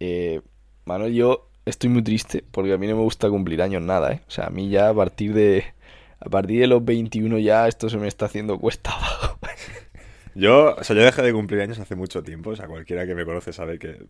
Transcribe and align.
Eh, 0.00 0.40
Manuel, 0.84 1.14
yo 1.14 1.48
estoy 1.64 1.90
muy 1.90 2.02
triste 2.02 2.44
porque 2.50 2.72
a 2.72 2.78
mí 2.78 2.86
no 2.86 2.96
me 2.96 3.02
gusta 3.02 3.28
cumplir 3.28 3.62
años 3.62 3.82
nada, 3.82 4.12
¿eh? 4.12 4.20
O 4.28 4.30
sea, 4.30 4.46
a 4.46 4.50
mí 4.50 4.68
ya 4.68 4.88
a 4.88 4.94
partir 4.94 5.34
de, 5.34 5.64
a 6.20 6.28
partir 6.28 6.60
de 6.60 6.66
los 6.66 6.84
21 6.84 7.38
ya 7.38 7.68
esto 7.68 7.88
se 7.88 7.98
me 7.98 8.08
está 8.08 8.26
haciendo 8.26 8.58
cuesta 8.58 8.92
abajo. 8.92 9.38
Yo, 10.34 10.74
o 10.74 10.84
sea, 10.84 10.94
yo 10.94 11.02
dejé 11.02 11.22
de 11.22 11.32
cumplir 11.32 11.62
años 11.62 11.78
hace 11.78 11.94
mucho 11.94 12.22
tiempo. 12.22 12.50
O 12.50 12.56
sea, 12.56 12.66
cualquiera 12.66 13.06
que 13.06 13.14
me 13.14 13.24
conoce 13.24 13.54
sabe 13.54 13.78
que, 13.78 14.04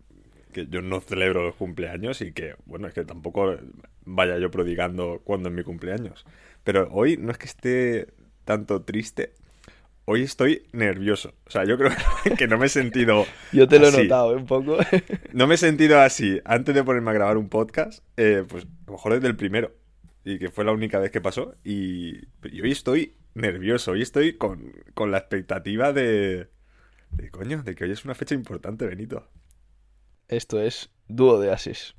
que 0.53 0.67
yo 0.67 0.83
no 0.83 1.01
celebro 1.01 1.45
los 1.45 1.55
cumpleaños 1.55 2.21
y 2.21 2.33
que, 2.33 2.57
bueno, 2.65 2.89
es 2.89 2.95
que 2.95 3.05
tampoco 3.05 3.57
vaya 4.05 4.37
yo 4.39 4.51
prodigando 4.51 5.21
cuando 5.23 5.51
es 5.51 5.55
mi 5.55 5.63
cumpleaños. 5.63 6.27
Pero 6.65 6.89
hoy 6.91 7.17
no 7.17 7.31
es 7.31 7.39
que 7.39 7.47
esté 7.47 8.09
tanto 8.45 8.83
triste, 8.83 9.35
hoy 10.07 10.23
estoy 10.23 10.67
nervioso. 10.73 11.35
O 11.47 11.51
sea, 11.51 11.65
yo 11.65 11.77
creo 11.77 11.91
que 12.39 12.49
no 12.49 12.57
me 12.59 12.67
he 12.67 12.69
sentido. 12.71 13.27
Yo 13.53 13.69
te 13.69 13.79
lo 13.79 13.89
así. 13.89 14.01
he 14.01 14.05
notado 14.05 14.33
¿eh? 14.33 14.37
un 14.37 14.47
poco. 14.47 14.79
No 15.33 15.47
me 15.47 15.57
he 15.57 15.59
sentido 15.59 16.01
así 16.01 16.41
antes 16.45 16.75
de 16.75 16.83
ponerme 16.83 17.11
a 17.11 17.15
grabar 17.15 17.37
un 17.37 17.49
podcast, 17.49 18.03
eh, 18.17 18.45
pues 18.49 18.65
a 18.65 18.69
lo 18.87 18.93
mejor 18.95 19.15
desde 19.15 19.29
el 19.29 19.37
primero. 19.37 19.75
Y 20.25 20.39
que 20.39 20.51
fue 20.51 20.65
la 20.65 20.73
única 20.73 20.99
vez 20.99 21.11
que 21.11 21.21
pasó. 21.21 21.55
Y, 21.63 22.17
y 22.45 22.61
hoy 22.63 22.73
estoy 22.73 23.17
nervioso. 23.35 23.93
Hoy 23.93 24.03
estoy 24.03 24.37
con, 24.37 24.73
con 24.95 25.11
la 25.11 25.19
expectativa 25.19 25.93
de. 25.93 26.49
De 27.11 27.31
coño, 27.31 27.63
de 27.63 27.75
que 27.75 27.85
hoy 27.85 27.93
es 27.93 28.05
una 28.05 28.15
fecha 28.15 28.35
importante, 28.35 28.87
Benito. 28.87 29.29
Esto 30.29 30.61
es 30.61 30.91
Dúo 31.07 31.39
de 31.41 31.53
Ases. 31.53 31.95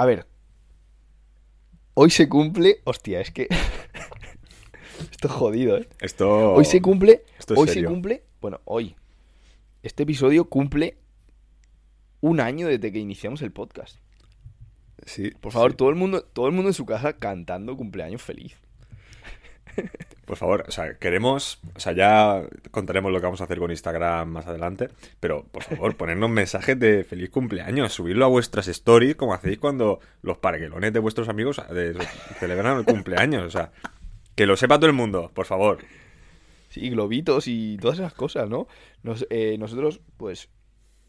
A 0.00 0.06
ver. 0.06 0.26
Hoy 1.92 2.08
se 2.08 2.26
cumple. 2.26 2.80
Hostia, 2.84 3.20
es 3.20 3.30
que. 3.30 3.48
Esto 5.10 5.28
es 5.28 5.34
jodido, 5.34 5.76
¿eh? 5.76 5.90
Esto. 6.00 6.54
Hoy 6.54 6.64
se 6.64 6.80
cumple. 6.80 7.22
esto 7.38 7.52
es 7.52 7.60
hoy 7.60 7.68
se 7.68 7.84
cumple. 7.84 8.24
Bueno, 8.40 8.62
hoy. 8.64 8.96
Este 9.82 10.04
episodio 10.04 10.48
cumple 10.48 10.96
un 12.22 12.40
año 12.40 12.66
desde 12.68 12.90
que 12.90 12.98
iniciamos 12.98 13.42
el 13.42 13.52
podcast. 13.52 13.98
Sí, 15.04 15.32
Por 15.32 15.52
favor, 15.52 15.72
sí. 15.72 15.76
todo 15.76 15.90
el 15.90 15.96
mundo, 15.96 16.22
todo 16.24 16.46
el 16.46 16.54
mundo 16.54 16.70
en 16.70 16.74
su 16.74 16.86
casa 16.86 17.18
cantando 17.18 17.76
cumpleaños 17.76 18.22
feliz. 18.22 18.56
Por 20.30 20.36
favor, 20.36 20.64
o 20.68 20.70
sea, 20.70 20.94
queremos, 20.96 21.58
o 21.74 21.80
sea, 21.80 21.92
ya 21.92 22.40
contaremos 22.70 23.10
lo 23.10 23.18
que 23.18 23.24
vamos 23.26 23.40
a 23.40 23.44
hacer 23.44 23.58
con 23.58 23.72
Instagram 23.72 24.28
más 24.28 24.46
adelante, 24.46 24.88
pero 25.18 25.42
por 25.50 25.64
favor, 25.64 25.96
ponernos 25.96 26.30
mensajes 26.30 26.78
de 26.78 27.02
feliz 27.02 27.30
cumpleaños, 27.30 27.92
subirlo 27.92 28.26
a 28.26 28.28
vuestras 28.28 28.68
stories 28.68 29.16
como 29.16 29.34
hacéis 29.34 29.58
cuando 29.58 29.98
los 30.22 30.38
parguelones 30.38 30.92
de 30.92 31.00
vuestros 31.00 31.28
amigos 31.28 31.60
de- 31.74 31.98
celebran 32.38 32.78
el 32.78 32.84
cumpleaños, 32.84 33.42
o 33.44 33.50
sea, 33.50 33.72
que 34.36 34.46
lo 34.46 34.56
sepa 34.56 34.76
todo 34.78 34.86
el 34.86 34.92
mundo, 34.92 35.32
por 35.34 35.46
favor. 35.46 35.78
Sí, 36.68 36.88
globitos 36.90 37.48
y 37.48 37.76
todas 37.78 37.98
esas 37.98 38.14
cosas, 38.14 38.48
¿no? 38.48 38.68
Nos- 39.02 39.26
eh, 39.30 39.56
nosotros, 39.58 40.00
pues, 40.16 40.48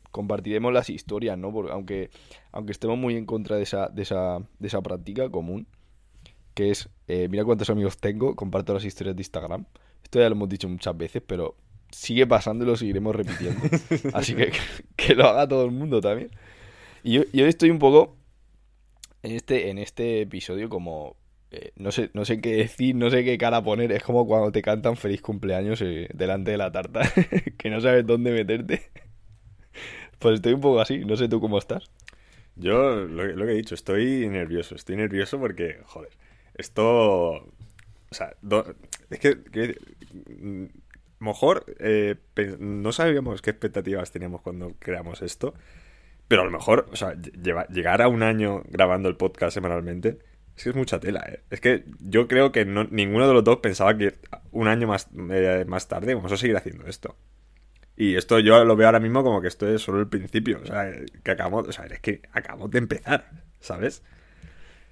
compartiremos 0.09 0.73
las 0.73 0.89
historias, 0.89 1.38
¿no? 1.38 1.53
Porque 1.53 1.72
aunque, 1.72 2.09
aunque 2.52 2.72
estemos 2.72 2.97
muy 2.97 3.16
en 3.17 3.28
contra 3.28 3.56
de 3.58 3.61
esa, 3.61 3.88
de 3.89 4.02
esa, 4.02 4.39
de 4.58 4.67
esa 4.67 4.81
práctica 4.81 5.30
común, 5.30 5.67
que 6.53 6.71
es, 6.71 6.89
eh, 7.07 7.27
mira 7.30 7.44
cuántos 7.45 7.69
amigos 7.69 7.97
tengo, 7.97 8.35
comparto 8.35 8.73
las 8.73 8.85
historias 8.85 9.16
de 9.16 9.21
Instagram. 9.21 9.66
Esto 10.03 10.19
ya 10.19 10.30
lo 10.30 10.35
hemos 10.35 10.49
dicho 10.49 10.67
muchas 10.69 10.97
veces, 10.97 11.21
pero 11.25 11.55
sigue 11.91 12.27
pasando 12.27 12.63
y 12.66 12.67
lo 12.67 12.75
seguiremos 12.75 13.16
repitiendo. 13.16 13.67
Así 14.13 14.35
que 14.35 14.52
que 14.95 15.16
lo 15.16 15.27
haga 15.27 15.47
todo 15.47 15.66
el 15.66 15.72
mundo 15.72 16.02
también. 16.02 16.31
Y 17.03 17.13
yo, 17.13 17.23
yo 17.33 17.47
estoy 17.47 17.69
un 17.72 17.79
poco 17.79 18.17
en 19.23 19.31
este, 19.33 19.69
en 19.69 19.77
este 19.77 20.22
episodio 20.22 20.69
como... 20.69 21.16
eh, 21.51 21.72
no 21.75 21.91
sé, 21.91 22.09
no 22.13 22.25
sé 22.25 22.41
qué 22.41 22.56
decir, 22.56 22.95
no 22.95 23.09
sé 23.09 23.23
qué 23.23 23.38
cara 23.38 23.63
poner. 23.63 23.91
Es 23.91 24.03
como 24.03 24.25
cuando 24.28 24.51
te 24.51 24.61
cantan 24.61 24.97
feliz 24.97 25.22
cumpleaños 25.22 25.81
eh, 25.81 26.09
delante 26.13 26.51
de 26.51 26.57
la 26.57 26.72
tarta, 26.72 27.01
que 27.57 27.69
no 27.69 27.81
sabes 27.81 28.06
dónde 28.06 28.31
meterte. 28.31 28.91
Pues 30.19 30.35
estoy 30.35 30.53
un 30.53 30.61
poco 30.61 30.79
así, 30.81 31.00
no 31.06 31.16
sé 31.16 31.28
tú 31.28 31.40
cómo 31.41 31.57
estás. 31.57 31.90
Yo 32.56 32.95
lo, 33.07 33.25
lo 33.25 33.45
que 33.45 33.51
he 33.53 33.56
dicho, 33.56 33.75
estoy 33.75 34.28
nervioso, 34.29 34.75
estoy 34.75 34.95
nervioso 34.97 35.40
porque, 35.40 35.79
joder, 35.85 36.11
esto, 36.56 37.31
o 37.31 37.45
sea, 38.12 38.34
es 39.09 39.19
que, 39.19 39.75
mm, 40.39 40.66
mejor 41.19 41.66
eh, 41.79 42.16
no 42.59 42.91
sabíamos 42.91 43.41
qué 43.41 43.51
expectativas 43.51 44.12
teníamos 44.12 44.41
cuando 44.41 44.73
creamos 44.79 45.22
esto, 45.22 45.53
pero 46.28 46.41
a 46.44 46.45
lo 46.45 46.51
mejor, 46.51 46.88
o 46.91 46.95
sea, 46.95 47.13
llegar 47.16 48.01
a 48.01 48.07
un 48.07 48.23
año 48.23 48.63
grabando 48.69 49.09
el 49.09 49.17
podcast 49.17 49.53
semanalmente, 49.53 50.19
es 50.56 50.63
que 50.63 50.69
es 50.72 50.75
mucha 50.75 51.00
tela, 51.00 51.23
¿eh? 51.28 51.41
Es 51.50 51.61
que 51.61 51.85
yo 52.00 52.28
creo 52.28 52.51
que 52.51 52.66
no- 52.66 52.84
ninguno 52.85 53.28
de 53.28 53.34
los 53.34 53.44
dos 53.44 53.57
pensaba 53.57 53.97
que 53.97 54.16
un 54.51 54.67
año 54.67 54.88
más, 54.88 55.07
eh, 55.29 55.66
más 55.67 55.88
tarde 55.88 56.13
vamos 56.16 56.31
a 56.31 56.38
seguir 56.38 56.56
haciendo 56.57 56.85
esto. 56.88 57.17
Y 57.95 58.16
esto 58.16 58.40
yo 58.40 58.63
lo 58.66 58.75
veo 58.75 58.88
ahora 58.88 59.00
mismo 59.00 59.23
como 59.23 59.41
que 59.41 59.47
esto 59.47 59.67
es 59.67 59.81
solo 59.81 60.00
el 60.00 60.07
principio. 60.07 60.59
O 60.63 60.66
sea, 60.66 60.91
que 61.23 61.31
acabamos, 61.31 61.67
o 61.67 61.72
sea, 61.72 61.85
es 61.85 62.00
que 62.00 62.22
acabamos 62.31 62.72
de 62.72 62.79
empezar, 62.79 63.29
¿sabes? 63.59 64.03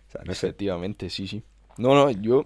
O 0.09 0.11
sea, 0.11 0.21
no 0.25 0.33
sé. 0.33 0.47
Efectivamente, 0.47 1.09
sí, 1.09 1.27
sí. 1.27 1.43
No, 1.77 1.95
no, 1.95 2.11
yo, 2.11 2.45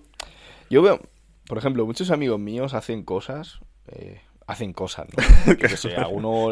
yo 0.69 0.83
veo, 0.83 0.99
por 1.47 1.57
ejemplo, 1.57 1.85
muchos 1.85 2.11
amigos 2.11 2.39
míos 2.39 2.75
hacen 2.75 3.03
cosas, 3.03 3.59
eh, 3.87 4.21
hacen 4.45 4.73
cosas, 4.73 5.07
¿no? 5.15 5.23
Yo 5.53 5.57
qué 5.57 5.69
sé, 5.69 5.95
alguno... 5.95 6.51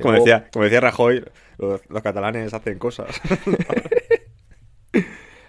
Como 0.00 0.14
decía, 0.14 0.48
como 0.52 0.64
decía 0.64 0.80
Rajoy, 0.80 1.24
los, 1.58 1.80
los 1.88 2.02
catalanes 2.02 2.54
hacen 2.54 2.78
cosas. 2.78 3.20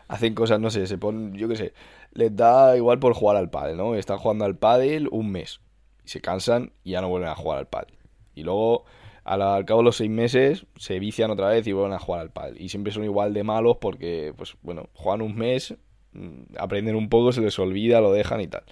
hacen 0.08 0.34
cosas, 0.34 0.59
no 0.59 0.69
sé, 0.69 0.88
se 0.88 0.97
ponen, 0.97 1.34
yo 1.34 1.47
qué 1.47 1.56
sé, 1.56 1.74
les 2.13 2.36
da 2.36 2.75
igual 2.78 3.00
por 3.00 3.13
jugar 3.13 3.38
al 3.38 3.50
pádel, 3.50 3.78
¿no? 3.78 3.96
Están 3.96 4.18
jugando 4.18 4.46
al 4.46 4.56
pádel 4.56 5.08
un 5.12 5.31
mes 5.31 5.59
y 6.06 6.09
se 6.09 6.22
cansan 6.22 6.74
y 6.84 6.92
ya 6.92 7.02
no 7.02 7.09
vuelven 7.09 7.30
a 7.30 7.36
jugar 7.36 7.59
al 7.59 7.68
pádel. 7.68 7.96
Y 8.36 8.44
luego, 8.44 8.86
al, 9.24 9.66
cabo 9.66 9.82
de 9.82 9.86
los 9.86 9.98
seis 9.98 10.10
meses, 10.10 10.66
se 10.76 11.00
vician 11.00 11.32
otra 11.32 11.50
vez 11.50 11.66
y 11.68 11.72
vuelven 11.72 11.94
a 11.94 12.00
jugar 12.00 12.22
al 12.22 12.32
pádel. 12.32 12.62
Y 12.62 12.70
siempre 12.70 12.92
son 12.92 13.04
igual 13.04 13.34
de 13.34 13.44
malos 13.44 13.78
porque, 13.80 14.34
pues, 14.36 14.56
bueno, 14.62 14.90
juegan 14.94 15.22
un 15.22 15.36
mes, 15.36 15.76
mm, 16.14 16.58
aprenden 16.58 16.96
un 16.96 17.10
poco, 17.10 17.32
se 17.32 17.42
les 17.42 17.58
olvida, 17.60 18.02
lo 18.02 18.12
dejan 18.12 18.42
y 18.42 18.48
tal. 18.48 18.64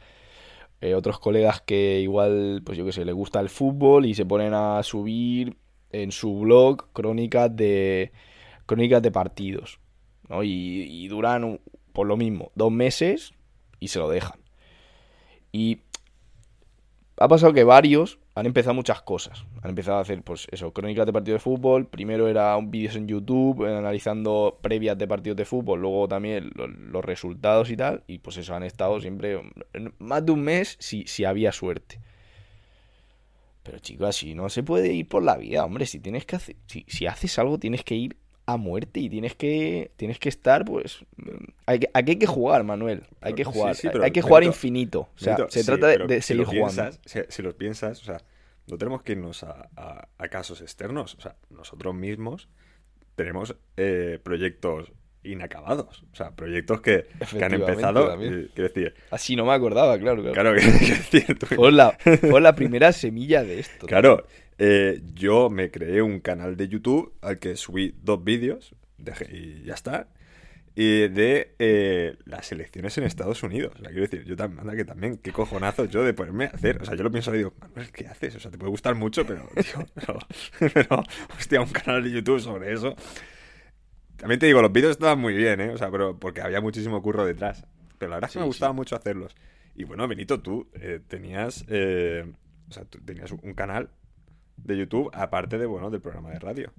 Eh, 0.81 0.95
otros 0.95 1.19
colegas 1.19 1.61
que 1.61 1.99
igual, 2.01 2.61
pues 2.65 2.77
yo 2.77 2.85
qué 2.85 2.91
sé, 2.91 3.05
les 3.05 3.13
gusta 3.13 3.39
el 3.39 3.49
fútbol 3.49 4.05
y 4.05 4.15
se 4.15 4.25
ponen 4.25 4.53
a 4.53 4.81
subir 4.83 5.55
en 5.91 6.11
su 6.11 6.39
blog 6.39 6.91
crónicas 6.91 7.55
de 7.55 8.11
crónicas 8.65 9.01
de 9.01 9.11
partidos. 9.11 9.79
¿no? 10.27 10.43
Y, 10.43 11.07
duran 11.07 11.59
por 11.93 12.07
lo 12.07 12.17
mismo 12.17 12.51
dos 12.55 12.71
meses 12.71 13.33
y 13.79 13.89
se 13.89 13.99
lo 13.99 14.09
dejan. 14.09 14.39
Y 15.51 15.79
ha 17.17 17.27
pasado 17.27 17.53
que 17.53 17.63
varios 17.63 18.17
han 18.41 18.45
empezado 18.47 18.73
muchas 18.73 19.01
cosas. 19.01 19.45
Han 19.61 19.69
empezado 19.69 19.97
a 19.97 20.01
hacer, 20.01 20.21
pues 20.23 20.47
eso, 20.51 20.73
crónicas 20.73 21.05
de 21.05 21.13
partidos 21.13 21.37
de 21.39 21.43
fútbol. 21.43 21.87
Primero 21.87 22.27
era 22.27 22.57
un 22.57 22.69
vídeos 22.71 22.95
en 22.95 23.07
YouTube 23.07 23.65
eh, 23.65 23.77
analizando 23.77 24.57
previas 24.61 24.97
de 24.97 25.07
partidos 25.07 25.37
de 25.37 25.45
fútbol, 25.45 25.79
luego 25.81 26.07
también 26.07 26.51
lo- 26.55 26.67
los 26.67 27.05
resultados 27.05 27.69
y 27.69 27.77
tal. 27.77 28.03
Y 28.07 28.17
pues 28.19 28.37
eso, 28.37 28.53
han 28.55 28.63
estado 28.63 28.99
siempre 28.99 29.39
más 29.99 30.25
de 30.25 30.31
un 30.31 30.41
mes 30.41 30.75
si, 30.79 31.05
si 31.07 31.23
había 31.23 31.51
suerte. 31.51 31.99
Pero 33.63 33.77
chicos, 33.79 34.09
así 34.09 34.33
no 34.33 34.49
se 34.49 34.63
puede 34.63 34.91
ir 34.91 35.07
por 35.07 35.23
la 35.23 35.37
vida, 35.37 35.63
hombre. 35.63 35.85
Si 35.85 35.99
tienes 35.99 36.25
que 36.25 36.35
hacer, 36.35 36.55
si, 36.65 36.83
si 36.87 37.05
haces 37.05 37.37
algo, 37.37 37.59
tienes 37.59 37.83
que 37.83 37.95
ir 37.95 38.17
a 38.47 38.57
muerte 38.57 38.99
y 38.99 39.07
tienes 39.09 39.35
que, 39.35 39.91
tienes 39.97 40.17
que 40.17 40.27
estar, 40.29 40.65
pues, 40.65 41.05
hay 41.67 41.77
que, 41.79 41.89
aquí 41.93 42.13
hay 42.13 42.17
que 42.17 42.25
jugar, 42.25 42.63
Manuel. 42.63 43.03
Hay 43.21 43.33
que 43.33 43.43
jugar, 43.43 43.75
sí, 43.75 43.87
hay- 44.01 44.11
que 44.11 44.21
jugar 44.23 44.43
infinito. 44.43 45.01
O 45.15 45.19
sea, 45.19 45.37
se 45.49 45.59
sí, 45.61 45.65
trata 45.65 45.87
de, 45.87 46.21
seguir 46.23 46.45
jugando. 46.45 46.81
piensas, 46.83 46.99
si, 47.05 47.19
si 47.29 47.43
lo 47.43 47.55
piensas, 47.55 48.01
o 48.01 48.03
sea, 48.03 48.17
no 48.71 48.77
tenemos 48.77 49.03
que 49.03 49.11
irnos 49.11 49.43
a, 49.43 49.69
a- 49.75 50.07
a 50.17 50.27
casos 50.29 50.61
externos. 50.61 51.13
O 51.15 51.21
sea, 51.21 51.35
nosotros 51.49 51.93
mismos 51.93 52.49
tenemos 53.15 53.55
eh, 53.77 54.17
proyectos 54.23 54.91
inacabados. 55.23 56.03
O 56.11 56.15
sea, 56.15 56.31
proyectos 56.35 56.81
que, 56.81 57.05
que 57.31 57.43
han 57.43 57.53
empezado. 57.53 58.17
Quiero 58.17 58.49
decir, 58.55 58.95
Así 59.11 59.35
no 59.35 59.45
me 59.45 59.51
acordaba, 59.53 59.99
claro. 59.99 60.21
claro. 60.23 60.33
claro, 60.33 60.55
que, 61.11 61.35
tú- 61.35 61.45
Fue, 61.47 61.71
la, 61.71 61.91
fue 62.29 62.41
la 62.41 62.55
primera 62.55 62.91
semilla 62.91 63.43
de 63.43 63.59
esto. 63.59 63.85
Claro, 63.85 64.25
eh, 64.57 65.01
yo 65.13 65.49
me 65.49 65.69
creé 65.69 66.01
un 66.01 66.21
canal 66.21 66.55
de 66.57 66.67
YouTube 66.69 67.13
al 67.21 67.37
que 67.39 67.55
subí 67.57 67.93
dos 68.01 68.23
vídeos 68.23 68.73
y 69.31 69.63
ya 69.63 69.73
está. 69.73 70.07
Y 70.73 71.09
de 71.09 71.55
eh, 71.59 72.17
las 72.25 72.51
elecciones 72.51 72.97
en 72.97 73.03
Estados 73.03 73.43
Unidos. 73.43 73.73
O 73.75 73.79
sea, 73.79 73.89
quiero 73.89 74.03
decir, 74.03 74.23
yo 74.23 74.35
también, 74.37 74.61
anda 74.61 74.75
que 74.75 74.85
también, 74.85 75.17
qué 75.17 75.31
cojonazo 75.31 75.85
yo 75.85 76.03
de 76.03 76.13
ponerme 76.13 76.45
a 76.45 76.49
hacer. 76.49 76.81
O 76.81 76.85
sea, 76.85 76.95
yo 76.95 77.03
lo 77.03 77.11
pienso 77.11 77.33
y 77.35 77.39
digo, 77.39 77.53
Manuel, 77.59 77.91
¿qué 77.91 78.07
haces? 78.07 78.35
O 78.35 78.39
sea, 78.39 78.51
te 78.51 78.57
puede 78.57 78.69
gustar 78.69 78.95
mucho, 78.95 79.25
pero, 79.25 79.49
tío, 79.55 79.85
pero, 79.93 80.19
pero, 80.73 81.03
hostia, 81.37 81.61
un 81.61 81.69
canal 81.69 82.03
de 82.03 82.11
YouTube 82.11 82.39
sobre 82.39 82.71
eso. 82.71 82.95
También 84.15 84.39
te 84.39 84.45
digo, 84.45 84.61
los 84.61 84.71
vídeos 84.71 84.91
estaban 84.91 85.19
muy 85.19 85.33
bien, 85.33 85.59
¿eh? 85.59 85.69
O 85.71 85.77
sea, 85.77 85.91
pero 85.91 86.17
porque 86.17 86.41
había 86.41 86.61
muchísimo 86.61 87.01
curro 87.01 87.25
detrás. 87.25 87.65
Pero 87.97 88.11
la 88.11 88.15
verdad 88.17 88.29
es 88.29 88.33
que 88.33 88.39
me 88.39 88.45
gustaba 88.45 88.71
sí. 88.71 88.77
mucho 88.77 88.95
hacerlos. 88.95 89.35
Y 89.75 89.83
bueno, 89.83 90.07
Benito, 90.07 90.39
tú 90.41 90.69
eh, 90.73 91.01
tenías, 91.05 91.65
eh, 91.67 92.31
o 92.69 92.71
sea, 92.71 92.85
tú 92.85 92.99
tenías 92.99 93.31
un 93.31 93.53
canal 93.53 93.89
de 94.57 94.77
YouTube, 94.77 95.09
aparte 95.13 95.57
de, 95.57 95.65
bueno, 95.65 95.89
del 95.89 96.01
programa 96.01 96.29
de 96.29 96.39
radio. 96.39 96.73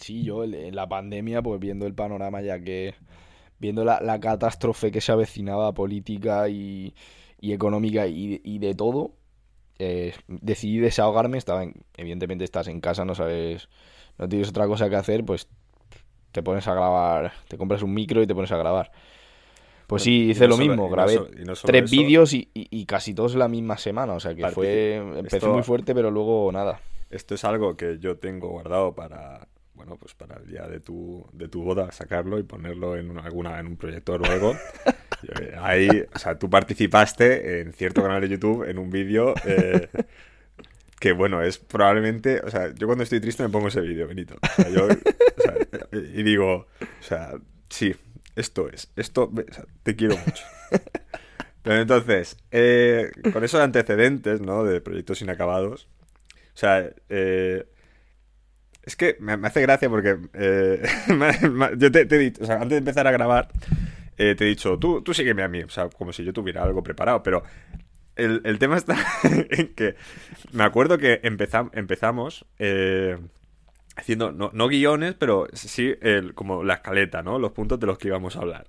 Sí, 0.00 0.22
yo 0.24 0.44
en 0.44 0.74
la 0.74 0.88
pandemia, 0.88 1.42
pues 1.42 1.60
viendo 1.60 1.86
el 1.86 1.94
panorama 1.94 2.40
ya 2.40 2.58
que... 2.60 2.94
Viendo 3.58 3.84
la, 3.84 4.00
la 4.00 4.18
catástrofe 4.20 4.90
que 4.90 5.02
se 5.02 5.12
avecinaba 5.12 5.74
política 5.74 6.48
y, 6.48 6.94
y 7.40 7.52
económica 7.52 8.06
y, 8.06 8.40
y 8.42 8.58
de 8.58 8.74
todo, 8.74 9.12
eh, 9.78 10.14
decidí 10.28 10.78
desahogarme. 10.78 11.36
Estaba 11.36 11.64
en- 11.64 11.74
evidentemente 11.98 12.42
estás 12.44 12.68
en 12.68 12.80
casa, 12.80 13.04
no 13.04 13.14
sabes, 13.14 13.68
no 14.16 14.26
tienes 14.30 14.48
otra 14.48 14.66
cosa 14.66 14.88
que 14.88 14.96
hacer, 14.96 15.26
pues 15.26 15.46
te 16.32 16.42
pones 16.42 16.66
a 16.68 16.74
grabar, 16.74 17.32
te 17.48 17.58
compras 17.58 17.82
un 17.82 17.92
micro 17.92 18.22
y 18.22 18.26
te 18.26 18.34
pones 18.34 18.50
a 18.50 18.56
grabar. 18.56 18.92
Pues 19.86 20.04
sí, 20.04 20.30
hice 20.30 20.44
no 20.44 20.50
lo 20.50 20.56
mismo, 20.56 20.74
y 20.74 20.76
no 20.86 20.88
grabé 20.88 21.14
so- 21.16 21.28
y 21.30 21.44
no 21.44 21.54
solo 21.54 21.72
tres 21.72 21.84
eso, 21.92 22.00
vídeos 22.00 22.32
y, 22.32 22.48
y- 22.54 22.86
casi 22.86 23.12
todos 23.12 23.34
la 23.34 23.48
misma 23.48 23.76
semana, 23.76 24.14
o 24.14 24.20
sea 24.20 24.34
que 24.34 24.48
fue, 24.48 24.94
empecé 24.96 25.36
esto- 25.36 25.52
muy 25.52 25.62
fuerte, 25.64 25.94
pero 25.94 26.10
luego 26.10 26.50
nada. 26.50 26.80
Esto 27.10 27.34
es 27.34 27.44
algo 27.44 27.76
que 27.76 27.98
yo 27.98 28.16
tengo 28.16 28.48
guardado 28.48 28.94
para, 28.94 29.48
bueno, 29.80 29.96
pues 29.96 30.12
para 30.12 30.36
el 30.36 30.46
día 30.46 30.66
de 30.68 30.78
tu, 30.78 31.26
de 31.32 31.48
tu 31.48 31.62
boda, 31.62 31.90
sacarlo 31.90 32.38
y 32.38 32.42
ponerlo 32.42 32.96
en 32.98 33.08
una- 33.10 33.22
alguna, 33.22 33.58
en 33.58 33.66
un 33.66 33.76
proyector 33.78 34.20
o 34.22 34.30
algo. 34.30 34.54
Eh, 35.38 35.54
Ahí, 35.58 35.88
o 36.14 36.18
sea, 36.18 36.38
tú 36.38 36.48
participaste 36.48 37.60
en 37.60 37.74
cierto 37.74 38.00
canal 38.02 38.22
de 38.22 38.28
YouTube 38.30 38.66
en 38.66 38.78
un 38.78 38.88
vídeo 38.90 39.34
eh, 39.44 39.88
que, 40.98 41.12
bueno, 41.12 41.42
es 41.42 41.58
probablemente, 41.58 42.40
o 42.40 42.48
sea, 42.50 42.72
yo 42.74 42.86
cuando 42.86 43.04
estoy 43.04 43.20
triste 43.20 43.42
me 43.42 43.50
pongo 43.50 43.68
ese 43.68 43.82
vídeo, 43.82 44.06
Benito. 44.08 44.36
O 44.40 44.62
sea, 44.62 44.68
yo, 44.70 44.86
o 44.86 45.42
sea, 45.42 45.56
y 45.92 46.22
digo, 46.22 46.66
o 46.80 47.02
sea, 47.02 47.32
sí, 47.68 47.94
esto 48.34 48.70
es, 48.70 48.90
esto, 48.96 49.24
o 49.30 49.52
sea, 49.54 49.64
te 49.82 49.94
quiero 49.94 50.16
mucho. 50.16 50.42
Pero 51.62 51.80
entonces, 51.82 52.38
eh, 52.50 53.10
con 53.32 53.44
esos 53.44 53.60
antecedentes, 53.60 54.40
¿no? 54.40 54.64
De 54.64 54.80
proyectos 54.80 55.20
inacabados, 55.20 55.86
o 56.54 56.56
sea, 56.56 56.90
eh, 57.10 57.66
es 58.90 58.96
que 58.96 59.16
me, 59.20 59.34
hace 59.46 59.60
gracia 59.62 59.88
porque 59.88 60.18
eh, 60.34 60.82
yo 61.78 61.92
te, 61.92 62.00
he 62.00 62.18
dicho, 62.18 62.42
o 62.42 62.46
sea, 62.46 62.56
antes 62.56 62.70
de 62.70 62.78
empezar 62.78 63.06
a 63.06 63.12
grabar, 63.12 63.48
eh, 64.18 64.34
te 64.34 64.44
he 64.44 64.48
dicho, 64.48 64.78
tú, 64.78 65.02
sígueme 65.14 65.44
a 65.44 65.48
mí, 65.48 65.62
o 65.62 65.68
sea, 65.68 65.88
como 65.88 66.12
si 66.12 66.24
yo 66.24 66.32
tuviera 66.32 66.64
algo 66.64 66.82
preparado, 66.82 67.22
pero 67.22 67.44
el, 68.16 68.58
tema 68.58 68.76
está 68.76 68.96
en 69.50 69.74
que 69.74 69.94
me 70.52 70.64
acuerdo 70.64 70.98
que 70.98 71.22
empezam- 71.22 71.70
empezamos 71.72 72.44
eh, 72.58 73.16
haciendo, 73.94 74.32
no, 74.32 74.68
guiones, 74.68 75.14
pero 75.14 75.46
sí 75.52 75.94
como 76.34 76.64
la 76.64 76.74
escaleta, 76.74 77.22
¿no? 77.22 77.38
Los 77.38 77.52
puntos 77.52 77.78
de 77.78 77.86
los 77.86 77.96
que 77.96 78.08
íbamos 78.08 78.36
a 78.36 78.40
hablar. 78.40 78.66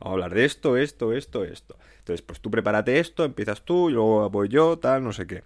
Vamos 0.00 0.12
a 0.12 0.14
hablar 0.14 0.34
de 0.34 0.46
esto, 0.46 0.76
esto, 0.76 1.12
esto, 1.12 1.44
esto. 1.44 1.76
Entonces, 1.98 2.22
pues 2.22 2.40
tú 2.40 2.50
prepárate 2.50 2.98
esto, 2.98 3.24
empiezas 3.24 3.64
tú, 3.64 3.88
y 3.88 3.92
luego 3.92 4.28
voy 4.30 4.48
yo, 4.48 4.78
tal, 4.78 5.04
no 5.04 5.12
sé 5.12 5.26
qué. 5.28 5.44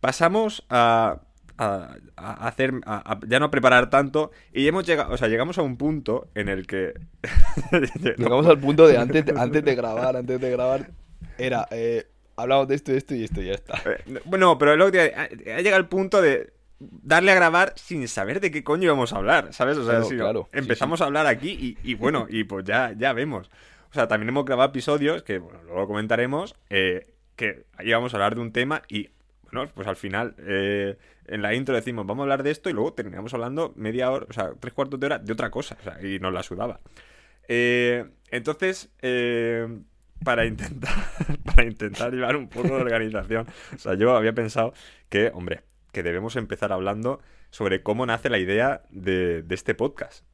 Pasamos 0.00 0.66
a, 0.68 1.22
a- 1.58 1.96
a 2.16 2.48
hacer, 2.48 2.72
a- 2.86 3.18
ya 3.28 3.38
no 3.40 3.50
preparar 3.50 3.90
tanto, 3.90 4.30
y 4.52 4.66
hemos 4.66 4.84
llegado, 4.86 5.12
o 5.12 5.16
sea, 5.16 5.28
llegamos 5.28 5.58
a 5.58 5.62
un 5.62 5.76
punto 5.76 6.28
en 6.34 6.48
el 6.48 6.66
que... 6.66 6.94
Llegamos 8.16 8.46
al 8.46 8.58
punto 8.58 8.86
de 8.86 8.98
antes, 8.98 9.24
de- 9.26 9.34
antes 9.38 9.64
de 9.64 9.74
grabar, 9.74 10.16
antes 10.16 10.40
de 10.40 10.50
grabar, 10.50 10.90
era, 11.38 11.66
eh, 11.70 12.06
hablamos 12.36 12.68
de 12.68 12.74
esto, 12.74 12.92
esto 12.92 13.14
y 13.14 13.24
esto 13.24 13.40
y 13.42 13.46
ya 13.46 13.54
está. 13.54 13.80
Eh, 13.86 14.20
Bueno, 14.24 14.58
pero 14.58 14.76
luego 14.76 14.92
te- 14.92 15.14
ha, 15.14 15.22
ha 15.22 15.60
llegado 15.60 15.78
el 15.80 15.86
punto 15.88 16.20
de 16.22 16.52
darle 16.80 17.32
a 17.32 17.34
grabar 17.36 17.72
sin 17.76 18.06
saber 18.08 18.40
de 18.40 18.50
qué 18.50 18.62
coño 18.64 18.84
íbamos 18.84 19.12
a 19.12 19.16
hablar, 19.16 19.52
¿sabes? 19.52 19.76
O 19.78 19.82
sea, 19.84 19.92
Claro, 19.94 20.04
si 20.06 20.14
no, 20.16 20.24
claro, 20.24 20.48
sí, 20.52 20.58
empezamos 20.58 21.00
a 21.00 21.04
hablar 21.06 21.26
aquí 21.26 21.50
y, 21.82 21.90
y 21.90 21.94
bueno, 21.94 22.26
y 22.28 22.44
pues 22.44 22.64
ya, 22.64 22.92
ya 22.96 23.12
vemos. 23.12 23.50
O 23.90 23.94
sea, 23.94 24.08
también 24.08 24.28
hemos 24.30 24.44
grabado 24.44 24.68
episodios 24.70 25.22
que, 25.22 25.38
bueno, 25.38 25.60
luego 25.64 25.86
comentaremos, 25.86 26.56
eh, 26.70 27.06
que 27.36 27.64
íbamos 27.84 28.12
a 28.12 28.16
hablar 28.16 28.34
de 28.34 28.40
un 28.40 28.52
tema 28.52 28.82
y, 28.88 29.10
pues 29.74 29.86
al 29.86 29.96
final, 29.96 30.34
eh, 30.38 30.96
en 31.26 31.42
la 31.42 31.54
intro 31.54 31.74
decimos, 31.74 32.06
vamos 32.06 32.22
a 32.22 32.24
hablar 32.24 32.42
de 32.42 32.50
esto 32.50 32.70
y 32.70 32.72
luego 32.72 32.92
terminamos 32.92 33.32
hablando 33.34 33.72
media 33.76 34.10
hora, 34.10 34.26
o 34.28 34.32
sea, 34.32 34.52
tres 34.58 34.72
cuartos 34.72 35.00
de 35.00 35.06
hora 35.06 35.18
de 35.18 35.32
otra 35.32 35.50
cosa, 35.50 35.76
o 35.80 35.82
sea, 35.82 35.98
y 36.02 36.18
nos 36.18 36.32
la 36.32 36.42
sudaba. 36.42 36.80
Eh, 37.48 38.04
entonces, 38.30 38.90
eh, 39.02 39.66
para 40.24 40.46
intentar, 40.46 40.94
para 41.44 41.64
intentar 41.64 42.12
llevar 42.12 42.36
un 42.36 42.48
poco 42.48 42.68
de 42.68 42.82
organización, 42.82 43.46
o 43.74 43.78
sea, 43.78 43.94
yo 43.94 44.16
había 44.16 44.32
pensado 44.32 44.74
que, 45.08 45.30
hombre, 45.34 45.62
que 45.92 46.02
debemos 46.02 46.36
empezar 46.36 46.72
hablando 46.72 47.20
sobre 47.50 47.82
cómo 47.82 48.06
nace 48.06 48.30
la 48.30 48.38
idea 48.38 48.82
de, 48.90 49.42
de 49.42 49.54
este 49.54 49.74
podcast. 49.74 50.24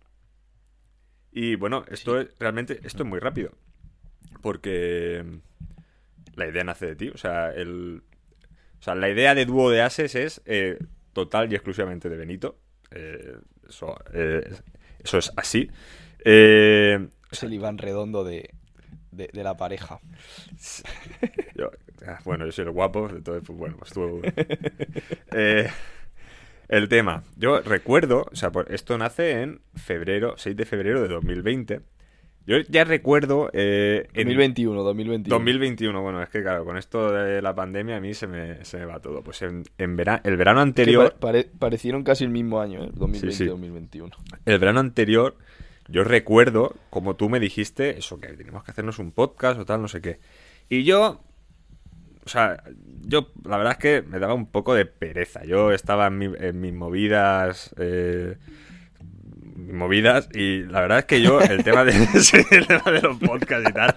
Y 1.32 1.54
bueno, 1.56 1.84
esto 1.88 2.20
es 2.20 2.28
realmente, 2.38 2.80
esto 2.82 3.02
es 3.02 3.08
muy 3.08 3.20
rápido. 3.20 3.52
Porque 4.42 5.24
la 6.34 6.46
idea 6.48 6.64
nace 6.64 6.86
de 6.86 6.96
ti. 6.96 7.08
O 7.08 7.16
sea, 7.16 7.52
el, 7.52 8.02
o 8.80 8.82
sea 8.82 8.94
la 8.94 9.08
idea 9.10 9.34
de 9.34 9.44
dúo 9.46 9.70
de 9.70 9.82
ases 9.82 10.14
es 10.14 10.42
eh, 10.46 10.78
total 11.12 11.52
y 11.52 11.54
exclusivamente 11.54 12.08
de 12.08 12.16
Benito. 12.16 12.58
Eh, 12.90 13.36
eso, 13.68 13.96
eh, 14.12 14.50
eso 15.02 15.18
es 15.18 15.32
así. 15.36 15.70
Eh, 16.24 17.08
Es 17.30 17.42
el 17.42 17.52
Iván 17.54 17.78
Redondo 17.78 18.24
de, 18.24 18.50
de, 19.12 19.28
de 19.32 19.44
la 19.44 19.56
pareja. 19.56 20.00
Yo- 21.54 21.70
ah, 22.06 22.18
bueno, 22.24 22.46
yo 22.46 22.52
soy 22.52 22.64
el 22.64 22.70
guapo, 22.72 23.08
entonces, 23.10 23.42
pues 23.46 23.58
bueno, 23.58 23.76
pues 23.78 23.92
tú... 23.92 24.20
El 26.68 26.88
tema. 26.88 27.24
Yo 27.36 27.60
recuerdo, 27.60 28.26
o 28.30 28.36
sea, 28.36 28.50
por- 28.52 28.72
esto 28.72 28.96
nace 28.96 29.42
en 29.42 29.60
febrero, 29.74 30.34
6 30.36 30.56
de 30.56 30.64
febrero 30.64 31.02
de 31.02 31.08
2020. 31.08 31.80
Yo 32.46 32.58
ya 32.68 32.84
recuerdo 32.84 33.50
eh, 33.52 34.08
en 34.14 34.24
2021, 34.26 34.82
2021. 34.82 35.34
2021, 35.36 36.02
bueno, 36.02 36.22
es 36.22 36.28
que 36.30 36.42
claro, 36.42 36.64
con 36.64 36.76
esto 36.78 37.12
de 37.12 37.40
la 37.42 37.54
pandemia 37.54 37.96
a 37.96 38.00
mí 38.00 38.12
se 38.14 38.26
me, 38.26 38.64
se 38.64 38.78
me 38.78 38.86
va 38.86 38.98
todo. 39.00 39.22
Pues 39.22 39.42
en, 39.42 39.62
en 39.78 39.96
vera- 39.96 40.20
el 40.24 40.36
verano 40.36 40.60
anterior... 40.60 41.12
pa- 41.12 41.18
pare- 41.20 41.48
parecieron 41.58 42.02
casi 42.02 42.24
el 42.24 42.30
mismo 42.30 42.60
año, 42.60 42.82
¿eh? 42.84 42.90
2020 42.94 43.30
Sí, 43.32 43.44
sí. 43.44 43.46
2021. 43.46 44.10
El 44.46 44.58
verano 44.58 44.80
anterior, 44.80 45.36
yo 45.88 46.02
recuerdo, 46.02 46.74
como 46.88 47.14
tú 47.14 47.28
me 47.28 47.38
dijiste, 47.40 47.98
eso, 47.98 48.18
que 48.20 48.28
teníamos 48.28 48.64
que 48.64 48.70
hacernos 48.72 48.98
un 48.98 49.12
podcast 49.12 49.60
o 49.60 49.64
tal, 49.64 49.82
no 49.82 49.88
sé 49.88 50.00
qué. 50.00 50.18
Y 50.68 50.82
yo, 50.84 51.20
o 52.24 52.28
sea, 52.28 52.64
yo, 53.02 53.30
la 53.44 53.58
verdad 53.58 53.72
es 53.74 53.78
que 53.78 54.02
me 54.02 54.18
daba 54.18 54.34
un 54.34 54.46
poco 54.46 54.74
de 54.74 54.86
pereza. 54.86 55.44
Yo 55.44 55.72
estaba 55.72 56.06
en, 56.08 56.18
mi- 56.18 56.32
en 56.38 56.60
mis 56.60 56.72
movidas, 56.72 57.74
eh, 57.78 58.36
movidas, 59.60 60.28
y 60.34 60.62
la 60.64 60.80
verdad 60.80 60.98
es 61.00 61.04
que 61.04 61.22
yo, 61.22 61.40
el 61.40 61.64
tema 61.64 61.84
de, 61.84 61.92
el 62.50 62.66
tema 62.66 62.90
de 62.90 63.02
los 63.02 63.18
podcasts 63.18 63.68
y 63.68 63.72
tal, 63.72 63.94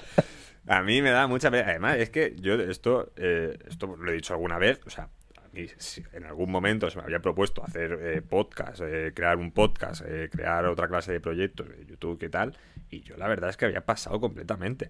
a 0.68 0.82
mí 0.82 1.02
me 1.02 1.12
da 1.12 1.28
mucha 1.28 1.52
pereza. 1.52 1.72
Además, 1.72 1.98
es 1.98 2.10
que 2.10 2.36
yo 2.40 2.56
esto, 2.56 3.12
eh, 3.16 3.58
esto 3.68 3.96
lo 3.98 4.12
he 4.12 4.16
dicho 4.16 4.34
alguna 4.34 4.58
vez, 4.58 4.80
o 4.86 4.90
sea, 4.90 5.10
a 5.38 5.48
mí 5.54 5.68
si 5.78 6.04
en 6.14 6.26
algún 6.26 6.52
momento 6.52 6.90
se 6.90 6.98
me 6.98 7.04
había 7.04 7.20
propuesto 7.20 7.64
hacer 7.64 8.00
eh, 8.02 8.22
podcast, 8.22 8.82
eh, 8.84 9.12
crear 9.14 9.38
un 9.38 9.52
podcast, 9.52 10.02
eh, 10.06 10.30
crear 10.32 10.66
otra 10.66 10.88
clase 10.88 11.12
de 11.12 11.20
proyectos 11.20 11.70
de 11.70 11.86
YouTube, 11.86 12.20
¿qué 12.20 12.30
tal? 12.30 12.58
Y 12.90 13.02
yo 13.02 13.18
la 13.18 13.28
verdad 13.28 13.50
es 13.50 13.58
que 13.58 13.66
había 13.66 13.82
pasado 13.82 14.20
completamente. 14.20 14.90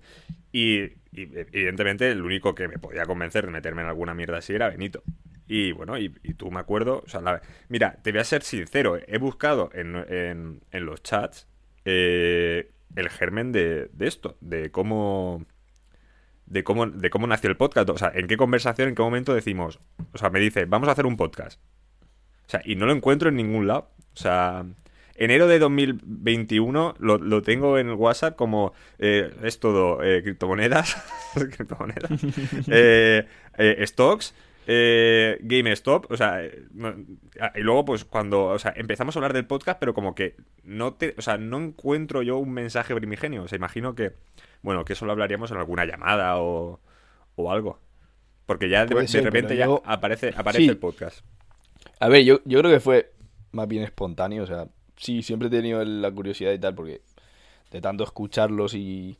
Y, 0.51 0.83
y, 0.83 0.93
evidentemente 1.11 2.09
el 2.09 2.21
único 2.21 2.55
que 2.55 2.67
me 2.67 2.77
podía 2.77 3.05
convencer 3.05 3.45
de 3.45 3.51
meterme 3.51 3.81
en 3.81 3.87
alguna 3.87 4.13
mierda 4.13 4.37
así 4.37 4.53
era 4.53 4.69
Benito. 4.69 5.03
Y 5.47 5.71
bueno, 5.73 5.97
y, 5.97 6.13
y 6.23 6.33
tú 6.35 6.49
me 6.51 6.59
acuerdo, 6.59 7.03
o 7.05 7.09
sea, 7.09 7.21
la- 7.21 7.41
mira, 7.69 7.97
te 8.01 8.11
voy 8.11 8.21
a 8.21 8.23
ser 8.23 8.43
sincero, 8.43 8.97
he 9.07 9.17
buscado 9.17 9.69
en, 9.73 9.95
en- 10.09 10.61
en 10.71 10.85
los 10.85 11.03
chats 11.03 11.47
eh, 11.85 12.71
el 12.95 13.09
germen 13.09 13.51
de, 13.51 13.89
de 13.93 14.07
esto, 14.07 14.37
de 14.41 14.71
cómo 14.71 15.45
de 16.45 16.63
cómo, 16.63 16.85
de 16.87 17.09
cómo 17.09 17.25
nació 17.27 17.49
el 17.49 17.57
podcast. 17.57 17.89
O 17.89 17.97
sea, 17.97 18.11
en 18.13 18.27
qué 18.27 18.37
conversación, 18.37 18.89
en 18.89 18.95
qué 18.95 19.01
momento 19.01 19.33
decimos. 19.33 19.79
O 20.13 20.17
sea, 20.17 20.29
me 20.29 20.39
dice, 20.39 20.65
vamos 20.65 20.87
a 20.89 20.91
hacer 20.91 21.05
un 21.05 21.17
podcast. 21.17 21.59
O 22.45 22.49
sea, 22.49 22.61
y 22.63 22.75
no 22.75 22.85
lo 22.85 22.91
encuentro 22.93 23.29
en 23.29 23.35
ningún 23.35 23.65
lado. 23.67 23.89
O 24.13 24.17
sea, 24.17 24.65
enero 25.15 25.47
de 25.47 25.57
2021 25.59 26.95
lo, 26.99 27.17
lo 27.17 27.41
tengo 27.41 27.77
en 27.79 27.87
el 27.89 27.95
WhatsApp 27.95 28.35
como 28.35 28.73
eh, 28.99 29.33
es 29.43 29.59
todo 29.59 30.03
eh, 30.03 30.21
criptomonedas, 30.21 30.95
criptomonedas, 31.33 32.11
eh, 32.67 33.25
eh, 33.57 33.83
stocks, 33.87 34.35
eh, 34.67 35.37
GameStop, 35.41 36.11
o 36.11 36.17
sea, 36.17 36.43
eh, 36.43 36.63
no- 36.73 36.95
y 37.55 37.59
luego 37.61 37.85
pues 37.85 38.05
cuando, 38.05 38.45
o 38.45 38.59
sea, 38.59 38.73
empezamos 38.75 39.15
a 39.15 39.19
hablar 39.19 39.33
del 39.33 39.45
podcast, 39.45 39.79
pero 39.79 39.93
como 39.93 40.15
que 40.15 40.35
no 40.63 40.93
te, 40.93 41.15
o 41.17 41.21
sea, 41.21 41.37
no 41.37 41.57
encuentro 41.59 42.21
yo 42.21 42.37
un 42.37 42.51
mensaje 42.51 42.95
primigenio, 42.95 43.43
o 43.43 43.47
sea, 43.47 43.57
imagino 43.57 43.95
que, 43.95 44.13
bueno, 44.61 44.85
que 44.85 44.93
eso 44.93 45.05
lo 45.05 45.11
hablaríamos 45.11 45.51
en 45.51 45.57
alguna 45.57 45.85
llamada 45.85 46.37
o, 46.39 46.79
o 47.35 47.51
algo, 47.51 47.79
porque 48.45 48.69
ya 48.69 48.85
de, 48.85 48.95
repente 49.21 49.55
ya 49.57 49.65
yo- 49.65 49.81
aparece, 49.85 50.33
aparece 50.35 50.63
Sí. 50.63 50.69
el 50.69 50.77
podcast. 50.77 51.25
A 51.99 52.07
ver, 52.09 52.23
yo, 52.23 52.39
yo 52.45 52.59
creo 52.59 52.71
que 52.71 52.79
fue 52.79 53.11
más 53.51 53.67
bien 53.67 53.83
espontáneo, 53.83 54.43
o 54.43 54.47
sea, 54.47 54.67
sí, 54.97 55.21
siempre 55.23 55.47
he 55.49 55.51
tenido 55.51 55.83
la 55.83 56.11
curiosidad 56.11 56.51
y 56.53 56.59
tal, 56.59 56.73
porque 56.75 57.01
de 57.71 57.81
tanto 57.81 58.03
escucharlos 58.03 58.73
y, 58.75 59.17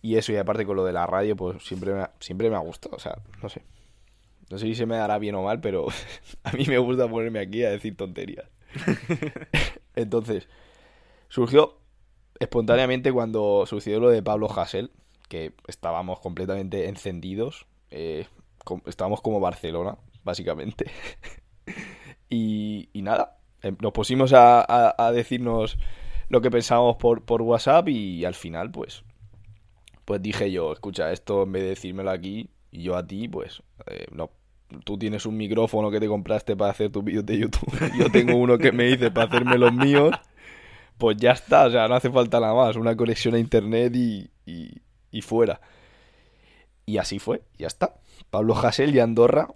y 0.00 0.16
eso, 0.16 0.32
y 0.32 0.36
aparte 0.36 0.64
con 0.64 0.76
lo 0.76 0.84
de 0.84 0.92
la 0.92 1.06
radio, 1.06 1.36
pues 1.36 1.62
siempre 1.64 1.92
me 1.92 2.00
ha, 2.00 2.10
siempre 2.20 2.48
me 2.50 2.56
ha 2.56 2.60
gustado, 2.60 2.96
o 2.96 2.98
sea, 2.98 3.16
no 3.42 3.48
sé. 3.48 3.62
No 4.52 4.58
sé 4.58 4.66
si 4.68 4.76
se 4.76 4.86
me 4.86 4.96
dará 4.96 5.18
bien 5.18 5.36
o 5.36 5.44
mal, 5.44 5.60
pero 5.62 5.88
a 6.44 6.52
mí 6.52 6.66
me 6.68 6.78
gusta 6.78 7.08
ponerme 7.08 7.40
aquí 7.40 7.64
a 7.64 7.70
decir 7.72 7.96
tonterías. 7.96 8.46
Entonces, 9.96 10.48
surgió 11.28 11.78
espontáneamente 12.40 13.12
cuando 13.12 13.66
sucedió 13.66 14.00
lo 14.00 14.10
de 14.10 14.22
Pablo 14.22 14.48
Hasél, 14.50 14.92
que 15.28 15.54
estábamos 15.68 16.20
completamente 16.20 16.88
encendidos, 16.88 17.66
eh, 17.90 18.26
estábamos 18.86 19.22
como 19.22 19.40
Barcelona, 19.40 19.98
básicamente. 20.24 20.86
Y, 22.28 22.88
y 22.92 23.02
nada, 23.02 23.38
em, 23.62 23.76
nos 23.80 23.92
pusimos 23.92 24.32
a, 24.32 24.60
a- 24.62 24.94
a 24.98 25.12
decirnos 25.12 25.78
lo 26.28 26.40
que 26.40 26.50
pensábamos 26.50 26.96
por, 26.96 27.24
por 27.24 27.42
WhatsApp 27.42 27.88
y 27.88 28.24
al 28.24 28.34
final, 28.34 28.70
pues, 28.70 29.04
pues 30.04 30.22
dije 30.22 30.50
yo, 30.50 30.72
escucha, 30.72 31.12
esto 31.12 31.42
en 31.44 31.52
vez 31.52 31.62
de 31.62 31.68
decírmelo 31.70 32.10
aquí 32.10 32.50
y 32.70 32.82
yo 32.82 32.96
a 32.96 33.06
ti, 33.06 33.28
pues, 33.28 33.62
eh, 33.86 34.06
no. 34.12 34.30
Tú 34.84 34.98
tienes 34.98 35.26
un 35.26 35.36
micrófono 35.36 35.90
que 35.90 36.00
te 36.00 36.06
compraste 36.08 36.56
para 36.56 36.70
hacer 36.70 36.90
tus 36.90 37.04
vídeos 37.04 37.24
de 37.26 37.38
YouTube. 37.38 37.70
Yo 37.98 38.10
tengo 38.10 38.34
uno 38.36 38.58
que 38.58 38.72
me 38.72 38.88
hice 38.90 39.10
para 39.10 39.26
hacerme 39.26 39.58
los 39.58 39.72
míos. 39.72 40.14
Pues 40.98 41.16
ya 41.16 41.32
está, 41.32 41.66
o 41.66 41.70
sea, 41.70 41.88
no 41.88 41.94
hace 41.94 42.10
falta 42.10 42.38
nada 42.40 42.54
más. 42.54 42.76
Una 42.76 42.96
conexión 42.96 43.34
a 43.34 43.38
internet 43.38 43.94
y, 43.96 44.30
y, 44.46 44.70
y 45.10 45.22
fuera. 45.22 45.60
Y 46.86 46.98
así 46.98 47.18
fue, 47.18 47.42
ya 47.58 47.66
está. 47.68 47.94
Pablo 48.30 48.54
Hasél 48.56 48.94
y 48.94 49.00
Andorra 49.00 49.48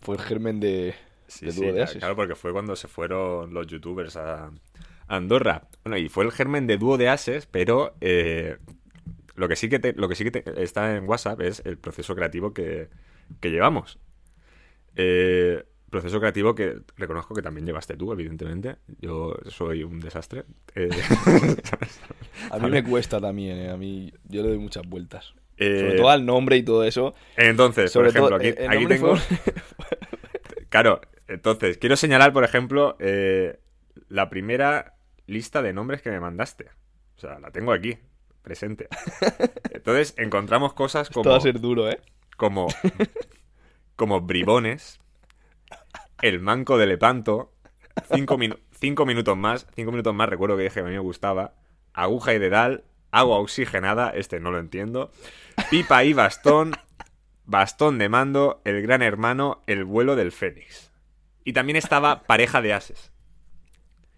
fue 0.00 0.16
el 0.16 0.22
germen 0.22 0.58
de, 0.60 0.94
Sí, 1.28 1.46
de 1.46 1.52
sí, 1.52 1.58
Dúo 1.60 1.66
de 1.68 1.72
claro, 1.74 1.84
Ases. 1.84 1.98
claro, 1.98 2.16
porque 2.16 2.34
fue 2.34 2.52
cuando 2.52 2.76
se 2.76 2.88
fueron 2.88 3.54
los 3.54 3.66
youtubers 3.66 4.16
a 4.16 4.46
a 5.08 5.16
Andorra. 5.16 5.68
Bueno, 5.84 5.98
y 5.98 6.08
fue 6.08 6.24
el 6.24 6.32
germen 6.32 6.66
de 6.66 6.78
dúo 6.78 6.96
de 6.96 7.08
ases, 7.08 7.46
pero 7.46 7.94
eh, 8.00 8.56
lo 9.34 9.48
que 9.48 9.56
sí 9.56 9.68
que, 9.68 9.78
te- 9.78 9.92
lo 9.94 10.08
que, 10.08 10.14
sí 10.14 10.24
que 10.24 10.30
te- 10.30 10.62
está 10.62 10.96
en 10.96 11.08
WhatsApp 11.08 11.40
es 11.40 11.60
el 11.66 11.76
proceso 11.78 12.14
creativo 12.14 12.52
que, 12.54 12.88
que 13.40 13.50
llevamos. 13.50 13.98
Eh, 14.96 15.64
proceso 15.90 16.18
creativo 16.20 16.54
que 16.54 16.76
reconozco 16.96 17.34
que 17.34 17.42
también 17.42 17.66
llevaste 17.66 17.96
tú, 17.96 18.12
evidentemente. 18.12 18.76
Yo 19.00 19.34
soy 19.48 19.82
un 19.84 20.00
desastre. 20.00 20.44
Eh, 20.74 20.88
A 22.50 22.58
mí 22.58 22.70
me 22.70 22.82
cuesta 22.82 23.20
también, 23.20 23.58
eh, 23.58 23.70
a 23.70 23.76
mí 23.76 24.12
yo 24.24 24.42
le 24.42 24.48
doy 24.48 24.58
muchas 24.58 24.86
vueltas. 24.86 25.34
eh, 25.58 25.78
Sobre 25.80 25.96
todo 25.96 26.08
al 26.10 26.24
nombre 26.26 26.56
y 26.56 26.62
todo 26.62 26.84
eso. 26.84 27.14
Entonces, 27.36 27.92
Sobre 27.92 28.10
por 28.12 28.16
ejemplo, 28.16 28.38
todo, 28.38 28.48
aquí, 28.70 28.82
eh, 28.84 28.86
tengo... 28.88 29.16
fue- 29.16 29.36
Claro, 30.70 31.02
entonces, 31.28 31.76
quiero 31.78 31.96
señalar, 31.96 32.32
por 32.32 32.44
ejemplo, 32.44 32.96
eh, 32.98 33.60
la 34.08 34.30
primera 34.30 34.94
lista 35.26 35.60
de 35.62 35.72
nombres 35.74 36.00
que 36.02 36.10
me 36.10 36.18
mandaste. 36.20 36.70
O 37.16 37.20
sea, 37.20 37.38
la 37.38 37.50
tengo 37.50 37.72
aquí, 37.72 37.98
presente. 38.42 38.88
Entonces, 39.70 40.14
encontramos 40.16 40.72
cosas 40.72 41.08
Esto 41.08 41.20
como, 41.20 41.30
va 41.30 41.36
a 41.36 41.40
ser 41.40 41.60
duro, 41.60 41.90
¿eh? 41.90 42.00
como, 42.36 42.68
como 44.02 44.20
bribones, 44.20 44.98
el 46.22 46.40
manco 46.40 46.76
de 46.76 46.86
Lepanto, 46.86 47.52
cinco, 48.12 48.36
minu- 48.36 48.58
cinco 48.72 49.06
minutos 49.06 49.36
más, 49.36 49.68
cinco 49.76 49.92
minutos 49.92 50.12
más, 50.12 50.28
recuerdo 50.28 50.56
que 50.56 50.64
dije 50.64 50.74
que 50.74 50.80
a 50.80 50.84
mí 50.84 50.90
me 50.90 50.98
gustaba, 50.98 51.54
aguja 51.92 52.34
y 52.34 52.40
dedal, 52.40 52.82
agua 53.12 53.38
oxigenada, 53.38 54.10
este 54.10 54.40
no 54.40 54.50
lo 54.50 54.58
entiendo, 54.58 55.12
pipa 55.70 56.02
y 56.02 56.14
bastón, 56.14 56.72
bastón 57.46 57.98
de 57.98 58.08
mando, 58.08 58.60
el 58.64 58.82
gran 58.82 59.02
hermano, 59.02 59.62
el 59.68 59.84
vuelo 59.84 60.16
del 60.16 60.32
fénix. 60.32 60.90
Y 61.44 61.52
también 61.52 61.76
estaba 61.76 62.24
pareja 62.24 62.60
de 62.60 62.72
ases. 62.72 63.12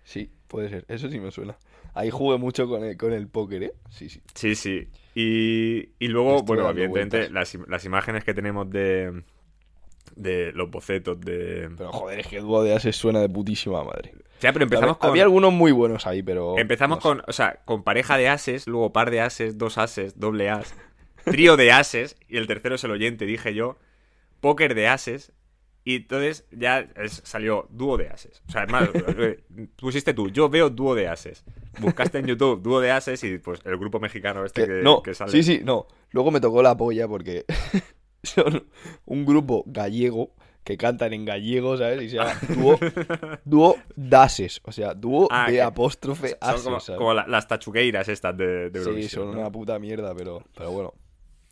Sí, 0.02 0.30
puede 0.48 0.70
ser. 0.70 0.86
Eso 0.88 1.10
sí 1.10 1.20
me 1.20 1.30
suena. 1.30 1.58
Ahí 1.92 2.08
jugué 2.08 2.38
mucho 2.38 2.66
con 2.68 2.84
el, 2.84 2.96
con 2.96 3.12
el 3.12 3.28
póker, 3.28 3.64
¿eh? 3.64 3.72
Sí, 3.90 4.08
sí. 4.08 4.22
Sí, 4.34 4.54
sí. 4.54 4.88
Y, 5.14 5.90
y 5.98 6.08
luego, 6.08 6.42
bueno, 6.42 6.70
evidentemente, 6.70 7.28
las, 7.28 7.54
las 7.68 7.84
imágenes 7.84 8.24
que 8.24 8.32
tenemos 8.32 8.70
de, 8.70 9.24
de 10.16 10.52
los 10.52 10.70
bocetos 10.70 11.20
de... 11.20 11.70
Pero 11.76 11.92
joder, 11.92 12.20
es 12.20 12.26
que 12.26 12.40
Dúo 12.40 12.62
de 12.62 12.74
Ases 12.74 12.96
suena 12.96 13.20
de 13.20 13.28
putísima 13.28 13.82
madre. 13.84 14.12
Ya, 14.40 14.52
pero 14.52 14.64
empezamos 14.64 14.90
Había- 14.96 14.98
con... 15.00 15.10
Había 15.10 15.22
algunos 15.24 15.52
muy 15.52 15.72
buenos 15.72 16.06
ahí, 16.06 16.22
pero. 16.22 16.58
Empezamos 16.58 16.98
no 16.98 17.00
sé. 17.02 17.08
con, 17.08 17.22
o 17.26 17.32
sea, 17.32 17.60
con 17.64 17.82
pareja 17.82 18.16
de 18.16 18.28
ases, 18.28 18.66
luego 18.66 18.92
par 18.92 19.10
de 19.10 19.20
ases, 19.20 19.56
dos 19.58 19.78
ases, 19.78 20.18
doble 20.18 20.50
as, 20.50 20.74
trío 21.24 21.56
de 21.56 21.72
ases, 21.72 22.16
y 22.28 22.36
el 22.36 22.46
tercero 22.46 22.74
es 22.74 22.84
el 22.84 22.90
oyente, 22.90 23.24
dije 23.26 23.54
yo, 23.54 23.76
póker 24.40 24.74
de 24.74 24.88
ases, 24.88 25.32
y 25.86 25.96
entonces 25.96 26.46
ya 26.50 26.80
es- 26.96 27.22
salió 27.24 27.66
dúo 27.70 27.96
de 27.96 28.08
ases. 28.08 28.42
O 28.48 28.52
sea, 28.52 28.64
es 28.64 28.70
más, 28.72 28.88
eh, 28.94 29.40
pusiste 29.76 30.12
tú, 30.14 30.28
yo 30.30 30.48
veo 30.48 30.68
dúo 30.70 30.94
de 30.94 31.08
ases. 31.08 31.44
Buscaste 31.80 32.18
en 32.18 32.26
YouTube 32.26 32.62
dúo 32.62 32.80
de 32.80 32.90
ases 32.90 33.22
y 33.24 33.38
pues 33.38 33.60
el 33.64 33.76
grupo 33.78 33.98
mexicano 34.00 34.44
este 34.44 34.62
Que- 34.62 34.66
que, 34.74 34.82
no, 34.82 35.02
que 35.02 35.14
sale. 35.14 35.30
sí, 35.32 35.42
sí, 35.42 35.60
no. 35.64 35.86
Luego 36.10 36.30
me 36.30 36.40
tocó 36.40 36.62
la 36.62 36.76
polla 36.76 37.08
porque 37.08 37.44
son 38.24 38.66
un 39.06 39.24
grupo 39.24 39.62
gallego 39.66 40.30
que 40.64 40.76
cantan 40.78 41.12
en 41.12 41.24
gallego, 41.26 41.76
¿sabes? 41.76 42.02
Y 42.02 42.08
se 42.08 42.16
llama 42.16 42.32
Dúo, 42.54 42.78
dúo 43.44 43.76
Dases, 43.96 44.60
o 44.64 44.72
sea, 44.72 44.94
dúo 44.94 45.28
Ah, 45.30 45.50
de 45.50 45.60
apóstrofe 45.60 46.28
Son 46.30 46.38
Ases, 46.40 46.62
como, 46.62 46.80
¿sabes? 46.80 46.98
como 46.98 47.12
la- 47.14 47.26
las 47.26 47.46
tachugueiras 47.46 48.08
estas 48.08 48.36
de, 48.36 48.70
de 48.70 48.82
Sí, 49.02 49.08
son 49.08 49.32
¿no? 49.32 49.38
una 49.40 49.50
puta 49.52 49.78
mierda, 49.78 50.14
pero, 50.14 50.42
pero 50.56 50.70
bueno. 50.70 50.94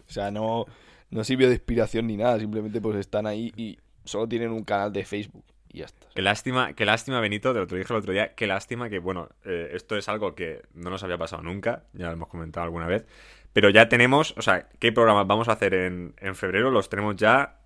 O 0.08 0.10
sea, 0.12 0.30
no, 0.30 0.64
no 1.10 1.24
sirvió 1.24 1.48
de 1.48 1.54
inspiración 1.54 2.06
ni 2.06 2.16
nada, 2.16 2.38
simplemente 2.38 2.80
pues 2.80 2.96
están 2.96 3.26
ahí 3.26 3.52
y 3.56 3.78
solo 4.04 4.26
tienen 4.28 4.50
un 4.50 4.64
canal 4.64 4.92
de 4.92 5.04
Facebook 5.04 5.44
y 5.70 5.78
ya 5.80 5.84
está. 5.86 6.06
Qué 6.14 6.22
lástima, 6.22 6.72
qué 6.74 6.84
lástima, 6.86 7.20
Benito, 7.20 7.52
te 7.52 7.58
lo 7.60 7.66
dije 7.66 7.92
el 7.92 7.98
otro 7.98 8.12
día, 8.14 8.34
qué 8.34 8.46
lástima 8.46 8.88
que, 8.90 8.98
bueno, 8.98 9.28
eh, 9.44 9.70
esto 9.74 9.96
es 9.96 10.08
algo 10.08 10.34
que 10.34 10.62
no 10.74 10.88
nos 10.90 11.02
había 11.02 11.18
pasado 11.18 11.42
nunca, 11.42 11.84
ya 11.92 12.06
lo 12.06 12.12
hemos 12.12 12.28
comentado 12.28 12.64
alguna 12.64 12.86
vez, 12.86 13.06
pero 13.52 13.70
ya 13.70 13.88
tenemos, 13.88 14.34
o 14.36 14.42
sea, 14.42 14.68
¿qué 14.78 14.92
programas 14.92 15.26
vamos 15.26 15.48
a 15.48 15.52
hacer 15.52 15.74
en, 15.74 16.14
en 16.18 16.34
febrero? 16.34 16.70
Los 16.70 16.88
tenemos 16.88 17.16
ya 17.16 17.58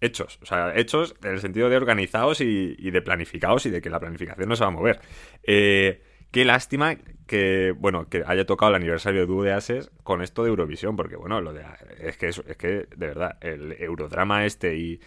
hechos, 0.00 0.38
o 0.42 0.46
sea, 0.46 0.74
hechos 0.76 1.14
en 1.22 1.30
el 1.32 1.40
sentido 1.40 1.68
de 1.68 1.76
organizados 1.76 2.40
y, 2.40 2.74
de 2.90 3.02
planificados 3.02 3.66
y 3.66 3.70
de 3.70 3.80
que 3.80 3.90
la 3.90 4.00
planificación 4.00 4.48
no 4.48 4.56
se 4.56 4.64
va 4.64 4.68
a 4.68 4.72
mover. 4.72 5.00
Eh, 5.42 6.02
qué 6.30 6.44
lástima 6.44 6.96
que, 7.26 7.74
bueno, 7.76 8.08
que 8.08 8.22
haya 8.26 8.46
tocado 8.46 8.70
el 8.70 8.76
aniversario 8.76 9.20
de 9.20 9.26
Dúo 9.26 9.42
de 9.42 9.52
Ases 9.52 9.90
con 10.02 10.22
esto 10.22 10.42
de 10.42 10.50
Eurovisión, 10.50 10.96
porque, 10.96 11.16
bueno, 11.16 11.40
lo 11.40 11.52
de, 11.52 11.64
es 12.00 12.16
que, 12.16 12.28
es, 12.28 12.42
es 12.46 12.56
que, 12.56 12.68
de 12.68 13.06
verdad, 13.06 13.38
el 13.40 13.72
eurodrama 13.78 14.44
este 14.46 14.76
y- 14.76 15.00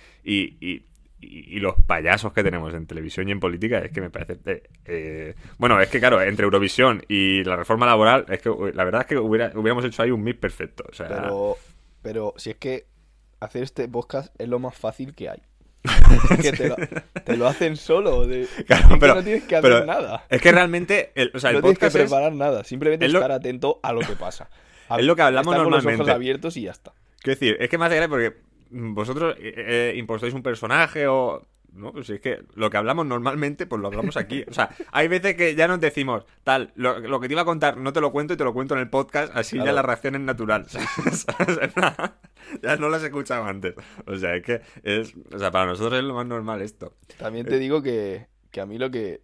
y, 1.24 1.56
y 1.56 1.60
los 1.60 1.76
payasos 1.88 2.34
que 2.34 2.44
tenemos 2.44 2.74
en 2.74 2.86
televisión 2.88 3.28
y 3.30 3.32
en 3.32 3.40
política 3.40 3.80
es 3.80 3.92
que 3.92 4.02
me 4.02 4.10
parece... 4.10 4.40
eh, 4.46 4.64
eh, 4.86 5.36
bueno, 5.58 5.80
es 5.82 5.90
que 5.90 6.00
claro, 6.00 6.22
entre 6.22 6.46
Eurovisión 6.46 7.04
y 7.08 7.44
la 7.44 7.56
reforma 7.56 7.86
laboral, 7.86 8.26
es 8.30 8.42
que 8.42 8.50
la 8.74 8.84
verdad 8.84 9.02
es 9.02 9.08
que 9.08 9.18
hubiera- 9.18 9.52
hubiéramos 9.56 9.86
hecho 9.86 10.02
ahí 10.04 10.12
un 10.12 10.24
mix 10.24 10.40
perfecto. 10.40 10.84
O 10.90 10.94
sea, 10.94 11.08
Pero, 11.08 11.58
pero 12.02 12.34
si 12.38 12.50
es 12.52 12.56
que 12.58 12.86
hacer 13.40 13.64
este 13.64 13.88
podcast 13.88 14.34
es 14.40 14.48
lo 14.48 14.60
más 14.60 14.76
fácil 14.76 15.14
que 15.16 15.30
hay. 15.30 15.42
Es 15.84 16.38
que 16.42 16.52
te 16.54 16.70
lo, 16.70 16.76
te 17.26 17.38
lo 17.38 17.48
hacen 17.48 17.76
solo. 17.76 18.26
de- 18.26 18.48
Claro, 18.68 18.98
pero- 19.00 19.16
no 19.16 19.24
tienes 19.24 19.44
que 19.44 19.56
hacer 19.58 19.70
pero 19.72 19.86
nada. 19.86 20.26
es 20.30 20.42
que 20.42 20.52
realmente, 20.52 21.12
el, 21.16 21.32
o 21.34 21.40
sea, 21.40 21.50
el 21.50 21.58
no 21.58 21.62
tienes 21.62 21.78
que 21.80 21.86
podcast 21.88 21.96
es, 21.98 22.02
preparar 22.04 22.34
nada. 22.34 22.64
Simplemente 22.64 23.06
es 23.06 23.12
lo- 23.12 23.20
estar 23.20 23.32
atento 23.32 23.80
a 23.84 23.92
lo 23.94 24.00
que 24.02 24.16
pasa. 24.16 24.50
A- 24.90 25.00
Es 25.00 25.06
lo 25.06 25.16
que 25.16 25.22
hablamos 25.24 25.54
estar 25.54 25.64
con 25.64 25.72
los 25.72 25.84
normalmente. 25.84 26.04
ojos 26.04 26.16
abiertos 26.16 26.56
y 26.58 26.62
ya 26.64 26.72
está. 26.72 26.94
Quiero 27.22 27.40
decir, 27.40 27.58
es 27.60 27.70
que 27.70 27.78
más 27.78 27.92
allá 27.92 28.08
porque 28.08 28.34
vosotros 28.74 29.36
eh, 29.40 29.54
eh, 29.58 29.94
impostáis 29.98 30.34
un 30.34 30.44
personaje 30.44 31.08
o... 31.08 31.46
No, 31.76 31.92
pues 31.92 32.08
es 32.12 32.20
que 32.22 32.44
lo 32.54 32.70
que 32.70 32.78
hablamos 32.78 33.04
normalmente, 33.08 33.66
pues 33.66 33.82
lo 33.82 33.88
hablamos 33.88 34.16
aquí. 34.16 34.46
O 34.48 34.54
sea, 34.54 34.70
hay 34.92 35.08
veces 35.08 35.34
que 35.34 35.56
ya 35.56 35.68
nos 35.68 35.80
decimos, 35.80 36.24
tal, 36.44 36.72
lo, 36.76 37.00
lo 37.00 37.20
que 37.20 37.28
te 37.28 37.34
iba 37.34 37.42
a 37.42 37.46
contar 37.46 37.78
no 37.78 37.92
te 37.92 38.00
lo 38.00 38.12
cuento 38.12 38.36
y 38.36 38.38
te 38.38 38.44
lo 38.44 38.54
cuento 38.54 38.76
en 38.76 38.82
el 38.82 38.92
podcast, 38.92 39.36
así 39.36 39.58
ya 39.58 39.72
la 39.74 39.82
reacción 39.82 40.14
es 40.14 40.22
natural. 40.22 40.68
ya 42.62 42.76
no 42.78 42.90
las 42.90 43.02
he 43.02 43.08
escuchado 43.08 43.46
antes. 43.46 43.74
O 44.06 44.16
sea, 44.18 44.36
es 44.36 44.44
que 44.44 44.62
es... 44.84 45.16
O 45.34 45.40
sea, 45.40 45.50
para 45.50 45.66
nosotros 45.66 45.98
es 45.98 46.04
lo 46.06 46.14
más 46.14 46.28
normal 46.28 46.62
esto. 46.62 46.94
También 47.18 47.48
te 47.48 47.58
digo 47.58 47.82
que, 47.82 48.28
que 48.52 48.62
a 48.62 48.68
mí 48.68 48.78
lo 48.78 48.92
que 48.92 49.22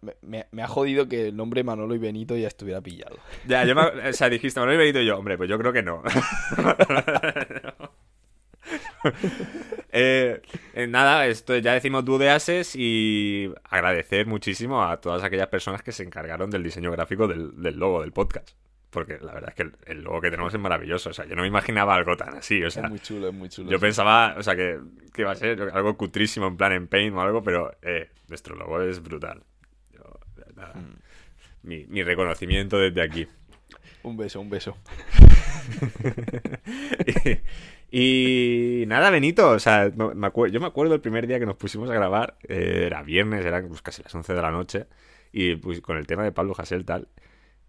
me, 0.00 0.14
me- 0.22 0.46
me 0.52 0.62
ha 0.62 0.68
jodido 0.68 1.06
que 1.08 1.28
el 1.28 1.36
nombre 1.36 1.64
Manolo 1.64 1.94
y 1.94 1.98
Benito 1.98 2.34
ya 2.36 2.48
estuviera 2.48 2.80
pillado. 2.80 3.16
Ya, 3.46 3.62
yo 3.64 3.74
me- 3.74 4.08
o 4.08 4.12
sea, 4.14 4.30
dijiste, 4.30 4.58
Manuel 4.58 4.78
Benito 4.78 5.00
y 5.00 5.06
yo, 5.06 5.18
hombre, 5.18 5.36
pues 5.36 5.50
yo 5.50 5.58
creo 5.58 5.72
que 5.74 5.82
no. 5.82 6.02
Eh, 9.96 10.42
eh, 10.74 10.86
nada, 10.88 11.26
esto 11.28 11.56
ya 11.58 11.72
decimos 11.72 12.04
dúo 12.04 12.18
de 12.18 12.28
ases 12.30 12.74
y 12.74 13.48
agradecer 13.70 14.26
muchísimo 14.26 14.82
a 14.84 15.00
todas 15.00 15.22
aquellas 15.22 15.46
personas 15.46 15.82
que 15.82 15.92
se 15.92 16.02
encargaron 16.02 16.50
del 16.50 16.64
diseño 16.64 16.90
gráfico 16.90 17.28
del, 17.28 17.62
del 17.62 17.76
logo 17.78 18.00
del 18.00 18.10
podcast. 18.12 18.50
Porque 18.90 19.18
la 19.20 19.32
verdad 19.34 19.50
es 19.50 19.54
que 19.54 19.62
el, 19.62 19.72
el 19.86 20.02
logo 20.02 20.20
que 20.20 20.30
tenemos 20.30 20.52
es 20.52 20.58
maravilloso. 20.60 21.10
O 21.10 21.12
sea, 21.12 21.26
yo 21.26 21.34
no 21.36 21.42
me 21.42 21.48
imaginaba 21.48 21.94
algo 21.94 22.16
tan 22.16 22.34
así. 22.36 22.62
O 22.64 22.70
sea, 22.70 22.84
es 22.84 22.90
muy 22.90 22.98
chulo, 23.00 23.28
es 23.28 23.34
muy 23.34 23.48
chulo. 23.48 23.70
yo 23.70 23.78
sí. 23.78 23.80
pensaba, 23.82 24.34
o 24.38 24.42
sea, 24.42 24.54
que, 24.56 24.78
que 25.12 25.22
iba 25.22 25.30
a 25.32 25.36
ser 25.36 25.60
algo 25.72 25.96
cutrísimo 25.96 26.46
en 26.48 26.56
plan 26.56 26.72
en 26.72 26.86
Paint 26.88 27.14
o 27.16 27.20
algo, 27.20 27.42
pero 27.42 27.72
eh, 27.82 28.10
nuestro 28.28 28.56
logo 28.56 28.80
es 28.82 29.00
brutal. 29.02 29.42
Yo, 29.92 30.02
nada, 30.56 30.74
Mm. 30.74 30.96
mi, 31.68 31.86
mi 31.86 32.02
reconocimiento 32.02 32.78
desde 32.78 33.00
aquí. 33.02 33.26
Un 34.02 34.16
beso, 34.16 34.40
un 34.40 34.50
beso. 34.50 34.76
y, 37.06 37.12
y 37.96 38.84
nada, 38.86 39.10
Benito, 39.10 39.50
o 39.50 39.58
sea, 39.60 39.90
me 39.94 40.30
yo 40.50 40.60
me 40.60 40.66
acuerdo 40.66 40.94
el 40.94 41.00
primer 41.00 41.26
día 41.28 41.38
que 41.38 41.46
nos 41.46 41.56
pusimos 41.56 41.88
a 41.90 41.94
grabar, 41.94 42.36
eh, 42.48 42.82
era 42.86 43.02
viernes, 43.02 43.44
eran 43.44 43.68
pues, 43.68 43.82
casi 43.82 44.02
las 44.02 44.12
11 44.14 44.34
de 44.34 44.42
la 44.42 44.50
noche, 44.50 44.86
y 45.32 45.54
pues 45.56 45.80
con 45.80 45.96
el 45.96 46.06
tema 46.06 46.24
de 46.24 46.32
Pablo 46.32 46.54
Hasél 46.58 46.84
tal. 46.84 47.08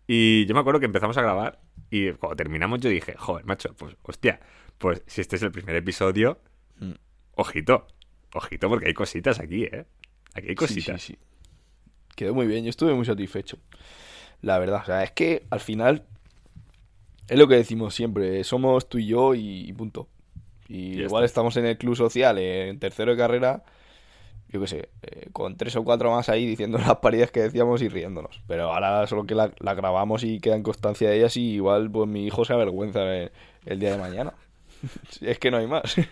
Y 0.07 0.45
yo 0.47 0.55
me 0.55 0.61
acuerdo 0.61 0.79
que 0.79 0.87
empezamos 0.87 1.15
a 1.17 1.21
grabar 1.21 1.61
y 1.91 2.11
cuando 2.13 2.35
terminamos 2.35 2.79
yo 2.79 2.89
dije, 2.89 3.13
joder, 3.17 3.45
macho, 3.45 3.73
pues 3.75 3.95
hostia, 4.01 4.39
pues 4.79 5.03
si 5.05 5.21
este 5.21 5.35
es 5.35 5.43
el 5.43 5.51
primer 5.51 5.75
episodio, 5.75 6.39
Mm. 6.79 6.91
ojito, 7.35 7.87
ojito 8.33 8.67
porque 8.67 8.87
hay 8.87 8.93
cositas 8.93 9.39
aquí, 9.39 9.63
¿eh? 9.63 9.85
Aquí 10.33 10.47
hay 10.47 10.53
Sí, 10.53 10.55
cositas. 10.55 11.01
sí, 11.01 11.13
sí. 11.13 11.19
Quedó 12.15 12.33
muy 12.33 12.47
bien, 12.47 12.63
yo 12.63 12.69
estuve 12.69 12.93
muy 12.93 13.05
satisfecho. 13.05 13.57
La 14.41 14.57
verdad, 14.59 14.81
o 14.81 14.85
sea, 14.85 15.03
es 15.03 15.11
que 15.11 15.45
al 15.49 15.59
final 15.59 16.05
es 17.27 17.37
lo 17.37 17.47
que 17.47 17.55
decimos 17.55 17.93
siempre, 17.95 18.43
somos 18.43 18.89
tú 18.89 18.97
y 18.97 19.07
yo 19.07 19.35
y, 19.35 19.69
y 19.69 19.73
punto. 19.73 20.09
Y 20.67 21.01
igual 21.01 21.23
está. 21.23 21.25
estamos 21.25 21.57
en 21.57 21.65
el 21.65 21.77
club 21.77 21.95
social, 21.95 22.37
en 22.39 22.79
tercero 22.79 23.11
de 23.11 23.17
carrera, 23.17 23.63
yo 24.49 24.61
qué 24.61 24.67
sé, 24.67 24.89
eh, 25.03 25.29
con 25.33 25.57
tres 25.57 25.75
o 25.75 25.83
cuatro 25.83 26.11
más 26.11 26.29
ahí 26.29 26.45
diciendo 26.47 26.77
las 26.79 26.97
paridas 26.97 27.31
que 27.31 27.41
decíamos 27.41 27.81
y 27.81 27.89
riéndonos. 27.89 28.41
Pero 28.47 28.71
ahora 28.73 29.07
solo 29.07 29.25
que 29.25 29.35
la, 29.35 29.51
la 29.59 29.73
grabamos 29.75 30.23
y 30.23 30.39
queda 30.39 30.55
en 30.55 30.63
constancia 30.63 31.09
de 31.09 31.17
ellas 31.17 31.37
y 31.37 31.55
igual 31.55 31.91
pues 31.91 32.09
mi 32.09 32.25
hijo 32.27 32.45
se 32.45 32.53
avergüenza 32.53 33.03
el, 33.15 33.31
el 33.65 33.79
día 33.79 33.91
de 33.91 33.97
mañana. 33.97 34.33
es 35.21 35.39
que 35.39 35.51
no 35.51 35.57
hay 35.57 35.67
más. 35.67 35.95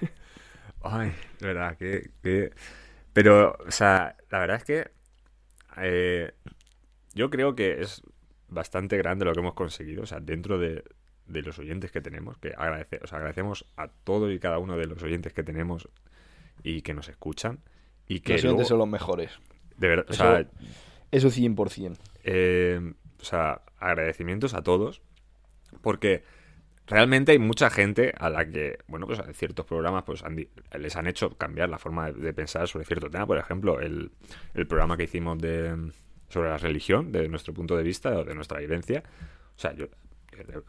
Ay, 0.81 1.11
de 1.39 1.47
verdad, 1.47 1.77
que, 1.77 2.11
que- 2.21 2.51
Pero, 3.13 3.57
o 3.67 3.71
sea, 3.71 4.17
la 4.31 4.39
verdad 4.39 4.57
es 4.57 4.63
que 4.65 4.91
eh, 5.77 6.33
yo 7.13 7.29
creo 7.29 7.55
que 7.55 7.81
es 7.81 8.03
bastante 8.49 8.97
grande 8.97 9.25
lo 9.25 9.33
que 9.33 9.41
hemos 9.41 9.55
conseguido, 9.55 10.03
o 10.03 10.05
sea, 10.05 10.19
dentro 10.21 10.59
de, 10.59 10.83
de 11.27 11.41
los 11.41 11.57
oyentes 11.59 11.91
que 11.91 12.01
tenemos, 12.01 12.37
que 12.37 12.53
agradece, 12.57 12.99
o 13.03 13.15
agradecemos 13.15 13.65
a 13.77 13.87
todos 13.87 14.31
y 14.31 14.39
cada 14.39 14.57
uno 14.59 14.77
de 14.77 14.87
los 14.87 15.01
oyentes 15.03 15.33
que 15.33 15.43
tenemos 15.43 15.87
y 16.63 16.81
que 16.81 16.93
nos 16.93 17.09
escuchan. 17.09 17.59
Y 18.07 18.19
que 18.19 18.33
Los 18.33 18.43
luego, 18.43 18.55
oyentes 18.57 18.67
son 18.69 18.77
los 18.79 18.87
mejores. 18.87 19.31
de 19.77 19.87
verdad, 19.87 20.05
o 20.09 20.13
Eso- 20.13 20.23
sea, 20.23 20.45
Eso 21.11 21.29
100%. 21.29 21.97
eh, 22.23 22.93
o 23.21 23.23
sea, 23.23 23.61
agradecimientos 23.79 24.53
a 24.53 24.61
todos, 24.61 25.01
porque 25.81 26.23
realmente 26.87 27.31
hay 27.31 27.39
mucha 27.39 27.69
gente 27.69 28.13
a 28.17 28.29
la 28.29 28.45
que, 28.49 28.77
bueno, 28.87 29.07
pues 29.07 29.21
ciertos 29.33 29.65
programas 29.65 30.03
pues 30.03 30.21
han 30.23 30.35
les 30.77 30.95
han 30.97 31.07
hecho 31.07 31.29
cambiar 31.37 31.69
la 31.69 31.77
forma 31.79 32.11
de, 32.11 32.19
de 32.19 32.33
pensar 32.33 32.67
sobre 32.67 32.85
cierto 32.85 33.09
tema. 33.09 33.25
Por 33.25 33.37
ejemplo, 33.37 33.79
el, 33.79 34.11
el 34.53 34.67
programa 34.67 34.97
que 34.97 35.03
hicimos 35.03 35.37
de 35.39 35.91
sobre 36.29 36.49
la 36.49 36.57
religión, 36.57 37.11
de 37.11 37.29
nuestro 37.29 37.53
punto 37.53 37.77
de 37.77 37.83
vista 37.83 38.17
o 38.17 38.23
de 38.25 38.33
nuestra 38.35 38.59
vivencia. 38.59 39.03
O 39.55 39.59
sea, 39.59 39.73
yo 39.73 39.85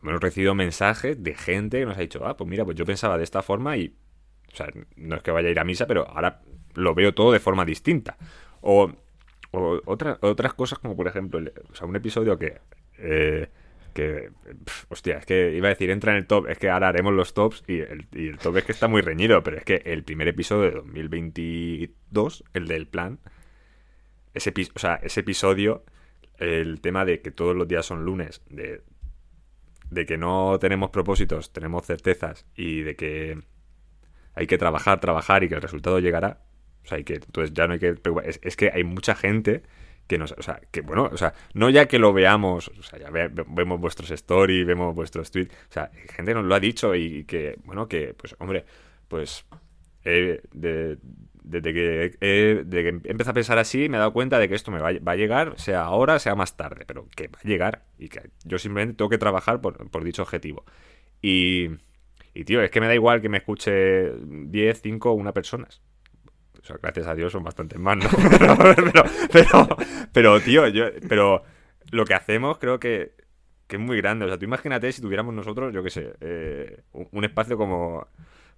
hemos 0.03 0.21
recibido 0.21 0.55
mensajes 0.55 1.23
de 1.23 1.35
gente 1.35 1.81
que 1.81 1.87
nos 1.87 1.97
ha 1.97 2.01
dicho, 2.01 2.27
ah, 2.27 2.37
pues 2.37 2.49
mira, 2.49 2.65
pues 2.65 2.77
yo 2.77 2.85
pensaba 2.85 3.19
de 3.19 3.25
esta 3.25 3.43
forma 3.43 3.77
y, 3.77 3.95
o 4.53 4.57
sea, 4.57 4.69
no 4.97 5.17
es 5.17 5.23
que 5.23 5.31
vaya 5.31 5.49
a 5.49 5.51
ir 5.51 5.59
a 5.59 5.65
misa, 5.65 5.87
pero 5.87 6.09
ahora 6.09 6.43
lo 6.75 6.95
veo 6.95 7.15
todo 7.15 7.33
de 7.33 7.41
forma 7.41 7.65
distinta. 7.65 8.17
O, 8.61 8.91
o 9.53 9.81
otra- 9.87 10.19
otras 10.23 10.55
cosas 10.55 10.79
como, 10.79 10.97
por 10.97 11.07
ejemplo, 11.09 11.41
o 11.71 11.75
sea, 11.75 11.87
un 11.87 11.97
episodio 11.97 12.39
que... 12.39 12.61
eh, 12.99 13.49
que, 13.95 14.31
hostia, 14.89 15.19
es 15.19 15.25
que 15.27 15.55
iba 15.55 15.69
a 15.69 15.71
decir 15.71 15.89
entra 15.91 16.11
en 16.11 16.19
el 16.19 16.27
top, 16.27 16.49
es 16.49 16.59
que 16.59 16.69
ahora 16.69 16.89
haremos 16.89 17.13
los 17.15 17.33
tops 17.33 17.63
y 17.69 17.79
el, 17.79 18.09
top 18.43 18.57
es 18.57 18.65
que 18.65 18.73
está 18.73 18.89
muy 18.89 19.03
reñido, 19.03 19.41
pero 19.45 19.57
es 19.57 19.63
que 19.63 19.83
el 19.85 20.03
primer 20.03 20.27
episodio 20.27 20.63
de 20.65 20.71
2022, 20.73 22.43
el 22.55 22.67
del 22.67 22.89
plan, 22.89 23.21
ese, 24.35 24.53
o 24.75 24.79
sea, 24.79 24.97
ese 24.97 25.21
episodio, 25.21 25.85
el 26.39 26.81
tema 26.81 27.05
de 27.05 27.21
que 27.21 27.31
todos 27.31 27.55
los 27.55 27.69
días 27.69 27.87
son 27.87 28.05
lunes, 28.05 28.43
de, 28.51 28.83
de 29.91 30.07
que 30.07 30.17
no 30.19 30.59
tenemos 30.61 30.91
propósitos, 30.91 31.53
tenemos 31.53 31.87
certezas 31.87 32.47
y 32.57 32.83
de 32.83 32.97
que 32.97 33.39
hay 34.35 34.47
que 34.47 34.59
trabajar, 34.59 35.01
trabajar 35.01 35.45
y 35.45 35.49
que 35.49 35.55
el 35.55 35.63
resultado 35.63 35.99
llegará. 36.01 36.41
O 36.85 36.89
sea, 36.89 36.99
y 36.99 37.05
que 37.05 37.15
entonces 37.15 37.53
ya 37.55 37.67
no 37.67 37.75
hay 37.75 37.79
que 37.79 37.95
Es, 38.25 38.41
es 38.43 38.57
que 38.57 38.71
hay 38.75 38.85
mucha 38.85 39.15
gente 39.15 39.63
que 40.07 40.19
nos, 40.19 40.33
o 40.33 40.43
sea, 40.43 40.61
que 40.71 40.83
bueno, 40.83 41.09
o 41.11 41.17
sea, 41.17 41.33
no 41.55 41.71
ya 41.71 41.87
que 41.87 41.99
lo 41.99 42.13
veamos, 42.13 42.69
o 42.79 42.83
sea, 42.83 42.99
ya 42.99 43.11
ve- 43.11 43.31
vemos 43.49 43.81
vuestros 43.81 44.11
stories, 44.11 44.67
vemos 44.67 44.95
vuestros 44.95 45.31
tweets, 45.31 45.55
o 45.71 45.73
sea, 45.73 45.91
gente 46.15 46.35
nos 46.35 46.45
lo 46.45 46.55
ha 46.55 46.61
dicho 46.61 46.95
y 46.95 47.25
que, 47.25 47.57
bueno, 47.65 47.89
que, 47.89 48.13
pues, 48.15 48.37
hombre, 48.39 48.67
pues, 49.09 49.47
eh, 50.05 50.43
de- 50.53 50.99
desde 51.43 51.75
que, 51.75 52.17
empecé 53.05 53.31
a 53.31 53.35
pensar 53.35 53.59
así, 53.59 53.89
me 53.91 53.97
he 53.97 54.01
dado 54.01 54.13
cuenta 54.15 54.39
de 54.39 54.49
que 54.49 54.55
esto 54.55 54.71
me 54.71 54.79
va, 54.81 54.89
a- 54.89 55.17
llegar, 55.17 55.59
sea 55.59 55.83
ahora, 55.83 56.19
sea 56.19 56.35
más 56.35 56.57
tarde, 56.57 56.85
pero 56.87 57.07
que 57.15 57.29
va 57.29 57.39
a 57.39 57.47
llegar 57.49 57.85
y 57.99 58.09
que 58.09 58.31
yo 58.45 58.59
simplemente 58.59 58.97
tengo 58.97 59.11
que 59.11 59.19
trabajar 59.19 59.61
por, 59.61 59.77
dicho 60.05 60.23
objetivo. 60.23 60.65
Y, 61.23 61.69
tío, 62.45 62.63
es 62.63 62.71
que 62.71 62.81
me 62.81 62.87
da 62.89 62.95
igual 62.95 63.21
que 63.21 63.29
me 63.29 63.39
escuche 63.39 64.13
10, 64.27 64.81
5 64.83 65.11
o 65.11 65.15
una 65.15 65.33
personas. 65.33 65.83
O 66.63 66.67
sea, 66.67 66.77
gracias 66.83 67.07
a 67.07 67.15
Dios 67.15 67.33
son 67.33 67.45
bastantes 67.45 67.79
más, 67.79 67.97
¿no? 67.99 68.09
Pero, 68.31 69.05
pero, 69.31 69.77
pero, 70.13 70.41
tío, 70.41 70.67
yo, 70.69 70.87
pero 71.09 71.43
lo 71.91 72.05
que 72.07 72.15
hacemos 72.15 72.59
creo 72.59 72.81
que, 72.81 73.13
es 73.77 73.83
muy 73.83 73.97
grande. 73.99 74.25
O 74.25 74.29
sea, 74.29 74.39
tú 74.39 74.45
imagínate 74.47 74.91
si 74.93 75.03
tuviéramos 75.03 75.35
nosotros, 75.35 75.75
yo 75.75 75.83
qué 75.83 75.91
sé, 75.91 76.15
eh, 76.21 76.83
un 76.93 77.25
espacio 77.25 77.57
como 77.59 78.07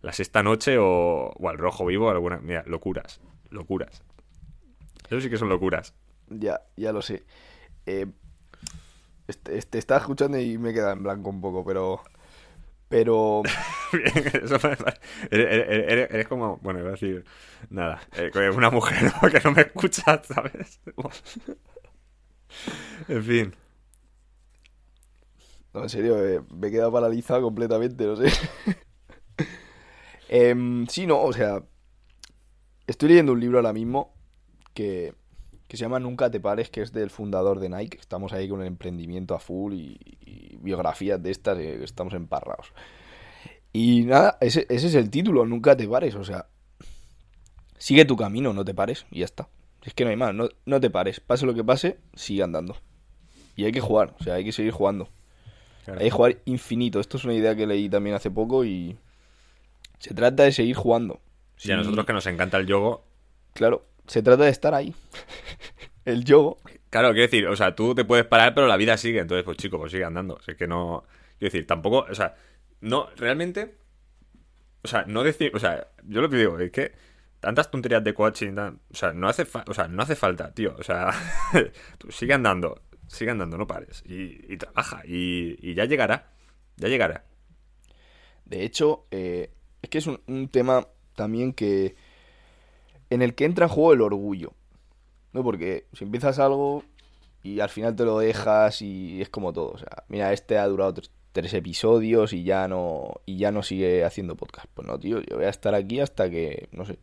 la 0.03 0.13
sexta 0.13 0.43
noche 0.43 0.79
o, 0.79 1.33
o 1.39 1.49
al 1.49 1.59
rojo 1.59 1.87
vivo, 1.87 2.11
alguna. 2.11 2.39
Mira, 2.41 2.63
locuras. 2.67 3.21
Locuras. 3.51 4.03
Eso 5.09 5.21
sí 5.21 5.31
que 5.31 5.37
son 5.39 5.49
locuras. 5.49 5.95
Ya, 6.29 6.61
ya 6.77 6.93
lo 6.93 7.03
sé. 7.03 7.25
Eh, 7.87 8.07
este, 9.27 9.59
este, 9.59 9.79
estaba 9.79 10.01
escuchando 10.01 10.39
y 10.39 10.59
me 10.59 10.73
queda 10.73 10.93
en 10.93 11.03
blanco 11.03 11.31
un 11.31 11.41
poco, 11.41 11.65
pero... 11.65 12.01
Pero... 12.89 13.43
Eso 13.93 14.59
me 14.63 14.71
eres, 15.31 15.31
eres- 15.31 15.69
eres- 15.89 16.11
eres 16.11 16.29
como, 16.29 16.59
bueno, 16.59 16.81
iba 16.81 16.89
a 16.89 16.93
decir 16.93 17.25
nada, 17.71 18.01
eh, 18.17 18.31
una 18.55 18.71
mujer 18.71 19.13
¿no? 19.23 19.29
que 19.31 19.41
no 19.45 19.53
me 19.53 19.63
escucha, 19.63 20.23
¿sabes? 20.25 20.81
En 23.09 23.23
fin. 23.23 23.53
No, 25.75 25.83
en 25.83 25.89
serio, 25.91 26.25
eh, 26.27 26.41
me 26.55 26.69
he 26.69 26.71
quedado 26.71 26.93
paralizado 26.93 27.43
completamente, 27.43 28.07
no 28.07 28.17
sé. 28.17 28.29
Em, 30.29 30.87
sí, 30.87 31.07
no, 31.07 31.23
o 31.23 31.33
sea, 31.33 31.63
estoy 32.87 33.11
leyendo 33.11 33.33
un 33.33 33.41
libro 33.41 33.59
ahora 33.59 33.73
mismo 33.73 34.15
que, 34.75 35.15
que 35.69 35.77
se 35.77 35.83
llama 35.83 36.01
Nunca 36.01 36.31
te 36.31 36.41
pares, 36.41 36.71
que 36.71 36.83
es 36.83 36.93
del 36.93 37.11
fundador 37.11 37.61
de 37.61 37.69
Nike. 37.69 37.99
Estamos 37.99 38.33
ahí 38.33 38.49
con 38.49 38.61
el 38.61 38.67
emprendimiento 38.67 39.35
a 39.35 39.39
full 39.39 39.75
y, 39.75 39.99
y 40.21 40.57
biografías 40.61 41.23
de 41.23 41.31
estas, 41.31 41.59
eh, 41.59 41.83
estamos 41.83 42.15
emparrados. 42.15 42.73
Y 43.73 44.05
nada, 44.05 44.39
ese, 44.41 44.67
ese 44.71 44.87
es 44.87 44.95
el 44.95 45.11
título, 45.11 45.45
Nunca 45.45 45.77
te 45.77 45.87
pares, 45.87 46.15
o 46.15 46.25
sea, 46.25 46.47
sigue 47.79 48.05
tu 48.05 48.17
camino, 48.17 48.53
no 48.53 48.65
te 48.65 48.75
pares 48.75 49.07
y 49.11 49.19
ya 49.19 49.27
está. 49.27 49.49
Es 49.85 49.95
que 49.95 50.05
no 50.05 50.11
hay 50.11 50.17
más, 50.17 50.35
no, 50.35 50.49
no 50.65 50.81
te 50.81 50.91
pares, 50.91 51.21
pase 51.21 51.47
lo 51.47 51.55
que 51.55 51.63
pase, 51.63 51.99
sigue 52.15 52.43
andando. 52.43 52.77
Y 53.55 53.65
hay 53.65 53.73
que 53.73 53.81
jugar, 53.81 54.15
o 54.19 54.25
sea, 54.25 54.35
hay 54.35 54.45
que 54.45 54.53
seguir 54.53 54.73
jugando. 54.73 55.09
Claro. 55.85 56.01
Hay 56.01 56.07
que 56.07 56.11
jugar 56.11 56.39
infinito. 56.47 57.01
Esto 57.01 57.17
es 57.17 57.25
una 57.25 57.35
idea 57.35 57.55
que 57.55 57.67
leí 57.67 57.89
también 57.89 58.17
hace 58.17 58.31
poco 58.31 58.65
y 58.65 58.97
se 59.99 60.15
trata 60.15 60.43
de 60.45 60.53
seguir 60.53 60.77
jugando. 60.77 61.21
Y 61.63 61.71
a 61.73 61.77
nosotros 61.77 62.05
que 62.07 62.13
nos 62.13 62.27
encanta 62.27 62.57
el 62.59 62.67
yogo, 62.67 63.07
Claro, 63.55 63.87
se 64.07 64.23
trata 64.23 64.45
de 64.45 64.51
estar 64.51 64.75
ahí. 64.75 64.95
El 66.05 66.25
yogo. 66.25 66.59
Claro, 66.91 67.09
quiero 67.09 67.23
decir, 67.23 67.49
o 67.49 67.57
sea, 67.57 67.75
tú 67.75 67.93
te 67.95 68.05
puedes 68.05 68.25
parar, 68.27 68.55
pero 68.55 68.69
la 68.69 68.77
vida 68.77 68.97
sigue. 68.97 69.19
Entonces, 69.19 69.45
pues 69.45 69.57
chico, 69.57 69.77
pues 69.79 69.91
sigue 69.91 70.05
andando. 70.05 70.35
O 70.35 70.41
sea, 70.43 70.53
es 70.53 70.59
que 70.59 70.69
no. 70.69 71.03
Quiero 71.39 71.53
decir, 71.53 71.67
tampoco. 71.67 72.07
O 72.09 72.15
sea, 72.15 72.37
no, 72.81 73.09
realmente. 73.17 73.75
O 74.83 74.89
sea, 74.89 75.05
no 75.09 75.25
decir. 75.25 75.51
O 75.55 75.59
sea, 75.59 75.89
yo 76.05 76.21
lo 76.21 76.29
que 76.31 76.37
digo 76.37 76.61
es 76.61 76.71
que 76.71 76.93
tantas 77.41 77.71
tonterías 77.73 78.05
de 78.05 78.15
coaching. 78.15 78.55
tan- 78.55 78.81
o 78.93 78.95
sea, 78.95 79.13
no 79.13 79.29
hace 79.29 79.45
fa- 79.47 79.65
o 79.67 79.75
sea, 79.75 79.89
no 79.89 80.01
hace 80.03 80.15
falta, 80.15 80.53
tío. 80.55 80.77
O 80.79 80.83
sea, 80.85 81.11
tú 81.99 82.13
sigue 82.13 82.35
andando. 82.35 82.83
Sigue 83.09 83.33
andando, 83.33 83.59
no 83.59 83.67
pares. 83.67 84.05
Y, 84.07 84.53
y 84.53 84.57
trabaja. 84.59 85.03
Y, 85.07 85.57
y 85.61 85.75
ya 85.75 85.87
llegará. 85.87 86.31
Ya 86.77 86.87
llegará. 86.89 87.25
De 88.45 88.63
hecho, 88.65 89.07
eh, 89.11 89.51
es 89.83 89.91
que 89.91 89.99
es 89.99 90.07
un, 90.07 90.21
un 90.27 90.49
tema 90.49 90.87
también 91.15 91.53
que. 91.53 91.95
En 93.11 93.23
el 93.23 93.35
que 93.35 93.45
entra 93.45 93.67
en 93.67 93.71
juego 93.71 93.93
el 93.93 94.03
orgullo. 94.03 94.53
¿No? 95.33 95.43
Porque 95.45 95.85
si 95.93 96.05
empiezas 96.05 96.39
algo 96.39 96.83
y 97.43 97.61
al 97.61 97.69
final 97.69 97.95
te 97.95 98.05
lo 98.05 98.19
dejas 98.19 98.83
y 98.83 99.21
es 99.23 99.29
como 99.29 99.53
todo. 99.53 99.69
O 99.73 99.79
sea, 99.79 100.05
mira, 100.09 100.33
este 100.33 100.59
ha 100.59 100.67
durado 100.67 100.95
tres, 100.95 101.11
tres 101.33 101.55
episodios 101.55 102.33
y 102.33 102.43
ya 102.43 102.67
no. 102.69 103.21
Y 103.27 103.37
ya 103.39 103.53
no 103.53 103.63
sigue 103.63 104.05
haciendo 104.05 104.35
podcast. 104.35 104.67
Pues 104.75 104.89
no, 104.89 104.99
tío, 104.99 105.21
yo 105.21 105.37
voy 105.37 105.45
a 105.45 105.51
estar 105.51 105.75
aquí 105.75 106.01
hasta 106.01 106.29
que. 106.31 106.69
No 106.73 106.85
sé. 106.85 106.99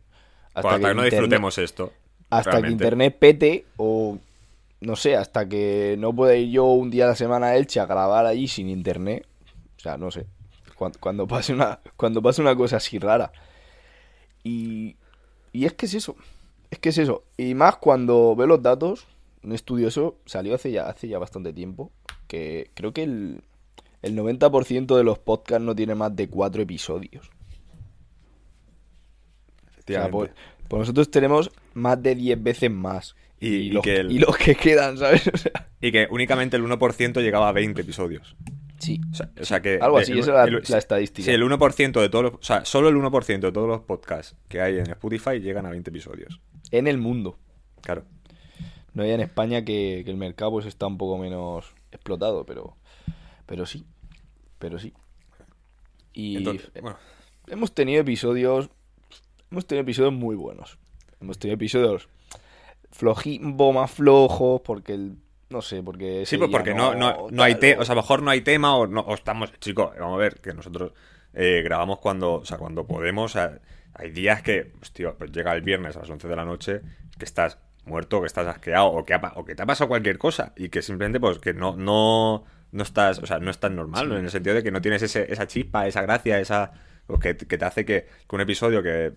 Hasta, 0.54 0.68
hasta 0.68 0.76
que, 0.76 0.82
no 0.82 0.88
internet- 0.90 1.10
disfrutemos 1.10 1.58
esto. 1.58 1.92
hasta 2.30 2.62
que 2.62 2.68
internet 2.70 3.16
pete 3.18 3.66
o 3.76 4.18
no 4.80 4.96
sé, 4.96 5.16
hasta 5.16 5.48
que 5.48 5.96
no 5.98 6.12
pueda 6.14 6.36
ir 6.36 6.50
yo 6.50 6.66
un 6.66 6.90
día 6.90 7.04
a 7.06 7.08
la 7.08 7.14
semana 7.16 7.46
a 7.48 7.56
Elche 7.56 7.80
a 7.80 7.86
grabar 7.86 8.26
allí 8.26 8.46
sin 8.48 8.68
internet. 8.68 9.26
O 9.76 9.80
sea, 9.80 9.96
no 9.96 10.10
sé. 10.10 10.26
Cuando, 10.76 10.98
cuando 11.00 11.26
pase 11.26 11.52
una 11.52 11.80
cuando 11.96 12.20
pase 12.22 12.40
una 12.42 12.54
cosa 12.56 12.76
así 12.76 12.98
rara. 12.98 13.32
Y 14.42 14.96
y 15.52 15.64
es 15.66 15.72
que 15.74 15.86
es 15.86 15.94
eso. 15.94 16.16
Es 16.70 16.78
que 16.78 16.88
es 16.90 16.98
eso. 16.98 17.24
Y 17.36 17.54
más 17.54 17.76
cuando 17.76 18.34
veo 18.36 18.46
los 18.46 18.62
datos, 18.62 19.06
un 19.42 19.52
estudio 19.52 19.88
eso 19.88 20.16
salió 20.26 20.54
hace 20.54 20.72
ya 20.72 20.86
hace 20.88 21.06
ya 21.08 21.18
bastante 21.18 21.52
tiempo, 21.52 21.92
que 22.26 22.70
creo 22.74 22.92
que 22.92 23.04
el 23.04 23.42
el 24.02 24.14
90% 24.18 24.96
de 24.96 25.04
los 25.04 25.18
podcasts 25.18 25.64
no 25.64 25.74
tiene 25.74 25.94
más 25.94 26.14
de 26.14 26.28
cuatro 26.28 26.60
episodios. 26.60 27.30
O 29.78 29.82
sea, 29.86 30.10
pues, 30.10 30.30
pues 30.68 30.80
nosotros 30.80 31.10
tenemos 31.10 31.50
más 31.74 32.02
de 32.02 32.14
10 32.14 32.42
veces 32.42 32.70
más. 32.70 33.14
Y- 33.40 33.48
Y, 33.48 33.54
y 33.54 33.70
los, 33.70 33.82
que 33.82 33.96
el- 33.96 34.12
y 34.12 34.18
los 34.18 34.36
que 34.36 34.54
quedan, 34.54 34.96
¿sabes? 34.98 35.26
O 35.32 35.36
sea, 35.36 35.52
Y 35.80 35.92
que 35.92 36.06
únicamente 36.10 36.56
el 36.56 36.64
1% 36.64 37.20
llegaba 37.22 37.48
a 37.48 37.52
20 37.52 37.80
episodios. 37.82 38.36
Sí. 38.78 39.00
O 39.12 39.14
sea, 39.14 39.30
o 39.40 39.44
sea 39.44 39.62
que. 39.62 39.78
Algo 39.80 39.98
así, 39.98 40.12
el- 40.12 40.18
esa 40.20 40.44
es 40.44 40.70
la- 40.70 40.78
estadística. 40.78 41.24
Sí, 41.26 41.30
el 41.32 41.42
1% 41.42 42.00
de 42.00 42.08
todos 42.08 42.24
los. 42.24 42.34
O 42.34 42.42
sea, 42.42 42.64
solo 42.64 42.88
el 42.88 42.96
1% 42.96 43.46
de 43.48 43.52
todos 43.52 43.68
los 43.68 43.80
podcasts 43.80 44.36
que 44.48 44.60
hay 44.60 44.78
en 44.78 44.90
Spotify 44.90 45.40
llegan 45.40 45.66
a 45.66 45.70
20 45.70 45.90
episodios. 45.90 46.40
En 46.70 46.86
el 46.86 46.98
mundo. 46.98 47.38
Claro. 47.80 48.04
No 48.94 49.02
hay 49.02 49.10
en 49.10 49.20
España 49.20 49.64
que, 49.64 50.02
que 50.04 50.10
el 50.10 50.16
mercado 50.16 50.52
pues 50.52 50.66
está 50.66 50.86
un 50.86 50.98
poco 50.98 51.18
menos 51.18 51.74
explotado, 51.90 52.46
pero, 52.46 52.76
pero 53.46 53.66
sí. 53.66 53.84
Pero 54.58 54.78
sí. 54.78 54.92
Y 56.12 56.36
Entonces, 56.36 56.70
bueno, 56.80 56.96
hemos 57.48 57.74
tenido 57.74 58.00
episodios. 58.00 58.70
Hemos 59.50 59.66
tenido 59.66 59.82
episodios 59.82 60.12
muy 60.12 60.36
buenos. 60.36 60.78
hemos 61.20 61.38
tenido 61.38 61.54
episodios 61.56 62.08
flojí, 62.90 63.40
más 63.40 63.90
flojos, 63.90 64.60
porque 64.64 64.94
el, 64.94 65.16
no 65.54 65.62
sé, 65.62 65.82
porque... 65.82 66.26
Sí, 66.26 66.36
pues 66.36 66.50
porque 66.50 66.74
no, 66.74 66.94
no, 66.94 67.28
no 67.30 67.42
hay 67.42 67.54
tema, 67.54 67.80
o- 67.80 67.84
sea, 67.86 67.92
a 67.94 67.96
lo 67.96 68.02
mejor 68.02 68.22
no 68.22 68.30
hay 68.30 68.42
tema 68.42 68.76
o, 68.76 68.86
no, 68.86 69.00
o 69.00 69.14
estamos, 69.14 69.52
chicos, 69.60 69.92
vamos 69.98 70.16
a 70.16 70.18
ver, 70.18 70.40
que 70.40 70.52
nosotros 70.52 70.92
eh, 71.32 71.62
grabamos 71.64 71.98
cuando, 72.00 72.34
o 72.34 72.44
sea, 72.44 72.58
cuando 72.58 72.86
podemos, 72.86 73.30
o 73.30 73.32
sea, 73.32 73.58
hay 73.94 74.10
días 74.10 74.42
que, 74.42 74.72
hostia, 74.82 75.14
pues 75.16 75.32
llega 75.32 75.52
el 75.54 75.62
viernes 75.62 75.96
a 75.96 76.00
las 76.00 76.10
11 76.10 76.28
de 76.28 76.36
la 76.36 76.44
noche, 76.44 76.80
que 77.18 77.24
estás 77.24 77.58
muerto, 77.86 78.20
que 78.20 78.26
estás 78.26 78.46
asqueado, 78.46 78.86
o 78.88 79.04
que, 79.04 79.14
ha 79.14 79.32
o 79.36 79.44
que 79.44 79.54
te 79.54 79.62
ha 79.62 79.66
pasado 79.66 79.88
cualquier 79.88 80.18
cosa, 80.18 80.52
y 80.56 80.68
que 80.68 80.82
simplemente, 80.82 81.20
pues, 81.20 81.38
que 81.38 81.54
no, 81.54 81.76
no, 81.76 82.44
no 82.72 82.82
estás, 82.82 83.18
o 83.20 83.26
sea, 83.26 83.38
no 83.38 83.50
estás 83.50 83.70
normal, 83.70 84.08
¿no? 84.08 84.16
en 84.18 84.24
el 84.24 84.30
sentido 84.30 84.54
de 84.56 84.62
que 84.62 84.70
no 84.70 84.80
tienes 84.80 85.02
ese- 85.02 85.32
esa 85.32 85.46
chispa, 85.46 85.86
esa 85.86 86.02
gracia, 86.02 86.40
esa, 86.40 86.72
pues, 87.06 87.20
que, 87.20 87.36
que 87.36 87.56
te 87.58 87.64
hace 87.64 87.84
que, 87.84 88.06
que 88.28 88.34
un 88.36 88.40
episodio 88.42 88.82
que, 88.82 89.12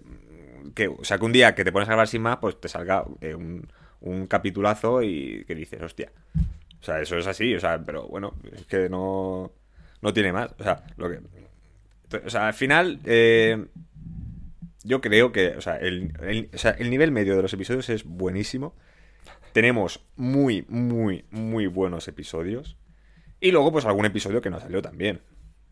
que, 0.76 0.88
o 0.90 1.04
sea, 1.04 1.18
que 1.18 1.26
un 1.26 1.32
día 1.32 1.56
que 1.56 1.64
te 1.64 1.72
pones 1.72 1.88
a 1.88 1.92
grabar 1.92 2.08
sin 2.08 2.22
más, 2.22 2.38
pues 2.38 2.60
te 2.60 2.68
salga 2.68 3.06
eh, 3.22 3.34
un, 3.36 3.72
un 4.02 4.28
capitulazo 4.28 5.02
y 5.02 5.44
que 5.46 5.56
dices, 5.56 5.82
hostia. 5.82 6.12
O 6.80 6.84
sea, 6.84 7.02
eso 7.02 7.18
es 7.18 7.28
así, 7.28 7.54
o 7.56 7.60
sea, 7.60 7.80
pero 7.84 8.08
bueno, 8.08 8.34
es 8.54 8.66
que 8.66 8.90
no, 8.90 9.52
no 10.02 10.14
tiene 10.14 10.32
más. 10.32 10.54
O 10.60 10.64
sea, 10.64 10.84
lo 10.98 11.10
que. 11.10 11.20
O 12.26 12.30
sea, 12.30 12.48
al 12.48 12.54
final, 12.54 13.00
eh, 13.04 13.66
yo 14.84 15.02
creo 15.02 15.32
que, 15.32 15.50
o 15.50 15.62
sea, 15.62 15.78
el, 15.78 16.14
o 16.54 16.58
sea, 16.58 16.72
el 16.72 16.90
nivel 16.90 17.12
medio 17.12 17.36
de 17.36 17.42
los 17.42 17.54
episodios 17.54 17.90
es 17.90 18.06
buenísimo. 18.06 18.76
Tenemos 19.52 20.06
muy, 20.16 20.66
muy, 20.70 21.26
muy 21.32 21.68
buenos 21.68 22.08
episodios. 22.08 22.78
Y 23.40 23.52
luego, 23.52 23.72
pues 23.72 23.86
algún 23.86 24.06
episodio 24.06 24.42
que 24.42 24.50
no 24.50 24.60
salió 24.60 24.82
tan 24.82 24.98
bien. 24.98 25.22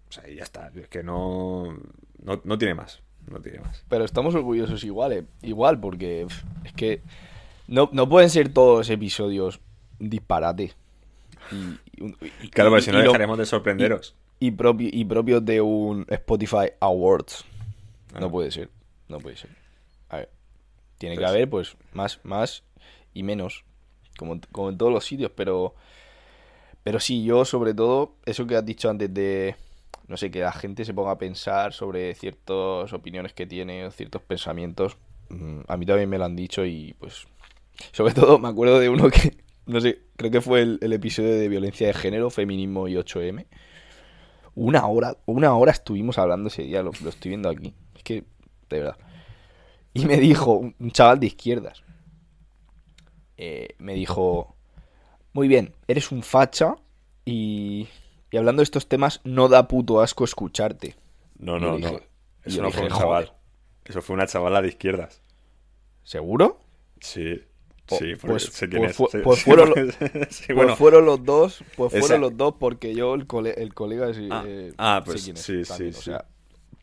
O 0.10 0.12
sea, 0.12 0.28
y 0.30 0.36
ya 0.36 0.44
está. 0.44 0.72
Es 0.76 0.88
que 0.88 1.04
no, 1.04 1.78
no, 2.22 2.42
no 2.44 2.58
tiene 2.58 2.74
más. 2.74 3.02
No 3.30 3.40
tiene 3.40 3.60
más. 3.60 3.86
Pero 3.90 4.06
estamos 4.06 4.36
orgullosos 4.36 4.84
igual, 4.84 5.14
eh, 5.14 5.26
igual, 5.42 5.80
porque 5.80 6.28
es 6.64 6.74
que 6.74 7.02
no, 7.68 7.90
no 7.92 8.08
pueden 8.10 8.30
ser 8.30 8.50
todos 8.50 8.80
los 8.80 8.90
episodios 8.90 9.60
disparate. 10.00 10.74
Y, 11.52 12.06
y 12.44 12.50
Claro, 12.50 12.70
porque 12.72 12.86
si 12.86 12.92
no 12.92 13.00
dejaremos 13.00 13.38
de 13.38 13.46
sorprenderos. 13.46 14.16
y, 14.40 14.52
propio, 14.52 14.90
y 14.92 15.06
propios 15.06 15.46
de 15.46 15.62
un 15.62 16.06
Spotify 16.10 16.72
Awards. 16.80 17.46
No 18.20 18.28
Ah. 18.28 18.32
puede 18.32 18.52
ser, 18.52 18.70
no 19.10 19.20
puede 19.20 19.38
ser. 19.38 19.50
A 20.10 20.18
ver, 20.18 20.30
tiene 20.98 21.16
que 21.16 21.22
Pues- 21.22 21.30
haber 21.30 21.50
pues 21.50 21.78
más, 21.94 22.20
más 22.24 22.64
y 23.14 23.24
menos, 23.24 23.64
como, 24.18 24.40
como 24.52 24.70
en 24.70 24.78
todos 24.78 24.92
los 24.92 25.06
sitios, 25.06 25.32
pero, 25.36 25.76
pero 26.84 27.00
sí, 27.00 27.24
yo 27.24 27.46
sobre 27.46 27.74
todo, 27.74 28.16
eso 28.26 28.46
que 28.48 28.56
has 28.56 28.66
dicho 28.66 28.90
antes 28.90 29.14
de, 29.14 29.56
no 30.08 30.18
sé, 30.18 30.32
que 30.32 30.40
la 30.40 30.52
gente 30.54 30.86
se 30.86 30.94
ponga 30.94 31.12
a 31.12 31.18
pensar 31.18 31.74
sobre 31.74 32.14
ciertas 32.16 32.92
opiniones 32.94 33.34
que 33.34 33.46
tiene, 33.46 33.86
o 33.86 33.92
ciertos 33.92 34.22
pensamientos, 34.22 34.98
mm, 35.30 35.62
a 35.68 35.78
mí 35.78 35.86
también 35.86 36.10
me 36.10 36.18
lo 36.18 36.26
han 36.26 36.36
dicho 36.36 36.66
y 36.66 36.94
pues, 37.00 37.28
sobre 37.92 38.14
todo 38.14 38.40
me 38.40 38.48
acuerdo 38.48 38.80
de 38.80 38.90
uno 38.90 39.10
que, 39.10 39.38
no 39.66 39.80
sé, 39.82 40.02
creo 40.16 40.32
que 40.32 40.42
fue 40.42 40.62
el, 40.62 40.80
el 40.82 40.94
episodio 40.94 41.34
de 41.36 41.48
violencia 41.48 41.88
de 41.88 41.94
género, 41.94 42.30
feminismo 42.30 42.88
y 42.88 42.96
8M. 42.96 43.46
Una 44.56 44.86
hora, 44.88 45.18
una 45.26 45.54
hora 45.56 45.72
estuvimos 45.72 46.18
hablando 46.18 46.48
ese 46.48 46.64
día, 46.64 46.82
lo, 46.82 46.92
lo 47.04 47.10
estoy 47.10 47.30
viendo 47.30 47.50
aquí. 47.50 47.74
Es 47.96 48.04
que, 48.04 48.24
de 48.70 48.80
verdad. 48.80 48.98
Y 49.94 50.06
me 50.06 50.18
dijo, 50.18 50.54
un 50.78 50.92
chaval 50.92 51.20
de 51.20 51.28
izquierdas, 51.28 51.84
eh, 53.38 53.70
me 53.80 53.94
dijo, 53.94 54.56
muy 55.34 55.48
bien, 55.48 55.74
eres 55.88 56.12
un 56.12 56.24
facha 56.24 56.76
y, 57.26 57.88
y 58.32 58.38
hablando 58.38 58.62
de 58.62 58.66
estos 58.66 58.88
temas 58.88 59.22
no 59.24 59.50
da 59.50 59.68
puto 59.68 60.02
asco 60.02 60.24
escucharte. 60.24 60.96
No, 61.38 61.60
no, 61.60 61.78
no. 61.78 62.00
Eso 62.44 62.62
no 62.62 62.72
fue 62.72 62.84
un 62.84 62.90
chaval. 62.90 63.26
"Joder". 63.26 63.32
Eso 63.86 64.02
fue 64.02 64.16
una 64.16 64.28
chavala 64.28 64.62
de 64.62 64.70
izquierdas. 64.70 65.22
¿Seguro? 66.04 66.60
Sí. 67.02 67.42
Sí, 67.88 68.16
pues- 68.20 68.50
pues 68.50 68.54
Sí, 68.56 68.68
pues 69.24 69.42
fueron 69.44 69.74
Pues 70.56 70.78
fueron 70.78 71.06
los 71.06 71.24
dos, 71.24 71.64
pues 71.78 71.94
Esa- 71.94 72.00
fueron 72.02 72.22
los 72.22 72.36
dos 72.38 72.56
porque 72.60 72.96
yo, 72.96 73.14
el, 73.14 73.28
cole- 73.28 73.54
el 73.62 73.74
colega, 73.74 74.14
sí, 74.14 74.28
Ah, 74.32 74.44
eh, 74.48 74.74
ah, 74.78 75.02
pues 75.06 75.28
es 75.28 75.40
sí, 75.40 75.64
sí. 75.66 75.90
O 75.90 75.94
sea, 76.02 76.26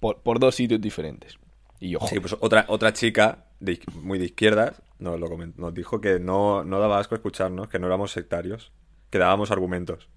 por, 0.01 0.19
por 0.23 0.39
dos 0.39 0.55
sitios 0.55 0.81
diferentes. 0.81 1.39
Y 1.81 1.91
yo, 1.91 1.99
Sí, 2.09 2.21
pues 2.21 2.37
otra, 2.39 2.65
otra 2.69 2.93
chica 2.93 3.47
de 3.59 3.81
muy 4.03 4.19
de 4.19 4.27
izquierdas 4.27 4.81
nos, 5.01 5.19
lo 5.19 5.29
nos 5.57 5.75
dijo 5.75 6.01
que 6.01 6.21
no, 6.21 6.63
no 6.63 6.79
daba 6.79 6.99
asco 7.01 7.17
escucharnos, 7.17 7.69
que 7.69 7.81
no 7.81 7.89
éramos 7.89 8.13
sectarios, 8.13 8.71
que 9.11 9.19
dábamos 9.19 9.51
argumentos. 9.51 10.09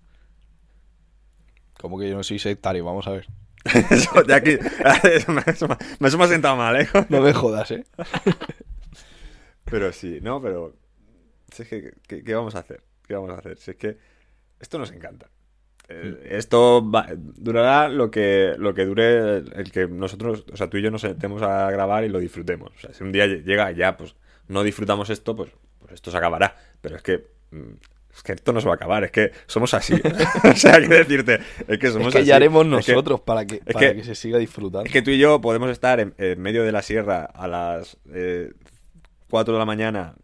como 1.81 1.97
que 1.99 2.09
yo 2.09 2.15
no 2.15 2.23
soy 2.23 2.37
sectario, 2.39 2.85
vamos 2.85 3.07
a 3.07 3.11
ver. 3.11 3.27
Eso, 3.89 4.21
de 4.21 4.33
aquí, 4.35 4.51
eso, 5.11 5.31
me, 5.31 5.41
eso 5.47 5.67
me- 5.67 6.07
eso 6.07 6.17
me 6.19 6.23
ha 6.23 6.27
sentado 6.27 6.55
mal, 6.55 6.75
¿eh? 6.79 6.87
No 7.09 7.21
me 7.21 7.33
jodas, 7.33 7.71
¿eh? 7.71 7.83
Pero 9.65 9.91
sí, 9.91 10.19
no, 10.21 10.41
pero. 10.41 10.75
Si 11.51 11.63
es 11.63 11.69
que, 11.69 11.93
¿qué, 12.07 12.23
qué 12.23 12.33
vamos 12.35 12.55
a 12.55 12.59
hacer? 12.59 12.81
¿Qué 13.07 13.13
vamos 13.13 13.29
a 13.31 13.35
hacer? 13.37 13.57
Si 13.57 13.71
es 13.71 13.77
que 13.77 13.97
esto 14.59 14.77
nos 14.79 14.91
encanta. 14.91 15.29
Eh, 15.87 16.29
esto 16.31 16.83
va- 16.89 17.07
durará 17.15 17.89
lo 17.89 18.09
que, 18.09 18.53
lo 18.57 18.73
que 18.73 18.85
dure 18.85 19.37
el, 19.37 19.53
el 19.55 19.71
que 19.71 19.87
nosotros, 19.87 20.43
o 20.51 20.57
sea, 20.57 20.67
tú 20.69 20.77
y 20.77 20.81
yo 20.81 20.89
nos 20.89 21.01
sentemos 21.01 21.43
a 21.43 21.69
grabar 21.69 22.03
y 22.03 22.09
lo 22.09 22.17
disfrutemos. 22.19 22.71
O 22.75 22.79
sea, 22.79 22.93
si 22.93 23.03
un 23.03 23.11
día 23.11 23.27
lle- 23.27 23.43
llega 23.43 23.71
ya, 23.71 23.95
pues 23.95 24.15
no 24.47 24.63
disfrutamos 24.63 25.09
esto, 25.11 25.35
pues, 25.35 25.51
pues 25.79 25.93
esto 25.93 26.09
se 26.09 26.17
acabará. 26.17 26.55
Pero 26.81 26.95
es 26.95 27.03
que. 27.03 27.27
mm, 27.51 27.73
Es 28.15 28.23
que 28.23 28.31
esto 28.31 28.53
no 28.53 28.61
se 28.61 28.67
va 28.67 28.73
a 28.73 28.75
acabar, 28.77 29.03
es 29.03 29.11
que 29.11 29.31
somos 29.45 29.73
así. 29.75 29.93
o 30.51 30.55
sea, 30.55 30.77
quiero 30.79 30.95
decirte, 30.95 31.39
es 31.67 31.77
que 31.77 31.89
somos 31.91 32.07
Es 32.07 32.13
que 32.13 32.19
así. 32.19 32.27
ya 32.29 32.37
haremos 32.37 32.65
Es 32.65 32.85
que- 32.85 32.93
nosotros 32.93 33.21
para, 33.21 33.45
que, 33.45 33.55
es 33.57 33.73
para 33.73 33.79
que- 33.91 33.95
que, 33.97 34.03
se 34.05 34.15
siga 34.15 34.37
disfrutando. 34.39 34.85
es 34.87 34.91
que 34.91 35.01
tú 35.03 35.11
y 35.11 35.19
yo 35.19 35.39
podemos 35.41 35.69
estar 35.69 35.99
en, 35.99 36.13
en 36.17 36.41
medio 36.41 36.63
de 36.63 36.71
la 36.71 36.81
sierra 36.81 37.25
a 37.25 37.47
las 37.47 37.97
eh, 38.13 38.53
4 39.29 39.53
de 39.53 39.59
la 39.59 39.65
mañana, 39.65 40.15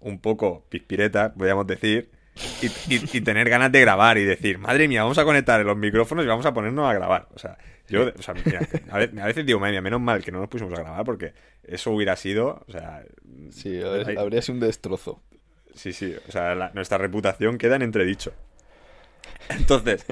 un 0.00 0.20
poco 0.20 0.64
pispireta, 0.68 1.32
podríamos 1.34 1.66
decir, 1.66 2.10
y, 2.62 2.66
y- 2.94 3.04
y 3.18 3.20
tener 3.20 3.48
ganas 3.50 3.70
de 3.72 3.80
grabar 3.80 4.16
y 4.18 4.24
decir, 4.24 4.58
madre 4.58 4.88
mía, 4.88 5.02
vamos 5.02 5.18
a 5.18 5.24
conectar 5.24 5.64
los 5.64 5.76
micrófonos 5.76 6.24
y 6.24 6.28
vamos 6.28 6.46
a 6.46 6.54
ponernos 6.54 6.88
a 6.88 6.94
grabar. 6.94 7.28
O 7.34 7.38
sea, 7.38 7.58
yo, 7.88 8.10
o 8.18 8.22
sea, 8.22 8.34
mira, 8.34 8.60
a 8.90 8.98
veces, 8.98 9.18
a 9.18 9.26
veces 9.26 9.44
digo, 9.46 9.58
madre 9.60 9.72
mía, 9.72 9.82
menos 9.82 10.00
mal 10.00 10.22
que 10.22 10.30
no 10.32 10.38
nos 10.40 10.48
pusimos 10.48 10.72
a 10.78 10.82
grabar 10.82 11.04
porque 11.04 11.32
eso 11.64 11.90
hubiera 11.90 12.16
sido, 12.16 12.64
o 12.66 12.72
sea, 12.72 13.04
Sí, 13.50 13.80
hay- 13.82 14.16
habría 14.16 14.40
sido 14.42 14.54
un 14.54 14.60
destrozo. 14.60 15.22
Sí, 15.74 15.92
sí, 15.92 16.14
o 16.28 16.32
sea, 16.32 16.54
la- 16.54 16.70
nuestra 16.74 16.98
reputación 16.98 17.58
queda 17.58 17.76
en 17.76 17.82
entredicho. 17.82 18.32
Entonces, 19.48 20.04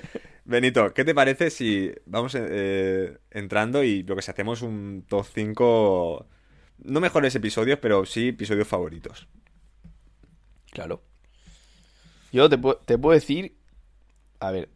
Benito, 0.45 0.93
¿qué 0.95 1.05
te 1.05 1.15
parece 1.15 1.51
si 1.51 1.93
vamos 2.07 2.35
eh, 2.39 3.17
entrando 3.31 3.85
y 3.85 4.03
lo 4.03 4.17
que 4.17 4.23
si 4.23 4.31
hacemos 4.31 4.63
un 4.63 5.05
top 5.09 5.27
5, 5.33 6.27
no 6.79 7.01
mejores 7.01 7.35
episodios, 7.35 7.79
pero 7.81 8.05
sí 8.07 8.29
episodios 8.29 8.69
favoritos? 8.69 9.29
Claro. 10.71 11.03
Yo 12.33 12.49
te, 12.49 12.59
te 12.85 12.99
puedo 12.99 13.15
decir. 13.15 13.57
A 14.41 14.51
ver, 14.51 14.69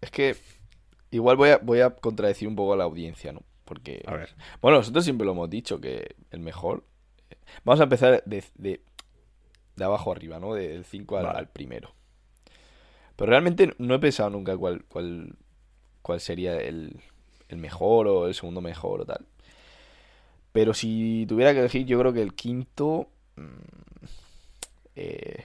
es 0.00 0.10
que 0.10 0.36
igual 1.10 1.36
voy 1.36 1.50
a, 1.50 1.58
voy 1.58 1.80
a 1.80 1.90
contradecir 1.90 2.48
un 2.48 2.56
poco 2.56 2.72
a 2.72 2.76
la 2.76 2.84
audiencia, 2.84 3.32
¿no? 3.32 3.42
Porque. 3.64 4.02
A 4.06 4.14
ver. 4.14 4.34
Bueno, 4.60 4.78
nosotros 4.78 5.04
siempre 5.04 5.24
lo 5.24 5.32
hemos 5.32 5.50
dicho 5.50 5.80
que 5.80 6.16
el 6.30 6.40
mejor. 6.40 6.84
Vamos 7.64 7.80
a 7.80 7.84
empezar 7.84 8.22
de, 8.26 8.44
de, 8.54 8.80
de 9.76 9.84
abajo 9.84 10.12
arriba, 10.12 10.38
¿no? 10.38 10.54
Del 10.54 10.84
5 10.84 11.18
al, 11.18 11.26
Vale. 11.26 11.38
al 11.38 11.48
primero. 11.48 11.94
Pero 13.16 13.30
realmente 13.30 13.74
no 13.78 13.94
he 13.94 13.98
pensado 13.98 14.30
nunca 14.30 14.56
cuál, 14.56 14.84
cuál, 14.84 15.36
cuál 16.00 16.20
sería 16.20 16.56
el, 16.56 17.00
el 17.48 17.58
mejor 17.58 18.06
o 18.08 18.26
el 18.26 18.34
segundo 18.34 18.60
mejor 18.60 19.02
o 19.02 19.06
tal. 19.06 19.26
Pero 20.52 20.74
si 20.74 21.26
tuviera 21.28 21.52
que 21.52 21.60
elegir, 21.60 21.86
yo 21.86 21.98
creo 21.98 22.12
que 22.12 22.22
el 22.22 22.34
quinto. 22.34 23.08
mm, 23.36 24.04
eh, 24.96 25.44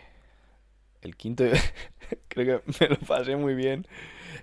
el 1.01 1.15
quinto, 1.15 1.43
creo 2.27 2.61
que 2.63 2.71
me 2.81 2.89
lo 2.89 2.99
pasé 2.99 3.35
muy 3.35 3.53
bien 3.53 3.85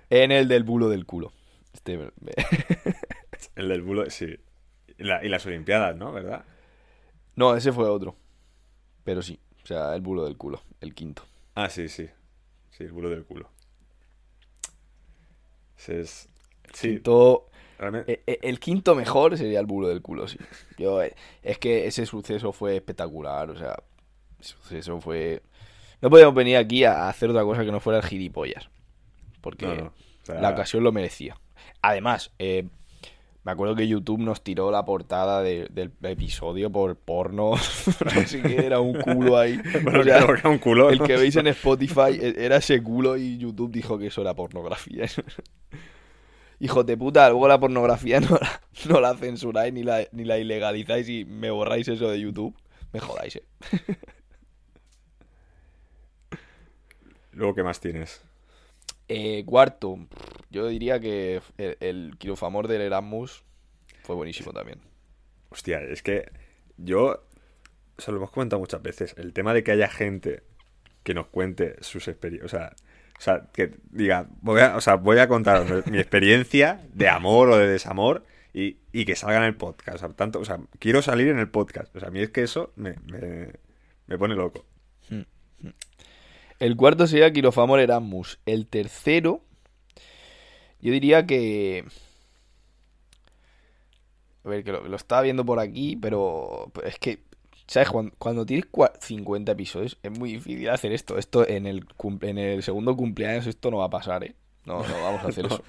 en 0.09 0.31
el 0.31 0.47
del 0.47 0.63
bulo 0.63 0.89
del 0.89 1.05
culo. 1.05 1.31
Este, 1.73 1.97
me- 1.97 2.11
El 3.55 3.67
del 3.69 3.81
bulo, 3.81 4.09
sí. 4.09 4.37
Y, 4.97 5.03
la- 5.03 5.23
y 5.25 5.27
las 5.29 5.45
Olimpiadas, 5.45 5.95
¿no? 5.97 6.11
¿Verdad? 6.13 6.45
No, 7.35 7.55
ese 7.55 7.71
fue 7.73 7.89
otro. 7.89 8.15
Pero 9.03 9.21
sí, 9.21 9.39
o 9.63 9.67
sea, 9.67 9.93
el 9.95 10.01
bulo 10.01 10.23
del 10.23 10.37
culo, 10.37 10.61
el 10.81 10.93
quinto. 10.95 11.23
Ah, 11.55 11.69
sí, 11.69 11.89
sí. 11.89 12.07
Sí, 12.71 12.83
el 12.85 12.91
bulo 12.93 13.09
del 13.09 13.25
culo. 13.25 13.49
Ese 15.77 16.01
es... 16.01 16.29
Sí, 16.73 16.89
Quinto- 16.99 17.49
realmente... 17.83 18.11
eh, 18.13 18.23
eh, 18.27 18.39
el 18.41 18.59
quinto 18.59 18.95
mejor 18.95 19.37
sería 19.37 19.59
el 19.59 19.65
bulo 19.65 19.87
del 19.87 20.01
culo, 20.01 20.27
sí. 20.27 20.37
Yo, 20.77 21.01
eh, 21.03 21.13
es 21.41 21.57
que 21.59 21.85
ese 21.87 22.05
suceso 22.05 22.51
fue 22.51 22.75
espectacular, 22.75 23.49
o 23.49 23.55
sea, 23.57 23.75
ese 24.39 24.53
suceso 24.53 24.99
fue... 24.99 25.41
No 26.01 26.09
podíamos 26.09 26.35
venir 26.35 26.57
aquí 26.57 26.83
a 26.83 27.07
hacer 27.07 27.29
otra 27.29 27.43
cosa 27.43 27.63
que 27.63 27.71
no 27.71 27.79
fuera 27.79 27.99
el 27.99 28.05
gilipollas. 28.05 28.69
Porque 29.41 29.65
no, 29.67 29.75
no. 29.75 29.85
O 29.87 30.25
sea, 30.25 30.41
la 30.41 30.49
ocasión 30.49 30.83
lo 30.83 30.91
merecía. 30.91 31.37
Además, 31.81 32.31
eh, 32.39 32.65
me 33.45 33.51
acuerdo 33.53 33.75
que 33.75 33.87
YouTube 33.87 34.19
nos 34.19 34.41
tiró 34.43 34.69
la 34.71 34.83
portada 34.85 35.41
de- 35.41 35.67
del 35.69 35.91
episodio 36.03 36.69
por 36.71 36.95
porno. 36.97 37.51
no 38.15 38.27
sé 38.27 38.41
qué, 38.41 38.65
era 38.65 38.79
un 38.81 38.93
culo 38.99 39.37
ahí. 39.37 39.59
Bueno, 39.83 39.99
O 39.99 40.03
sea, 40.03 40.17
creo 40.23 40.27
que 40.35 40.39
era 40.41 40.49
un 40.49 40.57
culo. 40.59 40.89
El 40.89 41.01
que 41.01 41.15
veis 41.17 41.35
en 41.37 41.47
Spotify 41.47 42.17
e- 42.19 42.35
era 42.37 42.57
ese 42.57 42.81
culo 42.83 43.15
y 43.17 43.37
YouTube 43.37 43.71
dijo 43.71 43.97
que 43.97 44.07
eso 44.07 44.21
era 44.21 44.33
pornografía. 44.33 45.05
Hijo 46.63 46.85
de 46.85 46.95
puta, 46.95 47.29
luego 47.29 47.49
la 47.49 47.59
pornografía 47.59 48.19
no 48.21 48.37
la, 48.39 48.61
no 48.87 49.01
la 49.01 49.17
censuráis 49.17 49.73
ni 49.73 49.83
la, 49.83 50.07
ni 50.13 50.23
la 50.23 50.37
ilegalizáis 50.37 51.09
y 51.09 51.25
me 51.25 51.51
borráis 51.51 51.89
eso 51.89 52.09
de 52.09 52.21
YouTube. 52.21 52.55
Me 52.93 53.01
jodáis, 53.01 53.35
eh. 53.35 53.43
Luego, 57.33 57.53
¿qué 57.53 57.63
más 57.63 57.81
tienes? 57.81 58.21
Eh, 59.09 59.43
cuarto, 59.45 60.07
yo 60.51 60.67
diría 60.67 61.01
que 61.01 61.41
el, 61.57 61.75
el 61.81 62.15
quirofamor 62.17 62.69
del 62.69 62.79
Erasmus 62.79 63.43
fue 64.03 64.15
buenísimo 64.15 64.53
también. 64.53 64.79
Hostia, 65.49 65.81
es 65.81 66.01
que 66.01 66.31
yo, 66.77 67.25
o 67.97 68.01
sea, 68.01 68.13
lo 68.13 68.19
hemos 68.19 68.31
comentado 68.31 68.61
muchas 68.61 68.81
veces, 68.81 69.15
el 69.17 69.33
tema 69.33 69.53
de 69.53 69.65
que 69.65 69.71
haya 69.73 69.89
gente 69.89 70.43
que 71.03 71.13
nos 71.13 71.27
cuente 71.27 71.75
sus 71.81 72.07
experiencias, 72.07 72.53
o 72.53 72.57
sea, 72.57 72.73
o 73.17 73.21
sea, 73.21 73.47
que 73.53 73.77
diga, 73.91 74.27
voy 74.41 74.61
a, 74.61 74.75
o 74.75 74.81
sea, 74.81 74.95
voy 74.95 75.19
a 75.19 75.27
contar 75.27 75.89
mi 75.89 75.97
experiencia 75.97 76.81
de 76.93 77.07
amor 77.07 77.49
o 77.49 77.57
de 77.57 77.67
desamor 77.67 78.25
y, 78.53 78.77
y 78.91 79.05
que 79.05 79.15
salga 79.15 79.37
en 79.37 79.43
el 79.43 79.55
podcast. 79.55 79.95
O 79.95 79.99
sea, 79.99 80.09
tanto, 80.09 80.39
o 80.39 80.45
sea, 80.45 80.59
quiero 80.79 81.01
salir 81.01 81.29
en 81.29 81.39
el 81.39 81.49
podcast. 81.49 81.95
O 81.95 81.99
sea, 81.99 82.09
a 82.09 82.11
mí 82.11 82.19
es 82.19 82.29
que 82.31 82.43
eso 82.43 82.73
me, 82.75 82.95
me, 83.05 83.51
me 84.07 84.17
pone 84.17 84.35
loco. 84.35 84.65
El 86.59 86.75
cuarto 86.75 87.07
sería 87.07 87.33
Quirofamor 87.33 87.79
Erasmus. 87.79 88.39
El 88.45 88.67
tercero, 88.67 89.41
yo 90.79 90.91
diría 90.91 91.25
que... 91.25 91.85
A 94.45 94.49
ver, 94.49 94.63
que 94.63 94.71
lo, 94.71 94.87
lo 94.87 94.95
estaba 94.95 95.21
viendo 95.21 95.45
por 95.45 95.59
aquí, 95.59 95.95
pero 95.95 96.71
es 96.83 96.99
que, 96.99 97.23
¿sabes? 97.73 97.89
Cuando, 97.89 98.15
cuando 98.17 98.45
tienes 98.45 98.65
cua- 98.71 98.93
50 98.99 99.51
episodios 99.51 99.97
es 100.03 100.11
muy 100.17 100.33
difícil 100.33 100.69
hacer 100.69 100.91
esto. 100.93 101.17
Esto 101.17 101.47
en 101.47 101.65
el, 101.67 101.85
en 102.21 102.37
el 102.37 102.63
segundo 102.63 102.95
cumpleaños 102.95 103.47
esto 103.47 103.71
no 103.71 103.77
va 103.77 103.85
a 103.85 103.89
pasar, 103.89 104.23
¿eh? 104.23 104.35
No, 104.65 104.85
no 104.87 105.01
vamos 105.03 105.23
a 105.23 105.27
hacer 105.29 105.43
No, 105.49 105.55
eso. 105.55 105.63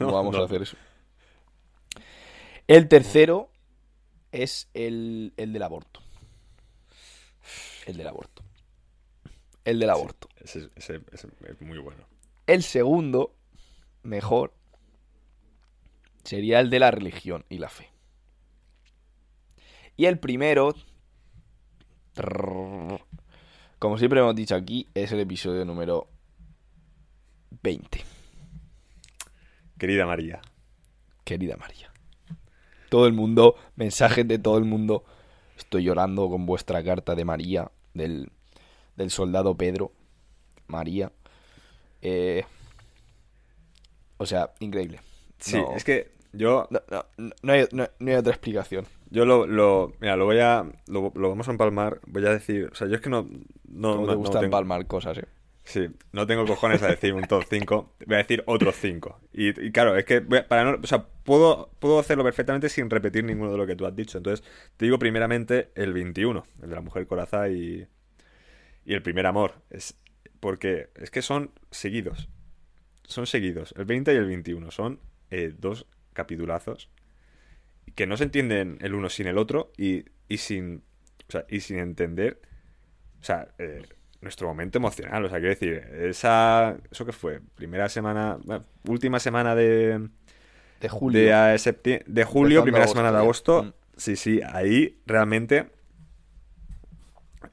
No, 0.00 0.06
no, 0.06 0.12
vamos 0.12 0.36
no. 0.36 0.42
a 0.42 0.44
hacer 0.44 0.62
eso. 0.62 0.76
El 2.66 2.88
tercero 2.88 3.50
es 4.32 4.68
el, 4.74 5.32
el 5.36 5.52
del 5.52 5.62
aborto. 5.62 6.00
El 7.86 7.96
del 7.96 8.08
aborto. 8.08 8.42
El 9.64 9.78
del 9.78 9.90
aborto. 9.90 10.28
Ese, 10.42 10.68
ese- 10.76 11.00
ese 11.12 11.28
es 11.48 11.60
muy 11.60 11.78
bueno. 11.78 12.04
El 12.46 12.62
segundo, 12.62 13.34
mejor, 14.02 14.52
sería 16.24 16.60
el 16.60 16.70
de 16.70 16.78
la 16.80 16.90
religión 16.90 17.44
y 17.48 17.58
la 17.58 17.68
fe. 17.68 17.90
Y 19.96 20.06
el 20.06 20.18
primero, 20.18 20.74
como 23.78 23.98
siempre 23.98 24.20
hemos 24.20 24.34
dicho 24.34 24.54
aquí, 24.54 24.88
es 24.94 25.12
el 25.12 25.20
episodio 25.20 25.64
número 25.64 26.08
20, 27.62 28.02
Querida 29.78 30.06
María. 30.06 30.40
querida 31.24 31.56
María. 31.56 31.90
Todo 32.88 33.06
el 33.06 33.12
mundo, 33.12 33.56
mensajes 33.74 34.26
de 34.26 34.38
todo 34.38 34.58
el 34.58 34.64
mundo. 34.64 35.04
Estoy 35.58 35.84
llorando 35.84 36.28
con 36.30 36.46
vuestra 36.46 36.82
carta 36.84 37.14
de 37.14 37.24
María, 37.24 37.70
del, 37.94 38.30
del 38.96 39.10
soldado 39.10 39.56
Pedro. 39.56 39.92
María. 40.68 41.12
Eh, 42.02 42.44
o 44.18 44.26
sea, 44.26 44.52
increíble. 44.60 45.00
Sí, 45.38 45.56
No. 45.56 45.74
es 45.76 45.84
que 45.84 46.12
yo, 46.36 46.68
No, 46.70 46.80
no, 46.90 47.32
no, 47.42 47.52
hay, 47.52 47.66
no- 47.72 47.88
no 47.98 48.10
hay 48.10 48.16
otra 48.16 48.32
explicación. 48.32 48.86
yo 49.10 49.24
lo, 49.24 49.46
lo, 49.46 49.92
mira, 50.00 50.16
lo 50.16 50.24
voy 50.24 50.38
a, 50.40 50.64
lo, 50.88 51.12
lo 51.14 51.28
vamos 51.28 51.48
a 51.48 51.50
empalmar. 51.52 52.00
Voy 52.06 52.24
a 52.26 52.30
decir, 52.30 52.68
o 52.72 52.74
sea, 52.74 52.86
yo 52.88 52.94
es 52.96 53.00
que 53.00 53.10
no, 53.10 53.28
no, 53.68 54.04
no 54.06 54.16
gusta 54.16 54.34
tengo- 54.40 54.44
empalmar 54.46 54.86
cosas, 54.86 55.18
eh. 55.18 55.24
Sí, 55.64 55.88
no 56.12 56.28
tengo 56.28 56.46
cojones 56.46 56.80
a 56.84 56.86
decir 56.86 57.12
un 57.12 57.22
top 57.24 57.42
5, 57.50 57.94
voy 58.06 58.14
a 58.14 58.18
decir 58.18 58.44
otros 58.46 58.76
5. 58.76 59.18
Y, 59.32 59.48
y 59.66 59.72
claro, 59.72 59.96
es 59.96 60.04
que 60.04 60.20
para 60.20 60.62
no, 60.62 60.78
o 60.80 60.86
sea, 60.86 61.04
puedo, 61.24 61.70
puedo 61.80 61.98
hacerlo 61.98 62.22
perfectamente 62.22 62.68
sin 62.68 62.88
repetir 62.88 63.24
ninguno 63.24 63.50
de 63.50 63.58
lo 63.58 63.66
que 63.66 63.74
tú 63.74 63.84
has 63.84 63.96
dicho. 63.96 64.18
Entonces, 64.18 64.46
te 64.76 64.84
digo 64.84 65.00
primeramente 65.00 65.72
el 65.74 65.92
21, 65.92 66.44
el 66.62 66.68
de 66.70 66.74
la 66.76 66.82
mujer 66.82 67.08
coraza 67.08 67.48
y, 67.48 67.84
y 68.84 68.94
el 68.94 69.02
primer 69.02 69.26
amor. 69.26 69.54
Es, 69.70 69.96
porque 70.38 70.90
es 70.94 71.10
que 71.10 71.20
son 71.20 71.50
seguidos. 71.72 72.28
Son 73.02 73.26
seguidos. 73.26 73.74
El 73.76 73.86
20 73.86 74.14
y 74.14 74.16
el 74.18 74.26
21 74.26 74.70
son 74.70 75.00
eh, 75.32 75.52
dos 75.58 75.86
capitulazos 76.16 76.90
que 77.94 78.06
no 78.06 78.16
se 78.16 78.24
entienden 78.24 78.78
el 78.80 78.94
uno 78.94 79.08
sin 79.08 79.28
el 79.28 79.38
otro 79.38 79.70
y, 79.76 80.04
y 80.28 80.38
sin, 80.38 80.82
o 81.28 81.32
sea, 81.32 81.44
y 81.48 81.60
sin 81.60 81.78
entender 81.78 82.40
o 83.20 83.24
sea, 83.24 83.48
eh, 83.58 83.82
nuestro 84.20 84.48
momento 84.48 84.78
emocional. 84.78 85.24
O 85.24 85.28
sea, 85.28 85.38
quiero 85.38 85.54
decir, 85.54 85.74
esa. 85.74 86.76
¿Eso 86.90 87.04
qué 87.06 87.12
fue? 87.12 87.40
Primera 87.54 87.88
semana. 87.88 88.38
última 88.84 89.18
semana 89.20 89.54
de. 89.54 90.08
De 90.80 90.88
julio. 90.88 91.20
De, 91.20 92.24
julio, 92.24 92.62
primera 92.62 92.84
agosto 92.84 92.98
semana 92.98 93.12
de 93.12 93.18
agosto. 93.18 93.62
Mm. 93.64 93.72
Sí, 93.96 94.16
sí, 94.16 94.40
ahí 94.44 95.00
realmente. 95.06 95.70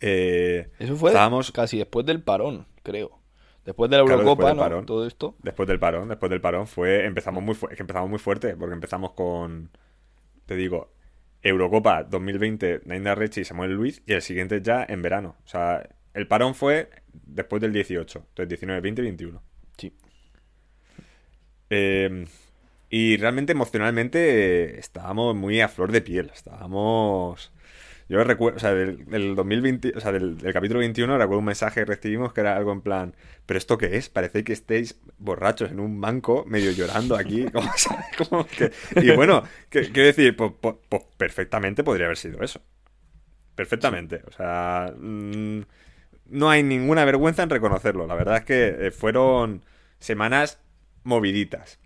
eh, 0.02 0.69
Eso 0.80 0.95
fue 0.95 1.12
estábamos 1.12 1.52
casi 1.52 1.78
después 1.78 2.06
del 2.06 2.21
parón, 2.21 2.67
creo. 2.84 3.19
Después 3.65 3.89
de 3.89 3.97
la 3.97 4.04
Eurocopa, 4.04 4.54
¿no? 4.54 4.60
parón. 4.62 4.86
Todo 4.86 5.08
esto. 5.08 5.36
después 5.41 5.67
del 5.67 5.80
parón. 5.80 6.10
Después 6.10 6.30
del 6.30 6.41
parón 6.41 6.67
fue. 6.67 7.06
Empezamos 7.06 7.41
muy, 7.43 7.56
fu- 7.56 7.67
es 7.69 7.76
que 7.78 7.84
empezamos 7.84 8.10
muy 8.10 8.19
fuerte. 8.19 8.56
Porque 8.56 8.73
empezamos 8.73 9.12
con. 9.13 9.69
Te 10.45 10.56
digo. 10.56 10.91
Eurocopa 11.41 12.04
2020, 12.04 12.82
Nainda 12.86 13.15
Rechi 13.15 13.41
y 13.41 13.45
Samuel 13.45 13.73
Luis. 13.73 14.02
Y 14.06 14.13
el 14.13 14.21
siguiente 14.21 14.62
ya 14.62 14.86
en 14.88 15.02
verano. 15.02 15.36
O 15.45 15.47
sea, 15.47 15.88
el 16.13 16.28
parón 16.28 16.56
fue 16.56 16.89
después 17.12 17.62
del 17.62 17.73
18. 17.73 18.19
Entonces 18.19 18.49
19, 18.49 18.82
20, 18.82 19.02
21. 19.02 19.41
Sí. 19.78 19.93
Eh, 21.69 22.26
y 22.89 23.17
realmente 23.17 23.54
emocionalmente 23.54 24.19
eh, 24.76 24.80
estábamos 24.80 25.36
muy 25.36 25.60
a 25.62 25.67
flor 25.67 25.91
de 25.91 26.02
piel. 26.02 26.32
Estábamos. 26.34 27.52
Yo 28.09 28.23
recuerdo, 28.23 28.57
o 28.57 28.59
sea, 28.59 28.73
del, 28.73 29.05
del 29.05 29.35
2020, 29.35 29.93
o 29.95 29.99
sea, 29.99 30.11
del, 30.11 30.37
del 30.37 30.53
capítulo 30.53 30.79
21 30.79 31.17
recuerdo 31.17 31.39
un 31.39 31.45
mensaje 31.45 31.81
que 31.81 31.85
recibimos 31.85 32.33
que 32.33 32.41
era 32.41 32.55
algo 32.55 32.71
en 32.71 32.81
plan, 32.81 33.15
¿pero 33.45 33.57
esto 33.57 33.77
qué 33.77 33.95
es? 33.97 34.09
Parece 34.09 34.43
que 34.43 34.53
estéis 34.53 34.99
borrachos 35.17 35.71
en 35.71 35.79
un 35.79 35.99
banco, 36.01 36.43
medio 36.47 36.71
llorando 36.71 37.15
aquí. 37.15 37.45
y 38.95 39.11
bueno, 39.11 39.43
quiero 39.69 40.05
decir, 40.05 40.35
perfectamente 41.17 41.83
podría 41.83 42.05
haber 42.05 42.17
sido 42.17 42.41
eso. 42.43 42.61
Perfectamente. 43.55 44.21
O 44.27 44.31
sea, 44.31 44.93
mm, 44.97 45.61
no 46.25 46.49
hay 46.49 46.63
ninguna 46.63 47.05
vergüenza 47.05 47.43
en 47.43 47.49
reconocerlo. 47.49 48.07
La 48.07 48.15
verdad 48.15 48.37
es 48.37 48.45
que 48.45 48.87
eh, 48.87 48.91
fueron 48.91 49.63
semanas 49.99 50.59
moviditas. 51.03 51.79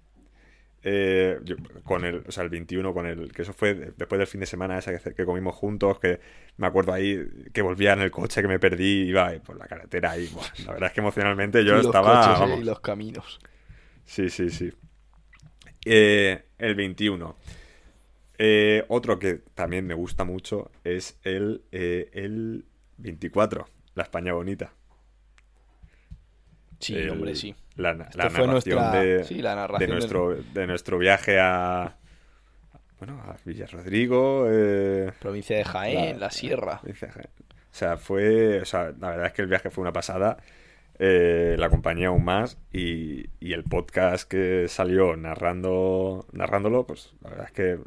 Eh, 0.84 1.40
yo- 1.44 1.58
con 1.84 2.06
el, 2.06 2.24
o 2.28 2.32
sea, 2.32 2.44
el 2.44 2.50
21, 2.50 2.94
con 2.94 3.06
el, 3.08 3.32
que 3.34 3.42
eso 3.42 3.54
fue 3.54 3.74
de- 3.74 3.92
después 3.98 4.20
del 4.20 4.28
fin 4.28 4.40
de 4.42 4.46
semana 4.46 4.78
ese 4.78 5.00
que, 5.00 5.14
que 5.14 5.26
comimos 5.26 5.56
juntos, 5.56 6.00
que 6.00 6.20
me 6.58 6.68
acuerdo 6.68 6.94
ahí 6.94 7.20
que 7.54 7.62
volvía 7.62 7.94
en 7.94 8.02
el 8.02 8.12
coche, 8.12 8.42
que 8.42 8.48
me 8.48 8.60
perdí, 8.60 9.04
iba 9.10 9.28
ahí 9.28 9.40
por 9.40 9.58
la 9.58 9.68
carretera 9.68 10.16
buah, 10.32 10.48
la 10.66 10.74
verdad 10.74 10.88
es 10.88 10.94
que 10.94 11.02
emocionalmente 11.02 11.66
yo 11.66 11.74
Y 11.74 11.82
los 11.82 11.86
estaba, 11.88 12.00
coches, 12.00 12.40
eh, 12.40 12.40
vamos, 12.40 12.60
y 12.60 12.64
los 12.64 12.80
caminos. 12.80 13.40
Sí, 14.06 14.30
sí, 14.30 14.50
sí. 14.50 14.72
Eh, 15.86 16.44
el 16.58 16.76
21. 16.76 17.38
Eh, 18.40 18.86
otro 18.90 19.20
que 19.20 19.36
también 19.56 19.88
me 19.88 19.96
gusta 19.96 20.24
mucho 20.24 20.72
es 20.84 21.20
el, 21.24 21.64
eh, 21.72 22.10
el 22.14 22.66
24, 22.98 23.68
La 23.96 24.04
España 24.04 24.34
Bonita. 24.34 24.74
Sí, 26.80 26.96
El- 26.96 27.10
hombre, 27.12 27.36
sí. 27.36 27.56
La, 27.76 27.94
la 27.94 28.06
narración, 28.06 28.50
nuestra- 28.52 28.92
de, 28.92 29.24
sí, 29.24 29.36
la 29.42 29.52
de 29.52 29.56
narración 29.56 29.90
del- 29.90 29.98
nuestro, 30.00 30.36
de 30.36 30.68
nuestro 30.68 30.98
viaje 30.98 31.40
a... 31.40 31.96
Bueno, 33.00 33.22
a 33.24 33.36
Villarrodrigo. 33.46 34.48
Eh, 34.50 35.12
Provincia 35.20 35.56
de 35.58 35.64
Jaén, 35.64 36.20
la, 36.20 36.26
la- 36.28 36.32
Sierra. 36.32 36.82
dice, 36.84 37.06
O 37.08 37.20
sea, 37.72 37.98
fue. 37.98 38.60
O 38.62 38.66
sea, 38.66 38.92
la 39.00 39.10
verdad 39.12 39.28
es 39.28 39.34
que 39.34 39.44
el 39.44 39.48
viaje 39.48 39.70
fue 39.70 39.84
una 39.84 39.94
pasada. 39.94 40.38
Eh, 40.98 41.56
la 41.60 41.70
compañía 41.70 42.08
aún 42.08 42.26
más. 42.26 42.58
Y, 42.74 43.26
y 43.40 43.54
el 43.54 43.64
podcast 43.64 44.28
que 44.28 44.68
salió 44.68 45.16
narrando 45.16 46.26
narrándolo, 46.32 46.88
pues 46.88 47.14
la 47.22 47.30
verdad 47.30 47.46
es 47.46 47.52
que 47.52 47.80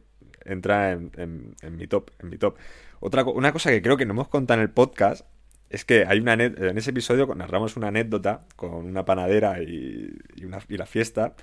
entra 0.44 0.92
en, 0.92 1.11
en- 1.16 1.57
en 1.61 1.76
mi 1.76 1.88
top. 1.88 2.11
En 2.20 2.31
mi 2.31 2.38
top. 2.38 2.57
Otra, 3.00 3.24
una 3.24 3.50
cosa 3.53 3.70
que 3.70 3.83
creo 3.83 3.96
que 3.96 4.07
no 4.07 4.12
hemos 4.12 4.29
contado 4.29 4.61
en 4.61 4.62
el 4.62 4.70
podcast 4.70 5.26
es 5.70 5.85
que 5.85 6.04
hay 6.06 6.18
una 6.20 6.35
en 6.35 6.76
ese 6.78 6.90
episodio 6.90 7.33
narramos 7.35 7.76
una 7.76 7.88
anécdota 7.88 8.42
con 8.56 8.74
una 8.74 9.04
panadera 9.04 9.62
y, 9.62 10.11
y 10.37 10.44
una, 10.44 10.59
y 10.68 10.76
la 10.76 10.87
fiesta 10.87 11.35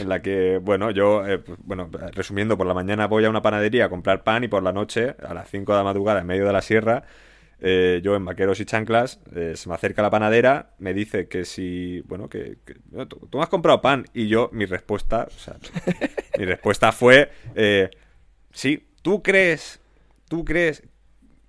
en 0.00 0.08
la 0.08 0.20
que, 0.22 0.58
bueno, 0.58 0.90
yo, 0.90 1.24
eh, 1.26 1.38
pues, 1.38 1.58
bueno, 1.62 1.88
resumiendo, 2.12 2.58
por 2.58 2.66
la 2.66 2.74
mañana 2.74 3.06
voy 3.06 3.24
a 3.24 3.30
una 3.30 3.42
panadería 3.42 3.86
a 3.86 3.88
comprar 3.88 4.24
pan 4.24 4.44
y 4.44 4.48
por 4.48 4.62
la 4.64 4.72
noche, 4.72 5.14
a 5.26 5.34
las 5.34 5.48
5 5.50 5.72
de 5.72 5.78
la 5.78 5.84
madrugada, 5.84 6.20
en 6.20 6.26
medio 6.26 6.46
de 6.46 6.52
la 6.52 6.62
sierra, 6.62 7.04
eh, 7.60 8.00
yo 8.02 8.16
en 8.16 8.24
vaqueros 8.24 8.60
y 8.60 8.64
chanclas, 8.66 9.20
eh, 9.34 9.52
se 9.56 9.68
me 9.68 9.74
acerca 9.76 10.02
la 10.02 10.10
panadera, 10.10 10.74
me 10.78 10.92
dice 10.92 11.28
que 11.28 11.44
si, 11.44 12.00
bueno, 12.02 12.28
que, 12.28 12.58
que- 12.66 12.74
tú 13.06 13.38
me 13.38 13.42
has 13.42 13.48
comprado 13.48 13.80
pan 13.80 14.04
y 14.12 14.28
yo, 14.28 14.50
mi 14.52 14.66
respuesta, 14.66 15.26
o 15.28 15.30
sea, 15.38 15.56
mi 16.38 16.44
respuesta 16.44 16.92
fue, 16.92 17.30
eh, 17.54 17.90
sí, 18.52 18.86
¿tú 19.02 19.22
crees, 19.22 19.80
tú 20.28 20.44
crees 20.44 20.82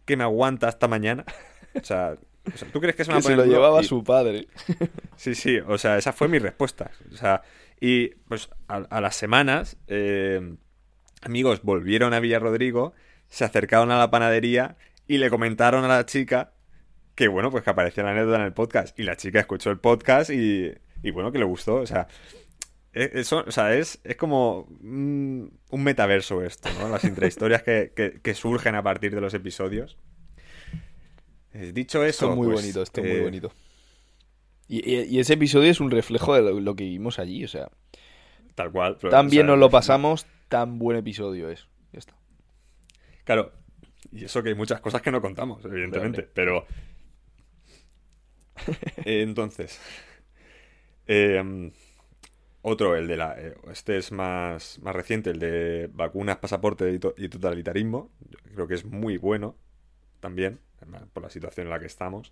que 0.06 0.18
me 0.18 0.24
aguanta 0.24 0.68
hasta 0.68 0.88
mañana? 0.88 1.26
O 1.82 1.84
sea, 1.84 2.16
o 2.54 2.58
sea, 2.58 2.68
¿tú 2.72 2.80
crees 2.80 2.96
que 2.96 3.04
se 3.04 3.12
me 3.12 3.16
va 3.16 3.22
Que 3.22 3.28
a 3.28 3.30
se 3.32 3.36
lo 3.36 3.46
llevaba 3.46 3.82
Y- 3.82 3.86
su 3.86 4.04
padre. 4.04 4.48
Sí, 5.16 5.36
sí, 5.36 5.60
o 5.60 5.78
sea, 5.78 5.98
esa 5.98 6.14
fue 6.14 6.28
mi 6.28 6.40
respuesta. 6.40 6.92
O 7.12 7.16
sea, 7.18 7.42
y 7.80 8.10
pues 8.28 8.50
a, 8.68 8.78
a 8.78 9.02
las 9.02 9.16
semanas, 9.16 9.78
eh, 9.88 10.56
amigos 11.22 11.62
volvieron 11.64 12.14
a 12.14 12.20
Villarrodrigo, 12.20 12.94
se 13.28 13.44
acercaron 13.46 13.92
a 13.92 13.98
la 13.98 14.10
panadería 14.10 14.78
Y 15.08 15.18
le 15.20 15.30
comentaron 15.30 15.84
a 15.86 15.88
la 15.88 16.06
chica 16.06 16.54
que, 17.16 17.28
bueno, 17.28 17.50
pues 17.52 17.64
que 17.64 17.70
aparecía 17.72 18.04
la 18.04 18.12
anécdota 18.12 18.38
en 18.38 18.44
el 18.44 18.54
podcast. 18.54 18.98
Y 19.00 19.04
la 19.04 19.16
chica 19.16 19.40
escuchó 19.40 19.72
el 19.72 19.80
podcast 19.80 20.30
y, 20.30 20.72
y 21.02 21.12
bueno, 21.12 21.32
que 21.32 21.40
le 21.40 21.46
gustó. 21.46 21.76
O 21.76 21.86
sea, 21.88 22.08
e, 22.94 23.12
eso, 23.16 23.44
o 23.48 23.52
sea, 23.52 23.74
es, 23.74 24.00
es 24.04 24.16
como 24.18 24.62
un, 24.82 25.60
un 25.70 25.84
metaverso 25.84 26.44
esto, 26.44 26.70
¿no? 26.80 26.90
Las 26.90 27.04
intrahistorias 27.06 27.64
que, 27.64 27.92
que, 27.96 28.20
que 28.22 28.34
surgen 28.36 28.76
a 28.76 28.84
partir 28.84 29.16
de 29.16 29.22
los 29.22 29.34
episodios. 29.34 29.98
Eh, 31.54 31.72
Dicho 31.74 32.04
eso. 32.04 32.26
Esto 32.26 32.30
es 32.32 32.36
muy 32.36 32.48
pues, 32.48 32.62
bonito, 32.62 32.82
esto 32.82 33.02
es 33.02 33.08
muy 33.08 33.18
eh, 33.18 33.24
bonito. 33.24 33.52
Y, 34.68 34.90
y- 34.90 35.04
y 35.04 35.20
ese 35.20 35.34
episodio 35.34 35.72
es 35.72 35.80
un 35.80 35.92
reflejo 35.92 36.36
de 36.36 36.42
lo, 36.42 36.60
lo 36.60 36.76
que 36.76 36.84
vivimos 36.84 37.20
allí, 37.20 37.44
o 37.44 37.48
sea, 37.48 37.70
Tal 38.56 38.72
cual. 38.72 38.98
pero, 39.00 39.12
tan 39.12 39.28
o 39.28 39.30
bien 39.30 39.44
sea, 39.44 39.52
nos 39.52 39.60
lo 39.60 39.70
pasamos, 39.70 40.26
tan 40.50 40.78
buen 40.80 40.98
episodio 40.98 41.50
es. 41.50 41.68
Ya 41.94 42.00
está. 42.00 42.16
Claro. 43.24 43.54
Y 44.12 44.26
eso 44.26 44.42
que 44.44 44.50
hay 44.50 44.56
muchas 44.56 44.82
cosas 44.82 45.02
que 45.02 45.12
no 45.12 45.22
contamos, 45.22 45.64
evidentemente. 45.66 46.24
Pero. 46.34 46.66
Eh, 49.06 49.22
entonces. 49.22 49.80
eh, 51.08 51.72
otro, 52.62 52.96
el 52.96 53.08
de 53.08 53.18
la. 53.18 53.36
eh, 53.40 53.56
este 53.72 53.98
es 53.98 54.12
más, 54.12 54.80
más 54.82 54.96
reciente, 54.96 55.30
el 55.30 55.40
de 55.40 55.90
vacunas, 55.94 56.38
pasaporte 56.38 56.92
y, 56.92 57.00
to- 57.00 57.14
y 57.18 57.30
totalitarismo. 57.30 58.12
Yo 58.30 58.38
creo 58.56 58.68
que 58.68 58.74
es 58.76 58.86
muy 58.86 59.18
bueno 59.18 59.56
también, 60.20 60.60
por 61.14 61.24
la 61.24 61.30
situación 61.30 61.68
en 61.68 61.72
la 61.72 61.80
que 61.80 61.88
estamos. 61.88 62.32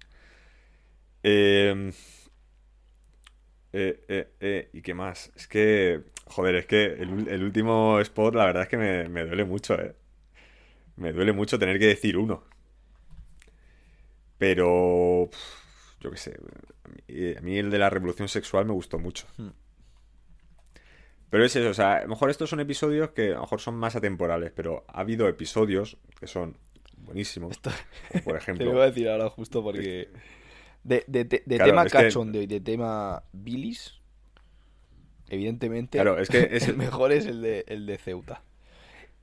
Eh, 1.24 1.92
eh, 3.78 4.00
eh, 4.08 4.32
eh, 4.40 4.70
¿y 4.72 4.82
qué 4.82 4.94
más? 4.94 5.34
Es 5.36 5.50
que, 5.50 6.02
joder, 6.28 6.56
es 6.56 6.66
que 6.66 6.86
el, 6.86 7.44
último 7.44 8.00
spot, 8.00 8.34
la 8.34 8.46
verdad 8.46 8.64
es 8.64 8.70
que 8.70 8.78
me, 8.78 9.10
me 9.10 9.26
duele 9.26 9.44
mucho, 9.44 9.76
¿eh? 9.76 9.94
Me 10.96 11.12
duele 11.12 11.34
mucho 11.34 11.60
tener 11.60 11.78
que 11.78 11.88
decir 11.88 12.18
uno. 12.18 12.46
Pero, 14.38 15.30
yo 16.00 16.10
qué 16.10 16.16
sé, 16.16 16.40
a 16.86 16.88
mí, 16.88 17.36
a 17.38 17.42
mí 17.42 17.58
el 17.58 17.70
de 17.70 17.80
la 17.80 17.90
revolución 17.90 18.30
sexual 18.30 18.66
me 18.66 18.72
gustó 18.72 18.98
mucho. 18.98 19.28
Hmm. 19.36 19.50
Pero 21.30 21.44
es 21.44 21.54
eso, 21.54 21.70
o 21.70 21.74
sea, 21.74 21.96
a 21.98 22.02
lo 22.04 22.08
mejor 22.08 22.30
estos 22.30 22.50
son 22.50 22.62
episodios 22.62 23.10
que 23.10 23.32
a 23.32 23.36
lo 23.36 23.42
mejor 23.42 23.60
son 23.60 23.76
más 23.76 23.98
atemporales, 23.98 24.54
pero 24.56 24.86
ha 24.88 25.02
habido 25.02 25.28
episodios 25.28 25.98
que 26.18 26.28
son 26.28 26.58
buenísimos. 27.06 27.52
Esto- 27.52 27.72
por 28.24 28.34
Te 28.34 28.38
ejemplo, 28.40 28.66
lo 28.66 28.72
voy 28.74 28.82
a 28.82 28.86
decir 28.88 29.08
ahora 29.10 29.30
justo 29.30 29.64
porque... 29.64 30.10
De, 30.84 31.04
de- 31.08 31.24
de- 31.26 31.44
de 31.46 31.56
Claro, 31.58 31.72
tema 31.72 31.84
es 31.86 31.92
que- 31.92 31.98
cachondeo 31.98 32.42
y 32.42 32.48
de 32.48 32.60
tema 32.60 33.24
bilis, 33.34 33.94
evidentemente, 35.30 35.98
Claro, 35.98 36.20
es 36.20 36.30
que 36.30 36.40
es- 36.52 36.68
el 36.68 36.78
mejor 36.78 37.12
es 37.12 37.26
el 37.26 37.42
de, 37.42 37.66
el 37.68 37.86
de 37.86 37.98
Ceuta. 37.98 38.44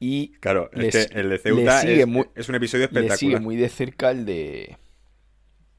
Y 0.00 0.32
claro, 0.40 0.68
es 0.72 0.78
les- 0.94 1.06
que 1.08 1.20
el 1.20 1.28
de 1.30 1.38
Ceuta 1.38 1.82
es, 1.82 2.06
muy- 2.06 2.26
es 2.34 2.48
un 2.48 2.54
episodio 2.56 2.88
le 2.90 2.90
sigue 2.92 3.06
espectacular. 3.06 3.42
muy 3.42 3.56
de 3.56 3.68
cerca 3.68 4.10
el 4.10 4.24
de... 4.24 4.76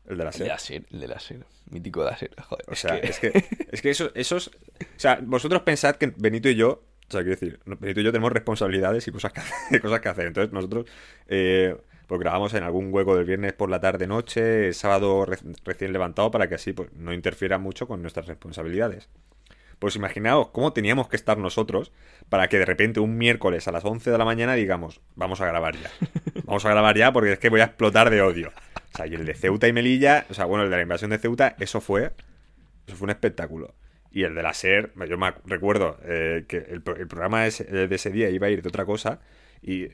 El 0.06 0.18
de 0.18 0.24
la 0.26 0.30
El 0.32 0.40
de 0.40 0.48
la 0.48 0.60
SER, 0.60 0.84
el 0.92 1.00
de 1.00 1.08
la 1.08 1.20
SER, 1.20 1.46
mítico 1.70 2.04
de 2.04 2.12
la 2.12 2.18
SER, 2.18 2.32
joder. 2.42 2.66
O 2.68 2.74
es 2.74 2.80
sea, 2.80 3.00
que- 3.02 3.08
es 3.08 3.20
que, 3.20 3.46
es 3.72 3.82
que 3.82 3.90
esos, 3.90 4.12
esos. 4.16 4.48
O 4.50 5.00
sea, 5.00 5.20
vosotros 5.24 5.62
pensad 5.62 5.96
que 5.96 6.14
Benito 6.18 6.50
y 6.50 6.56
yo. 6.56 6.84
O 7.08 7.12
sea, 7.12 7.22
quiero 7.22 7.38
decir, 7.40 7.60
Benito 7.66 8.02
y 8.02 8.04
yo 8.04 8.12
tenemos 8.12 8.32
responsabilidades 8.34 9.08
y 9.08 9.12
cosas 9.12 9.32
que 9.32 9.40
hacer. 9.40 9.82
Cosas 9.82 10.02
que 10.02 10.10
hacer. 10.10 10.28
Entonces, 10.28 10.52
nosotros. 10.52 10.88
Eh, 11.28 11.78
pues 12.08 12.20
grabamos 12.20 12.54
en 12.54 12.64
algún 12.64 12.94
hueco 12.94 13.16
del 13.16 13.26
viernes 13.26 13.54
por 13.54 13.70
la 13.70 13.80
tarde, 13.80 14.08
noche, 14.08 14.68
el 14.68 14.74
sábado 14.74 15.26
re- 15.26 15.38
recién 15.64 15.94
levantado, 15.94 16.32
para 16.32 16.48
que 16.50 16.56
así 16.56 16.74
pues, 16.74 16.92
no 16.94 17.14
interfiera 17.14 17.58
mucho 17.58 17.88
con 17.88 18.02
nuestras 18.02 18.28
responsabilidades. 18.28 19.10
Pues 19.80 19.96
imaginaos 19.96 20.50
cómo 20.50 20.72
teníamos 20.72 21.10
que 21.10 21.16
estar 21.18 21.38
nosotros 21.38 21.92
para 22.30 22.48
que 22.48 22.58
de 22.58 22.66
repente 22.66 23.00
un 23.02 23.18
miércoles 23.18 23.68
a 23.68 23.72
las 23.72 23.84
11 23.84 24.12
de 24.12 24.18
la 24.18 24.24
mañana 24.26 24.54
digamos, 24.54 25.02
vamos 25.16 25.42
a 25.42 25.46
grabar 25.48 25.76
ya. 25.76 25.90
Vamos 26.46 26.64
a 26.66 26.70
grabar 26.70 26.96
ya 26.98 27.12
porque 27.12 27.34
es 27.34 27.40
que 27.40 27.50
voy 27.50 27.60
a 27.62 27.66
explotar 27.66 28.10
de 28.10 28.22
odio. 28.22 28.52
O 28.94 28.98
sea, 28.98 29.08
y 29.08 29.16
el 29.16 29.26
de 29.26 29.34
Ceuta 29.34 29.68
y 29.68 29.74
Melilla, 29.74 30.26
o 30.30 30.34
sea, 30.34 30.46
bueno, 30.46 30.64
el 30.64 30.70
de 30.70 30.76
la 30.78 30.84
invasión 30.84 31.10
de 31.12 31.18
Ceuta, 31.18 31.56
eso 31.60 31.82
fue, 31.82 32.12
eso 32.88 32.96
fue 32.96 33.06
un 33.08 33.10
espectáculo. 33.10 33.74
Y 34.12 34.24
el 34.24 34.36
de 34.36 34.44
la 34.44 34.54
SER, 34.54 34.94
yo 35.10 35.18
me 35.18 35.34
recuerdo 35.46 35.98
eh, 36.04 36.46
que 36.48 36.58
el, 36.58 36.84
el 36.98 37.08
programa 37.08 37.48
ese- 37.48 37.64
eh, 37.68 37.88
de 37.88 37.96
ese 37.96 38.12
día 38.12 38.30
iba 38.30 38.48
a 38.48 38.50
ir 38.52 38.62
de 38.62 38.70
otra 38.70 38.86
cosa 38.86 39.20
y, 39.62 39.88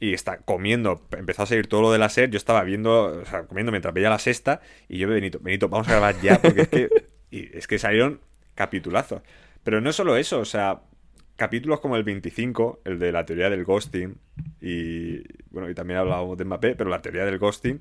y 0.00 0.12
está 0.12 0.38
comiendo, 0.38 1.06
empezó 1.16 1.42
a 1.42 1.46
seguir 1.46 1.68
todo 1.68 1.82
lo 1.82 1.92
de 1.92 1.98
la 1.98 2.08
SER, 2.08 2.30
yo 2.30 2.36
estaba 2.36 2.62
viendo, 2.64 3.20
o 3.22 3.24
sea, 3.24 3.44
comiendo 3.46 3.72
mientras 3.72 3.94
veía 3.94 4.10
la 4.10 4.18
sexta 4.18 4.60
y 4.88 4.98
yo, 4.98 5.08
Benito, 5.08 5.38
Benito, 5.40 5.68
vamos 5.68 5.88
a 5.88 5.92
grabar 5.92 6.20
ya 6.20 6.40
porque 6.42 6.62
es 6.62 6.68
que, 6.68 6.88
y 7.30 7.56
es 7.56 7.66
que 7.66 7.78
salieron 7.78 8.20
capitulazos. 8.54 9.22
Pero 9.62 9.80
no 9.80 9.92
solo 9.92 10.16
eso, 10.16 10.40
o 10.40 10.44
sea, 10.44 10.82
capítulos 11.36 11.80
como 11.80 11.96
el 11.96 12.04
25, 12.04 12.82
el 12.84 12.98
de 12.98 13.12
la 13.12 13.24
teoría 13.24 13.50
del 13.50 13.64
ghosting, 13.64 14.16
y 14.60 15.22
bueno, 15.50 15.70
y 15.70 15.74
también 15.74 15.98
hablábamos 16.00 16.36
de 16.38 16.44
Mbappé, 16.44 16.76
pero 16.76 16.90
la 16.90 17.00
teoría 17.02 17.24
del 17.24 17.38
ghosting, 17.38 17.80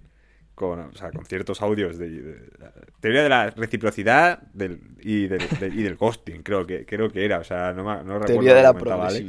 con, 0.55 0.79
o 0.79 0.93
sea, 0.95 1.11
con 1.11 1.25
ciertos 1.25 1.61
audios 1.61 1.97
de, 1.97 2.09
de- 2.09 2.49
la 2.59 2.71
teoría 2.99 3.23
de 3.23 3.29
la 3.29 3.49
reciprocidad 3.49 4.39
del, 4.53 4.79
y, 5.01 5.27
del, 5.27 5.41
y 5.73 5.81
del 5.83 5.95
ghosting, 5.95 6.43
creo 6.43 6.65
que, 6.67 6.85
creo 6.85 7.09
que 7.09 7.25
era, 7.25 7.39
o 7.39 7.43
sea, 7.43 7.73
no, 7.73 7.83
no 8.03 8.19
recuerdo 8.19 8.53
Teoría 8.73 8.93
de 8.95 8.97
la 8.97 9.07
Alex. 9.07 9.25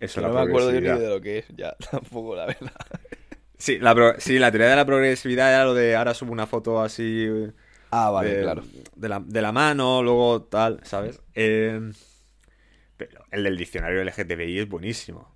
Eso, 0.00 0.16
Que 0.16 0.20
la 0.22 0.28
no 0.28 0.34
me 0.34 0.40
acuerdo 0.40 0.72
yo 0.72 0.80
ni 0.80 0.86
de 0.98 1.08
lo 1.08 1.20
que 1.20 1.38
es, 1.38 1.46
ya, 1.56 1.76
tampoco, 1.90 2.34
la 2.34 2.46
verdad. 2.46 2.72
Sí, 3.58 3.78
la, 3.78 3.94
pro- 3.94 4.14
sí, 4.18 4.38
la 4.38 4.50
teoría 4.50 4.68
de 4.70 4.76
la 4.76 4.86
progresividad 4.86 5.52
era 5.52 5.64
lo 5.64 5.74
de 5.74 5.94
ahora 5.94 6.14
subo 6.14 6.32
una 6.32 6.46
foto 6.46 6.80
así 6.80 7.28
Ah, 7.90 8.10
vale, 8.10 8.30
de, 8.36 8.42
claro. 8.42 8.62
de 8.96 9.08
la, 9.08 9.20
de 9.20 9.42
la 9.42 9.52
mano, 9.52 10.02
luego 10.02 10.42
tal, 10.44 10.80
¿sabes? 10.84 11.20
Eh, 11.34 11.92
pero 12.96 13.24
el 13.30 13.44
del 13.44 13.56
diccionario 13.56 14.00
LGTBI 14.02 14.58
es 14.60 14.68
buenísimo. 14.68 15.34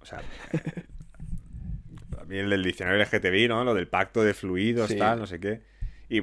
O 0.00 0.04
sea, 0.06 0.20
a 2.20 2.24
mí 2.24 2.36
el 2.38 2.50
del 2.50 2.62
diccionario 2.62 3.00
LGTBI, 3.00 3.48
¿no? 3.48 3.64
Lo 3.64 3.74
del 3.74 3.88
pacto 3.88 4.22
de 4.22 4.34
fluidos, 4.34 4.88
Sí. 4.90 4.96
tal, 4.96 5.18
no 5.18 5.26
sé 5.26 5.40
qué. 5.40 5.62
Y, 6.08 6.22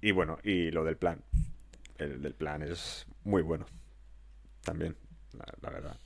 y 0.00 0.12
bueno, 0.12 0.38
y 0.42 0.70
lo 0.70 0.84
del 0.84 0.96
plan. 0.96 1.22
El 1.98 2.22
del 2.22 2.34
plan 2.34 2.62
es 2.62 3.06
muy 3.24 3.42
bueno. 3.42 3.66
También, 4.62 4.96
la, 5.32 5.44
la 5.62 5.70
verdad. 5.70 5.96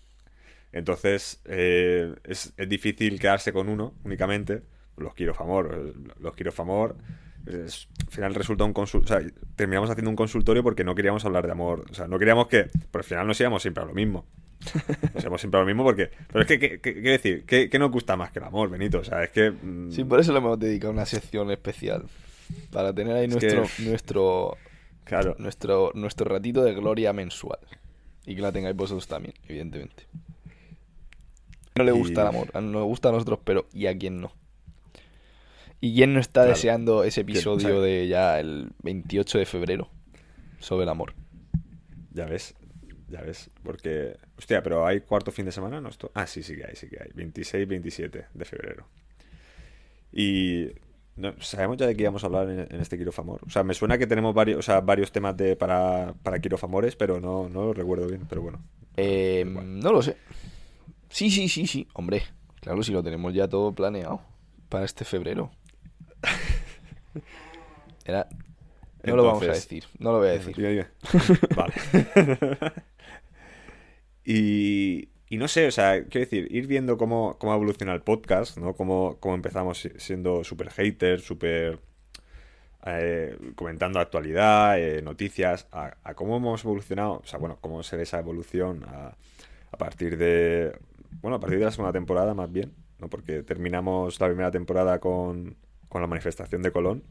Entonces, 0.72 1.40
eh, 1.46 2.14
es, 2.24 2.52
es 2.56 2.68
difícil 2.68 3.18
quedarse 3.18 3.52
con 3.52 3.68
uno 3.68 3.94
únicamente. 4.04 4.62
Los 4.96 5.14
quiero 5.14 5.34
famor. 5.34 5.94
eh, 5.96 6.12
Los 6.20 6.34
quiero 6.34 6.52
famor. 6.52 6.96
Es- 7.46 7.88
al 8.06 8.12
final 8.12 8.34
resulta 8.34 8.64
un 8.64 8.72
consultorio. 8.72 9.30
terminamos 9.56 9.88
haciendo 9.90 10.10
un 10.10 10.16
consultorio 10.16 10.62
porque 10.62 10.84
no 10.84 10.94
queríamos 10.94 11.24
hablar 11.24 11.46
de 11.46 11.52
amor. 11.52 11.84
O 11.90 11.94
sea, 11.94 12.06
no 12.08 12.18
queríamos 12.18 12.48
que. 12.48 12.64
Pero 12.64 13.00
al 13.00 13.04
final 13.04 13.26
nos 13.26 13.40
íbamos 13.40 13.62
siempre 13.62 13.82
a 13.82 13.86
lo 13.86 13.94
mismo. 13.94 14.26
Nos 15.14 15.22
íbamos 15.22 15.40
siempre 15.40 15.58
a 15.58 15.62
lo 15.62 15.66
mismo 15.66 15.84
porque. 15.84 16.10
Pero 16.26 16.40
es 16.40 16.46
que, 16.48 16.58
¿qué, 16.58 16.80
qué- 16.80 16.94
qué 16.94 17.10
decir? 17.10 17.44
¿Qué, 17.46 17.70
qué 17.70 17.78
nos 17.78 17.92
gusta 17.92 18.16
más 18.16 18.32
que 18.32 18.40
el 18.40 18.44
amor, 18.44 18.68
Benito? 18.68 18.98
O 18.98 19.04
sea, 19.04 19.22
es 19.22 19.30
que. 19.30 19.52
mm, 19.52 19.92
Sí, 19.92 20.02
por 20.04 20.18
eso 20.18 20.32
le 20.32 20.38
hemos 20.38 20.58
dedicado 20.58 20.92
una 20.92 21.06
sección 21.06 21.50
especial. 21.52 22.04
Para 22.72 22.92
tener 22.92 23.14
ahí 23.14 23.26
Es 23.26 23.30
nuestro, 23.30 23.62
que- 23.76 23.82
nuestro, 23.84 24.56
Claro. 25.04 25.36
nuestro, 25.38 25.92
nuestro 25.94 26.28
ratito 26.28 26.64
de 26.64 26.74
gloria 26.74 27.12
mensual. 27.12 27.60
Y 28.26 28.34
que 28.34 28.42
la 28.42 28.50
tengáis 28.52 28.74
vosotros 28.76 29.06
también, 29.06 29.34
evidentemente. 29.46 30.06
No 31.78 31.84
le 31.84 31.92
gusta 31.92 32.20
Y- 32.20 32.22
el 32.22 32.28
amor, 32.28 32.50
a- 32.52 32.60
nos 32.60 32.84
gusta 32.84 33.08
a 33.08 33.12
nosotros, 33.12 33.38
pero 33.44 33.66
¿y 33.72 33.86
a 33.86 33.96
quién 33.96 34.20
no? 34.20 34.32
¿Y 35.80 35.94
quién 35.94 36.12
no 36.12 36.20
está 36.20 36.40
Claro. 36.40 36.50
deseando 36.50 37.04
ese 37.04 37.20
episodio 37.22 37.80
de 37.80 38.08
ya 38.08 38.40
el 38.40 38.70
28 38.82 39.38
de 39.38 39.46
febrero 39.46 39.88
sobre 40.58 40.82
el 40.84 40.88
amor? 40.88 41.14
Ya 42.12 42.24
ves, 42.26 42.54
ya 43.08 43.20
ves. 43.22 43.48
Porque, 43.62 44.16
hostia, 44.36 44.60
pero 44.62 44.84
hay 44.86 45.00
cuarto 45.02 45.30
fin 45.30 45.44
de 45.44 45.52
semana, 45.52 45.80
¿no? 45.80 45.88
Esto... 45.88 46.10
Ah, 46.14 46.26
sí, 46.26 46.42
sí 46.42 46.56
que 46.56 46.64
hay, 46.66 46.74
sí 46.74 46.88
que 46.88 47.00
hay. 47.00 47.10
26, 47.14 47.68
27 47.68 48.26
de 48.34 48.44
febrero. 48.44 48.88
Y 50.12 50.68
no, 51.16 51.32
sabemos 51.40 51.76
ya 51.76 51.86
de 51.86 51.94
qué 51.94 52.02
íbamos 52.02 52.24
a 52.24 52.26
hablar 52.26 52.48
en, 52.50 52.60
en 52.74 52.80
este 52.80 52.96
Quirofamor. 52.98 53.40
O 53.46 53.50
sea, 53.50 53.62
me 53.62 53.74
suena 53.74 53.98
que 53.98 54.06
tenemos 54.06 54.34
varios, 54.34 54.58
o 54.58 54.62
sea, 54.62 54.80
varios 54.80 55.12
temas 55.12 55.36
de, 55.36 55.54
para, 55.54 56.14
para 56.22 56.40
Quirofamores, 56.40 56.96
pero 56.96 57.20
no, 57.20 57.48
no 57.48 57.66
lo 57.66 57.72
recuerdo 57.74 58.06
bien. 58.08 58.26
Pero 58.28 58.42
bueno. 58.42 58.60
Eh, 58.96 59.44
Igual. 59.46 59.78
no 59.80 59.92
lo 59.92 60.02
sé. 60.02 60.16
Sí, 61.10 61.30
sí, 61.30 61.48
sí, 61.48 61.66
sí. 61.66 61.88
Hombre, 61.94 62.22
claro, 62.60 62.82
si 62.82 62.92
lo 62.92 63.02
tenemos 63.02 63.32
ya 63.34 63.48
todo 63.48 63.72
planeado 63.72 64.20
para 64.68 64.84
este 64.84 65.04
febrero. 65.04 65.50
Era... 68.04 68.28
No 69.04 69.16
lo 69.16 69.24
vamos 69.24 69.42
a 69.44 69.52
decir, 69.52 69.84
no 70.00 70.12
lo 70.12 70.18
voy 70.18 70.28
a 70.28 70.32
decir. 70.32 70.54
Dime, 70.56 70.68
dime. 70.70 70.86
Vale. 71.56 71.72
y, 74.24 75.08
y 75.28 75.36
no 75.38 75.48
sé, 75.48 75.66
o 75.66 75.70
sea, 75.70 76.04
quiero 76.04 76.26
decir, 76.26 76.48
ir 76.50 76.66
viendo 76.66 76.98
cómo, 76.98 77.36
cómo 77.38 77.54
evoluciona 77.54 77.94
el 77.94 78.02
podcast, 78.02 78.58
¿no? 78.58 78.74
Cómo, 78.74 79.16
cómo 79.20 79.34
empezamos 79.34 79.78
si- 79.80 79.92
siendo 79.96 80.44
súper 80.44 80.70
haters, 80.70 81.22
súper 81.24 81.78
eh, 82.84 83.38
comentando 83.54 84.00
actualidad, 84.00 84.78
eh, 84.78 85.00
noticias, 85.00 85.66
a, 85.72 85.96
a 86.02 86.14
cómo 86.14 86.36
hemos 86.36 86.64
evolucionado, 86.64 87.20
o 87.22 87.26
sea, 87.26 87.38
bueno, 87.38 87.58
cómo 87.60 87.82
se 87.82 87.96
ve 87.96 88.02
esa 88.02 88.18
evolución 88.18 88.84
a, 88.88 89.16
a 89.70 89.76
partir 89.78 90.18
de, 90.18 90.76
bueno, 91.22 91.36
a 91.36 91.40
partir 91.40 91.58
de 91.58 91.64
la 91.66 91.70
segunda 91.70 91.92
temporada 91.92 92.34
más 92.34 92.50
bien, 92.52 92.74
¿no? 92.98 93.08
Porque 93.08 93.42
terminamos 93.42 94.20
la 94.20 94.26
primera 94.28 94.50
temporada 94.50 95.00
con, 95.00 95.56
con 95.88 96.00
la 96.02 96.06
manifestación 96.08 96.62
de 96.62 96.72
Colón, 96.72 97.04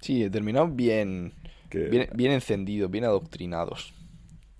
Sí, 0.00 0.28
terminados 0.30 0.74
bien, 0.74 1.34
que... 1.68 1.78
bien, 1.88 2.08
bien 2.14 2.32
encendidos, 2.32 2.90
bien 2.90 3.04
adoctrinados. 3.04 3.94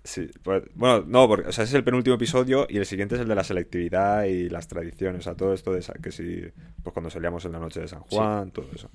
Sí, 0.03 0.29
pues, 0.41 0.63
bueno, 0.73 1.03
no, 1.05 1.27
porque, 1.27 1.49
o 1.49 1.51
sea, 1.51 1.65
ese 1.65 1.71
es 1.71 1.75
el 1.75 1.83
penúltimo 1.83 2.15
episodio 2.15 2.65
y 2.69 2.77
el 2.77 2.85
siguiente 2.85 3.15
es 3.15 3.21
el 3.21 3.27
de 3.27 3.35
la 3.35 3.43
selectividad 3.43 4.23
y 4.23 4.47
las 4.49 4.67
tradiciones, 4.69 5.19
o 5.19 5.23
sea, 5.23 5.35
todo 5.35 5.53
esto 5.53 5.73
de 5.73 5.81
que 6.01 6.11
sí, 6.13 6.43
pues 6.81 6.93
cuando 6.93 7.09
salíamos 7.09 7.43
en 7.45 7.51
la 7.51 7.59
noche 7.59 7.81
de 7.81 7.87
San 7.89 8.01
Juan, 8.01 8.51
todo 8.51 8.71
eso. 8.73 8.89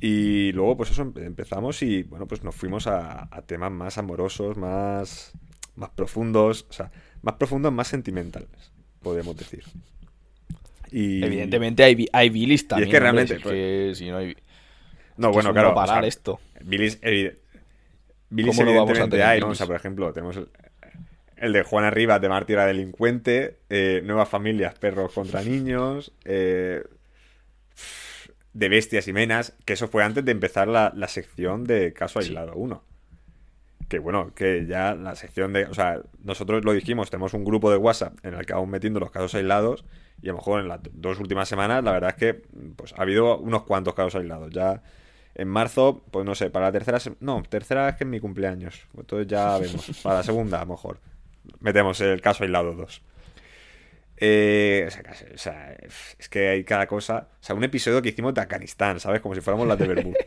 Y 0.00 0.52
luego, 0.52 0.76
pues 0.76 0.90
eso, 0.90 1.04
empe- 1.04 1.24
empezamos 1.24 1.82
y, 1.82 2.02
bueno, 2.02 2.26
pues 2.26 2.42
nos 2.44 2.54
fuimos 2.54 2.86
a, 2.86 3.28
a 3.34 3.42
temas 3.42 3.72
más 3.72 3.96
amorosos, 3.98 4.56
más, 4.56 5.32
más 5.76 5.90
profundos, 5.90 6.66
o 6.68 6.72
sea, 6.72 6.90
más 7.24 7.34
profundos, 7.34 7.72
más 7.72 7.88
sentimentales, 7.88 8.48
podríamos 9.02 9.36
decir. 9.36 9.64
Y... 10.90 11.24
Evidentemente 11.24 11.82
hay, 11.82 12.06
hay 12.12 12.30
bilis 12.30 12.68
también. 12.68 12.90
que 12.90 13.00
realmente, 13.00 13.34
si 13.36 13.40
es 13.40 13.46
que 13.46 13.92
si 13.94 14.10
no 14.10 14.18
hay. 14.18 14.36
No, 15.16 15.32
bueno, 15.32 15.52
claro. 15.52 15.70
no 15.70 15.74
parar 15.74 15.98
o 15.98 16.00
sea, 16.02 16.08
esto. 16.08 16.40
Bilis, 16.62 17.00
evi- 17.02 17.34
bilis 18.30 18.56
¿Cómo 18.56 18.70
no 18.70 18.76
vamos 18.76 18.90
a 18.90 18.92
evidentemente 18.92 19.22
hay, 19.24 19.40
¿no? 19.40 19.48
O 19.48 19.54
sea, 19.54 19.66
por 19.66 19.76
ejemplo, 19.76 20.12
tenemos 20.12 20.36
el, 20.36 20.48
el 21.36 21.52
de 21.52 21.62
Juana 21.62 21.90
Rivas 21.90 22.20
de 22.20 22.28
Mártira 22.28 22.66
Delincuente, 22.66 23.58
eh, 23.70 24.02
Nuevas 24.04 24.28
Familias, 24.28 24.74
Perros 24.78 25.12
contra 25.12 25.42
Niños, 25.42 26.12
eh, 26.24 26.82
de 28.52 28.68
Bestias 28.68 29.08
y 29.08 29.12
Menas, 29.12 29.54
que 29.64 29.72
eso 29.72 29.88
fue 29.88 30.04
antes 30.04 30.24
de 30.24 30.32
empezar 30.32 30.68
la, 30.68 30.92
la 30.94 31.08
sección 31.08 31.64
de 31.64 31.92
Caso 31.92 32.20
Sí. 32.20 32.28
Aislado 32.28 32.54
1. 32.54 32.82
Que 33.88 33.98
bueno, 33.98 34.32
que 34.34 34.66
ya 34.66 34.94
la 34.94 35.14
sección 35.14 35.52
de. 35.52 35.66
O 35.66 35.74
sea, 35.74 36.00
nosotros 36.22 36.64
lo 36.64 36.72
dijimos, 36.72 37.10
tenemos 37.10 37.34
un 37.34 37.44
grupo 37.44 37.70
de 37.70 37.76
WhatsApp 37.76 38.14
en 38.24 38.34
el 38.34 38.46
que 38.46 38.54
vamos 38.54 38.68
metiendo 38.68 38.98
los 39.00 39.10
casos 39.10 39.34
aislados. 39.34 39.84
Y 40.22 40.28
a 40.28 40.32
lo 40.32 40.38
mejor 40.38 40.60
en 40.60 40.68
las 40.68 40.80
dos 40.92 41.20
últimas 41.20 41.48
semanas, 41.48 41.84
la 41.84 41.92
verdad 41.92 42.10
es 42.10 42.16
que 42.16 42.34
pues, 42.76 42.94
ha 42.96 43.02
habido 43.02 43.36
unos 43.38 43.64
cuantos 43.64 43.94
casos 43.94 44.14
aislados. 44.14 44.50
Ya 44.52 44.82
en 45.34 45.48
marzo, 45.48 46.02
pues 46.10 46.24
no 46.24 46.34
sé, 46.34 46.48
para 46.50 46.66
la 46.66 46.72
tercera. 46.72 46.98
No, 47.20 47.42
tercera 47.42 47.88
es 47.90 47.96
que 47.96 48.04
es 48.04 48.10
mi 48.10 48.20
cumpleaños. 48.20 48.86
Entonces 48.96 49.26
ya 49.26 49.58
vemos. 49.58 50.00
Para 50.02 50.16
la 50.18 50.22
segunda, 50.22 50.58
a 50.58 50.64
lo 50.64 50.70
mejor. 50.72 50.98
Metemos 51.60 52.00
el 52.00 52.20
caso 52.22 52.44
aislado 52.44 52.74
2. 52.74 53.02
Eh, 54.16 54.84
o 54.86 54.90
sea, 54.90 55.02
casi- 55.02 55.24
o 55.34 55.38
sea, 55.38 55.76
es 56.18 56.28
que 56.28 56.48
hay 56.48 56.64
cada 56.64 56.86
cosa. 56.86 57.28
O 57.40 57.42
sea, 57.44 57.54
un 57.54 57.64
episodio 57.64 58.00
que 58.00 58.10
hicimos 58.10 58.32
de 58.32 58.40
Afganistán, 58.40 59.00
¿sabes? 59.00 59.20
Como 59.20 59.34
si 59.34 59.40
fuéramos 59.40 59.66
las 59.68 59.78
de 59.78 59.88
Bermud. 59.88 60.14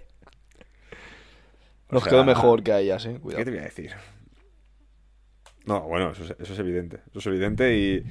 Nos 1.90 2.04
sea, 2.04 2.12
quedó 2.12 2.24
mejor 2.26 2.64
que 2.64 2.72
a 2.74 2.80
ellas, 2.80 3.06
eh. 3.06 3.14
¿Qué 3.14 3.20
Cuidado. 3.20 3.44
te 3.46 3.50
voy 3.52 3.60
a 3.60 3.64
decir? 3.64 3.92
No, 5.66 5.82
bueno, 5.82 6.12
eso 6.12 6.24
es, 6.24 6.32
eso 6.40 6.54
es 6.54 6.60
evidente. 6.60 7.02
Eso 7.10 7.20
es 7.20 7.28
evidente 7.28 7.78
y, 7.78 8.04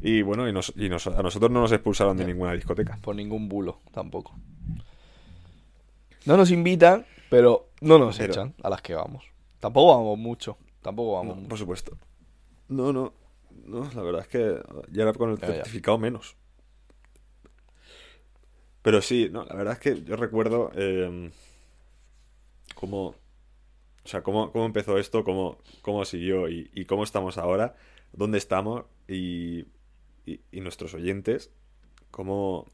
y 0.00 0.22
bueno, 0.22 0.48
y, 0.48 0.52
nos- 0.52 0.72
y 0.76 0.88
nos- 0.88 1.06
a 1.06 1.22
nosotros 1.22 1.50
no 1.50 1.60
nos 1.60 1.72
expulsaron 1.72 2.16
de 2.16 2.24
ninguna 2.24 2.52
discoteca. 2.52 2.98
Por 3.02 3.14
ningún 3.16 3.48
bulo, 3.48 3.80
tampoco. 3.92 4.34
No 6.26 6.36
nos 6.36 6.50
invitan, 6.50 7.06
pero 7.30 7.70
no 7.80 7.98
nos 7.98 8.18
Pero- 8.18 8.32
echan 8.32 8.54
a 8.62 8.68
las 8.70 8.82
que 8.82 8.94
vamos. 8.94 9.24
Tampoco 9.60 9.96
vamos 9.96 10.18
mucho. 10.18 10.58
Tampoco 10.82 11.12
vamos 11.14 11.34
No, 11.36 11.40
mucho. 11.42 11.48
por 11.48 11.58
supuesto. 11.58 11.98
No, 12.68 12.92
no. 12.92 13.12
No, 13.64 13.88
la 13.94 14.02
verdad 14.02 14.22
es 14.22 14.28
que 14.28 14.60
ya 14.90 15.02
era 15.02 15.12
con 15.12 15.30
el 15.30 15.38
Ya, 15.38 15.46
ya. 15.48 15.54
certificado 15.54 15.98
menos. 15.98 16.36
Pero 18.82 19.02
sí, 19.02 19.28
no, 19.30 19.44
la 19.44 19.54
verdad 19.54 19.74
es 19.74 19.80
que 19.80 20.02
yo 20.04 20.16
recuerdo 20.16 20.70
eh, 20.74 21.30
cómo, 22.78 23.08
o 23.08 24.08
sea, 24.08 24.22
cómo, 24.22 24.52
cómo 24.52 24.64
empezó 24.64 24.98
esto, 24.98 25.24
cómo, 25.24 25.58
cómo 25.82 26.04
siguió 26.04 26.48
y, 26.48 26.84
cómo 26.84 27.02
estamos 27.02 27.36
ahora, 27.36 27.74
dónde 28.12 28.38
estamos 28.38 28.84
y, 29.08 29.66
nuestros 30.52 30.94
oyentes, 30.94 31.50
cómo, 32.12 32.66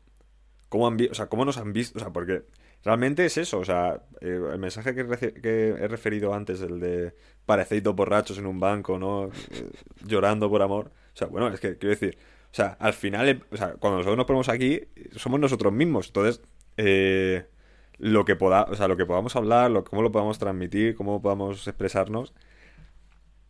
cómo, 0.68 0.88
han 0.88 0.98
o 1.10 1.14
sea, 1.14 1.28
cómo 1.28 1.46
nos 1.46 1.56
han 1.56 1.72
visto, 1.72 1.98
o 1.98 2.00
sea, 2.02 2.12
porque 2.12 2.42
realmente 2.84 3.24
es 3.24 3.38
eso, 3.38 3.60
o 3.60 3.64
sea, 3.64 4.02
eh, 4.20 4.40
el 4.52 4.58
mensaje 4.58 4.94
que, 4.94 5.06
que 5.40 5.68
he 5.70 5.88
referido 5.88 6.34
antes, 6.34 6.60
el 6.60 6.80
de 6.80 7.14
parecéis 7.46 7.82
dos 7.82 7.96
borrachos 7.96 8.36
en 8.36 8.44
un 8.44 8.60
banco, 8.60 8.98
¿no? 8.98 9.30
Eh, 9.52 9.70
llorando 10.04 10.50
por 10.50 10.60
amor. 10.60 10.90
O 11.14 11.16
sea, 11.16 11.28
bueno, 11.28 11.48
es 11.48 11.60
que 11.60 11.78
quiero 11.78 11.94
decir, 11.94 12.18
o 12.52 12.54
sea, 12.54 12.76
al 12.78 12.92
final, 12.92 13.26
eh, 13.26 13.40
o 13.50 13.56
sea, 13.56 13.74
cuando 13.74 13.98
nosotros 13.98 14.18
nos 14.18 14.26
ponemos 14.26 14.50
aquí, 14.50 14.82
somos 15.16 15.40
nosotros 15.40 15.72
mismos. 15.72 16.08
Entonces, 16.08 16.42
eh, 16.76 17.46
lo 17.98 18.24
que 18.24 18.36
poda, 18.36 18.64
o 18.70 18.74
sea, 18.74 18.88
lo 18.88 18.96
que 18.96 19.06
podamos 19.06 19.36
hablar, 19.36 19.70
lo, 19.70 19.84
cómo 19.84 20.02
lo 20.02 20.12
podamos 20.12 20.38
transmitir, 20.38 20.94
cómo 20.96 21.22
podamos 21.22 21.66
expresarnos, 21.68 22.34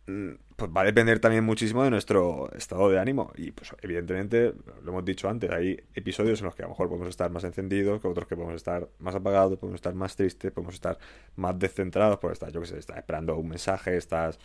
mm, 0.07 0.31
pues 0.55 0.71
va 0.71 0.81
a 0.81 0.85
depender 0.85 1.19
también 1.19 1.43
muchísimo 1.43 1.83
de 1.83 1.89
nuestro 1.89 2.49
estado 2.55 2.89
de 2.89 2.99
ánimo. 2.99 3.31
Y 3.35 3.51
pues 3.51 3.75
evidentemente, 3.81 4.53
lo 4.83 4.91
hemos 4.91 5.03
dicho 5.05 5.27
antes, 5.29 5.49
hay 5.51 5.81
episodios 5.95 6.39
en 6.39 6.45
los 6.45 6.55
que 6.55 6.61
a 6.63 6.65
lo 6.65 6.69
mejor 6.69 6.87
podemos 6.87 7.09
estar 7.09 7.29
más 7.31 7.43
encendidos, 7.43 8.01
que 8.01 8.07
otros 8.07 8.27
que 8.27 8.35
podemos 8.35 8.55
estar 8.55 8.87
más 8.99 9.15
apagados, 9.15 9.57
podemos 9.57 9.75
estar 9.79 9.93
más 9.95 10.15
tristes, 10.15 10.51
podemos 10.51 10.75
estar 10.75 10.97
más 11.35 11.57
descentrados, 11.59 12.19
porque 12.19 12.33
estás, 12.33 12.53
yo 12.53 12.61
que 12.61 12.67
sé, 12.67 12.77
estás 12.79 12.97
esperando 12.97 13.35
un 13.37 13.49
mensaje, 13.49 13.97
estás... 13.97 14.39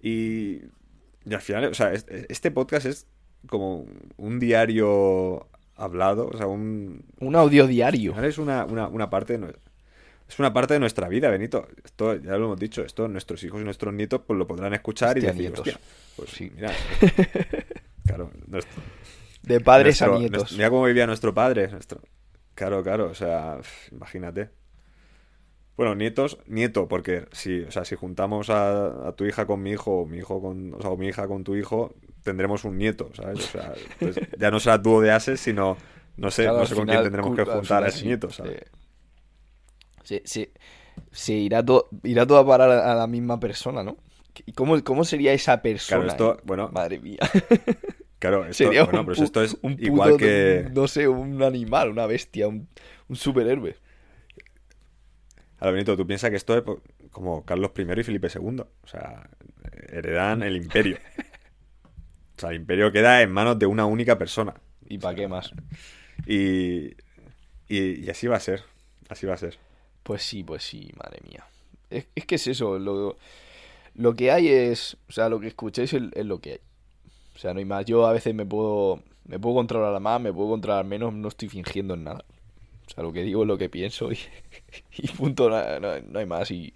Y, 0.00 0.60
y 1.24 1.34
al 1.34 1.40
final, 1.40 1.64
o 1.66 1.74
sea, 1.74 1.92
es- 1.92 2.06
este 2.28 2.50
podcast 2.50 2.86
es 2.86 3.06
como 3.48 3.86
un 4.16 4.38
diario 4.38 5.48
hablado, 5.76 6.28
o 6.32 6.36
sea, 6.36 6.46
un... 6.46 7.04
Un 7.20 7.36
audio 7.36 7.66
diario. 7.66 8.20
es 8.22 8.38
una, 8.38 8.64
una, 8.64 8.88
una 8.88 9.10
parte 9.10 9.36
de 9.38 9.54
es 10.26 10.38
una 10.38 10.52
parte 10.54 10.74
de 10.74 10.80
nuestra 10.80 11.06
vida, 11.08 11.28
Benito. 11.30 11.68
Esto 11.84 12.14
ya 12.14 12.36
lo 12.38 12.46
hemos 12.46 12.58
dicho, 12.58 12.82
esto 12.82 13.06
nuestros 13.08 13.42
hijos 13.44 13.60
y 13.60 13.64
nuestros 13.64 13.92
nietos 13.92 14.22
pues 14.26 14.38
lo 14.38 14.46
podrán 14.46 14.72
escuchar 14.72 15.16
Hostia, 15.18 15.30
y 15.32 15.36
decir, 15.36 15.52
hostia, 15.52 15.78
pues 16.16 16.30
Sí. 16.30 16.50
mira, 16.54 16.72
claro, 18.06 18.30
nuestro- 18.46 18.82
De 19.42 19.60
padres 19.60 20.00
nuestro- 20.00 20.16
a 20.16 20.18
nietos. 20.18 20.38
nuestro- 20.38 20.56
mira 20.56 20.70
cómo 20.70 20.84
vivía 20.84 21.06
nuestro 21.06 21.34
padre. 21.34 21.68
Nuestro... 21.68 22.00
Claro, 22.54 22.82
claro, 22.82 23.06
o 23.10 23.14
sea, 23.14 23.58
imagínate. 23.92 24.50
Bueno, 25.76 25.94
nietos, 25.96 26.38
nieto, 26.46 26.86
porque 26.86 27.26
si, 27.32 27.62
o 27.62 27.70
sea, 27.72 27.84
si 27.84 27.96
juntamos 27.96 28.48
a, 28.48 29.08
a 29.08 29.12
tu 29.12 29.24
hija 29.26 29.44
con 29.44 29.60
mi 29.62 29.72
hijo, 29.72 30.02
o 30.02 30.06
mi 30.06 30.18
hijo 30.18 30.40
con, 30.40 30.72
o 30.74 30.80
sea, 30.80 30.90
o 30.90 30.96
mi 30.96 31.08
hija 31.08 31.26
con 31.26 31.42
tu 31.42 31.56
hijo, 31.56 31.94
tendremos 32.24 32.64
un 32.64 32.78
nieto, 32.78 33.10
¿sabes? 33.14 33.40
O 33.40 33.48
sea, 33.48 33.74
pues 34.00 34.22
ya 34.36 34.50
no 34.52 34.60
será 34.60 34.78
dúo 34.78 35.02
de 35.02 35.12
ases, 35.12 35.40
sino, 35.40 35.78
no 36.16 36.32
sé, 36.32 36.52
Claro, 36.52 36.56
no 36.56 36.66
sé 36.66 36.76
con 36.76 36.88
quién 36.88 37.02
tendremos 37.02 37.34
que 37.34 37.44
juntar 37.44 37.84
a 37.84 37.88
ese 37.88 38.00
sí, 38.00 38.04
nieto, 38.04 38.32
¿sabes? 38.32 38.58
Se, 40.02 40.22
se- 40.24 40.52
se 41.12 41.34
irá, 41.34 41.64
todo 41.64 41.88
irá 42.04 42.26
todo 42.26 42.38
a 42.38 42.46
parar 42.46 42.70
a 42.70 42.94
la 42.96 43.06
misma 43.06 43.40
persona, 43.40 43.82
¿no? 43.84 43.98
¿Y 44.46 44.52
cómo, 44.52 44.82
cómo 44.84 45.04
sería 45.04 45.32
esa 45.32 45.62
persona? 45.62 46.04
Claro, 46.04 46.06
esto, 46.06 46.36
eh? 46.36 46.40
bueno, 46.44 46.72
Madre 46.72 47.00
mía. 47.00 47.18
claro, 48.18 48.46
esto, 48.46 48.74
Sería 48.74 48.84
bueno, 48.84 49.04
un, 49.04 49.04
pero 49.04 49.14
pu- 49.14 49.24
esto 49.24 49.42
es 49.42 49.56
un 49.62 49.78
puto, 49.78 49.86
igual 49.86 50.16
que... 50.16 50.72
no 50.74 50.88
sé, 50.88 51.08
un 51.08 51.42
animal, 51.42 51.90
una 51.90 52.06
bestia, 52.06 52.48
un, 52.48 52.68
un 53.08 53.16
superhéroe. 53.16 53.76
A 55.58 55.66
ver, 55.66 55.74
Benito, 55.74 55.96
tú 55.96 56.06
piensas 56.06 56.30
que 56.30 56.36
esto 56.36 56.56
es 56.58 56.64
como 57.10 57.44
Carlos 57.44 57.72
I 57.76 57.82
y 58.00 58.02
Felipe 58.04 58.28
II. 58.28 58.66
O 58.82 58.86
sea, 58.86 59.28
heredan 59.88 60.42
el 60.42 60.56
imperio. 60.56 60.98
O 62.36 62.40
sea, 62.40 62.50
el 62.50 62.56
imperio 62.56 62.92
queda 62.92 63.22
en 63.22 63.32
manos 63.32 63.58
de 63.58 63.66
una 63.66 63.86
única 63.86 64.18
persona. 64.18 64.54
¿Y 64.88 64.98
para 64.98 65.14
qué 65.14 65.28
más? 65.28 65.52
Y, 66.26 66.88
y, 67.68 68.04
y 68.06 68.10
así 68.10 68.26
va 68.26 68.36
a 68.36 68.40
ser. 68.40 68.64
Así 69.08 69.26
va 69.26 69.34
a 69.34 69.38
ser. 69.38 69.58
Pues 70.02 70.22
sí, 70.22 70.44
pues 70.44 70.62
sí, 70.62 70.90
madre 70.96 71.18
mía. 71.28 71.44
Es, 71.90 72.06
es 72.14 72.26
que 72.26 72.34
es 72.36 72.46
eso, 72.46 72.78
lo, 72.78 73.16
lo 73.94 74.14
que 74.16 74.30
hay 74.32 74.48
es, 74.48 74.96
o 75.08 75.12
sea, 75.12 75.28
lo 75.28 75.40
que 75.40 75.48
escuchéis 75.48 75.92
es, 75.94 76.02
es 76.14 76.26
lo 76.26 76.40
que 76.40 76.52
hay. 76.52 76.60
O 77.36 77.38
sea, 77.38 77.54
no 77.54 77.60
hay 77.60 77.66
más. 77.66 77.86
Yo 77.86 78.06
a 78.06 78.12
veces 78.12 78.34
me 78.34 78.46
puedo, 78.46 79.02
me 79.26 79.38
puedo 79.40 79.56
controlar 79.56 80.00
más, 80.00 80.20
me 80.20 80.32
puedo 80.32 80.50
controlar 80.50 80.84
menos, 80.86 81.14
no 81.14 81.28
estoy 81.28 81.48
fingiendo 81.48 81.94
en 81.94 82.04
nada. 82.04 82.24
O 82.88 82.90
sea, 82.90 83.04
lo 83.04 83.12
que 83.12 83.22
digo 83.22 83.42
es 83.42 83.48
lo 83.48 83.58
que 83.58 83.70
pienso 83.70 84.12
y, 84.12 84.18
y 84.98 85.08
punto, 85.08 85.50
no, 85.50 85.80
no- 85.80 86.00
no 86.02 86.18
hay 86.20 86.26
más. 86.26 86.50
Y, 86.50 86.74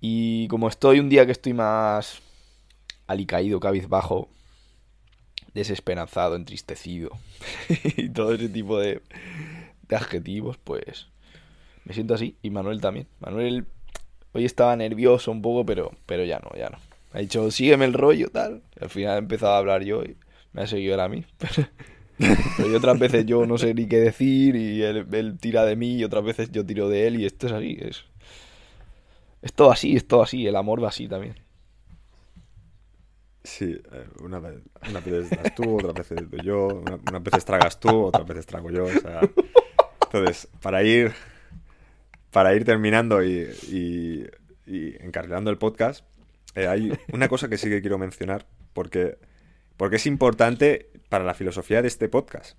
y 0.00 0.48
como 0.48 0.68
estoy 0.68 0.98
un 1.00 1.08
día 1.08 1.26
que 1.26 1.32
estoy 1.32 1.52
más 1.54 2.20
alicaído, 3.12 3.60
cabizbajo, 3.60 4.28
desesperanzado, 5.54 6.36
entristecido 6.36 7.10
y 7.96 8.08
todo 8.08 8.34
ese 8.34 8.48
tipo 8.48 8.78
de, 8.78 9.02
adjetivos, 9.90 10.58
pues 10.58 11.08
me 11.84 11.94
siento 11.94 12.14
así. 12.14 12.36
Y 12.42 12.50
Manuel 12.50 12.80
también. 12.80 13.06
Manuel 13.20 13.66
hoy 14.32 14.44
estaba 14.44 14.74
nervioso 14.76 15.30
un 15.30 15.42
poco, 15.42 15.66
pero, 15.66 15.92
pero 16.06 16.24
ya 16.24 16.38
no, 16.38 16.50
ya 16.56 16.70
no. 16.70 16.78
Ha 17.12 17.18
dicho, 17.18 17.50
sígueme 17.50 17.84
el 17.84 17.92
rollo, 17.92 18.30
tal. 18.30 18.62
Al 18.80 18.88
final 18.88 19.16
he 19.16 19.18
empezado 19.18 19.52
a 19.52 19.58
hablar 19.58 19.84
yo 19.84 20.02
y 20.02 20.16
me 20.52 20.62
ha 20.62 20.66
seguido 20.66 20.94
él 20.94 21.00
a 21.00 21.08
mí. 21.08 21.24
Pero 22.56 22.70
y 22.70 22.74
otras 22.74 22.98
veces 22.98 23.26
yo 23.26 23.46
no 23.46 23.58
sé 23.58 23.74
ni 23.74 23.86
qué 23.86 23.96
decir 23.96 24.54
y 24.54 24.82
él, 24.82 25.06
él 25.10 25.38
tira 25.40 25.64
de 25.64 25.74
mí 25.74 25.96
y 25.96 26.04
otras 26.04 26.22
veces 26.22 26.52
yo 26.52 26.64
tiro 26.64 26.88
de 26.88 27.08
él 27.08 27.18
y 27.18 27.26
esto 27.26 27.46
es 27.46 27.52
así. 27.52 27.78
Es, 27.80 28.04
es 29.40 29.52
todo 29.52 29.72
así, 29.72 29.96
es 29.96 30.06
todo 30.06 30.22
así. 30.22 30.46
El 30.46 30.54
amor 30.54 30.84
va 30.84 30.88
así 30.88 31.08
también. 31.08 31.34
Sí, 33.44 33.80
eh, 33.92 34.06
una 34.20 34.38
vez, 34.38 34.54
das 35.30 35.54
tú, 35.54 35.76
veces 35.94 36.30
doy 36.30 36.40
yo, 36.44 36.68
una- 36.68 36.98
unas 37.08 37.22
veces 37.22 37.44
tragas 37.44 37.80
tú, 37.80 38.04
otras 38.04 38.26
veces 38.26 38.46
trago 38.46 38.70
yo. 38.70 38.84
O 38.84 38.88
sea, 39.00 39.20
entonces, 40.04 40.48
para 40.60 40.82
ir, 40.84 41.12
para 42.30 42.54
ir 42.54 42.64
terminando 42.64 43.22
y 44.66 44.96
encarrilando 45.00 45.50
el 45.50 45.58
podcast, 45.58 46.04
eh, 46.54 46.66
hay 46.68 46.92
una 47.12 47.28
cosa 47.28 47.48
que 47.48 47.58
sí 47.58 47.68
que 47.68 47.80
quiero 47.80 47.98
mencionar 47.98 48.46
porque, 48.74 49.18
porque 49.76 49.96
es 49.96 50.06
importante 50.06 50.90
para 51.08 51.24
la 51.24 51.34
filosofía 51.34 51.82
de 51.82 51.88
este 51.88 52.08
podcast. 52.08 52.56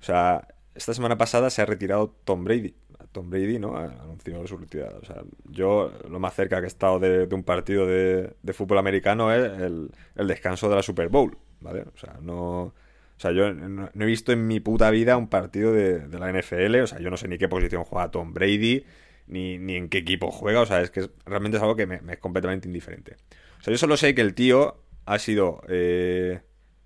O 0.00 0.04
sea, 0.04 0.48
esta 0.74 0.92
semana 0.94 1.16
pasada 1.16 1.48
se 1.50 1.62
ha 1.62 1.66
retirado 1.66 2.14
Tom 2.24 2.44
Brady. 2.44 2.74
Tom 3.12 3.28
Brady, 3.30 3.58
¿no? 3.58 3.76
Anunció 3.76 4.46
su 4.46 4.56
retirada. 4.56 4.98
O 4.98 5.04
sea, 5.04 5.22
yo 5.44 5.92
lo 6.08 6.20
más 6.20 6.34
cerca 6.34 6.60
que 6.60 6.64
he 6.64 6.68
estado 6.68 6.98
de, 7.00 7.28
un 7.32 7.42
partido 7.42 7.86
de, 7.86 8.52
fútbol 8.52 8.78
americano 8.78 9.32
es 9.32 9.60
el, 9.60 9.90
descanso 10.28 10.68
de 10.68 10.76
la 10.76 10.82
Super 10.82 11.08
Bowl, 11.08 11.36
¿vale? 11.60 11.82
O 11.82 11.96
sea, 11.96 12.18
no... 12.20 12.62
O 12.62 13.22
sea, 13.22 13.32
yo 13.32 13.52
no, 13.52 13.90
he 13.94 14.06
visto 14.06 14.32
en 14.32 14.46
mi 14.46 14.60
puta 14.60 14.90
vida 14.90 15.18
un 15.18 15.28
partido 15.28 15.72
de, 15.72 16.08
la 16.08 16.32
NFL. 16.32 16.76
O 16.76 16.86
sea, 16.86 17.00
yo 17.00 17.10
no 17.10 17.18
sé 17.18 17.28
ni 17.28 17.36
qué 17.36 17.48
posición 17.48 17.84
juega 17.84 18.10
Tom 18.10 18.32
Brady, 18.32 18.86
ni, 19.26 19.58
ni 19.58 19.76
en 19.76 19.90
qué 19.90 19.98
equipo 19.98 20.30
juega. 20.30 20.62
O 20.62 20.66
sea, 20.66 20.80
es 20.80 20.90
que 20.90 21.10
realmente 21.26 21.58
es 21.58 21.62
algo 21.62 21.76
que 21.76 21.86
me, 21.86 22.00
es 22.08 22.18
completamente 22.18 22.66
indiferente. 22.66 23.16
O 23.58 23.62
sea, 23.62 23.72
yo 23.72 23.78
solo 23.78 23.98
sé 23.98 24.14
que 24.14 24.22
el 24.22 24.34
tío 24.34 24.82
ha 25.04 25.18
sido... 25.18 25.60
Eh, 25.68 26.40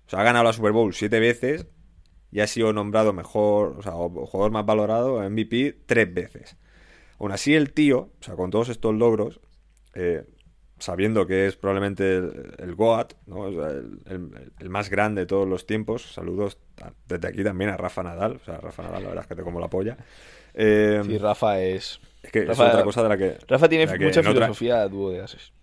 o 0.07 0.09
sea, 0.09 0.19
ha 0.19 0.23
ganado 0.23 0.43
la 0.43 0.51
Super 0.51 0.73
Bowl 0.73 0.93
siete 0.93 1.19
veces 1.21 1.67
y 2.35 2.41
ha 2.41 2.47
sido 2.47 2.73
nombrado 2.73 3.13
mejor, 3.13 3.77
o 3.77 3.81
sea, 3.81 3.93
jugador 3.93 4.51
más 4.51 4.65
valorado, 4.65 5.21
MVP, 5.21 5.77
tres 5.85 6.13
veces. 6.13 6.57
Aún 7.17 7.31
así, 7.31 7.55
el 7.55 7.71
tío, 7.71 8.09
o 8.19 8.23
sea, 8.23 8.35
con 8.35 8.51
todos 8.51 8.67
estos 8.67 8.93
logros, 8.93 9.39
eh, 9.93 10.25
sabiendo 10.77 11.25
que 11.27 11.47
es 11.47 11.55
probablemente 11.55 12.17
el, 12.17 12.75
GOAT, 12.75 13.13
¿no? 13.25 13.47
el, 13.47 14.69
más 14.69 14.89
grande 14.89 15.21
de 15.21 15.27
todos 15.27 15.47
los 15.47 15.65
tiempos, 15.65 16.11
saludos 16.11 16.57
desde 17.07 17.25
aquí 17.25 17.41
también 17.41 17.69
a 17.69 17.77
Rafa 17.77 18.03
Nadal, 18.03 18.35
o 18.41 18.43
sea, 18.43 18.57
Rafa 18.57 18.83
Nadal, 18.83 19.03
la 19.03 19.09
verdad 19.11 19.23
es 19.23 19.27
que 19.29 19.35
te 19.35 19.41
como 19.41 19.61
la 19.61 19.69
polla. 19.69 19.95
Eh, 20.53 21.03
sí, 21.05 21.17
Rafa 21.17 21.61
es. 21.61 22.01
Es 22.21 22.33
que 22.33 22.39
es 22.39 22.59
otra 22.59 22.83
cosa 22.83 23.01
de 23.01 23.07
la 23.07 23.17
que. 23.17 23.37
Rafa 23.47 23.69
tiene 23.69 23.87
mucha 23.97 24.21
filosofía 24.21 24.85
dúo 24.89 25.09
de 25.09 25.21
ases 25.21 25.53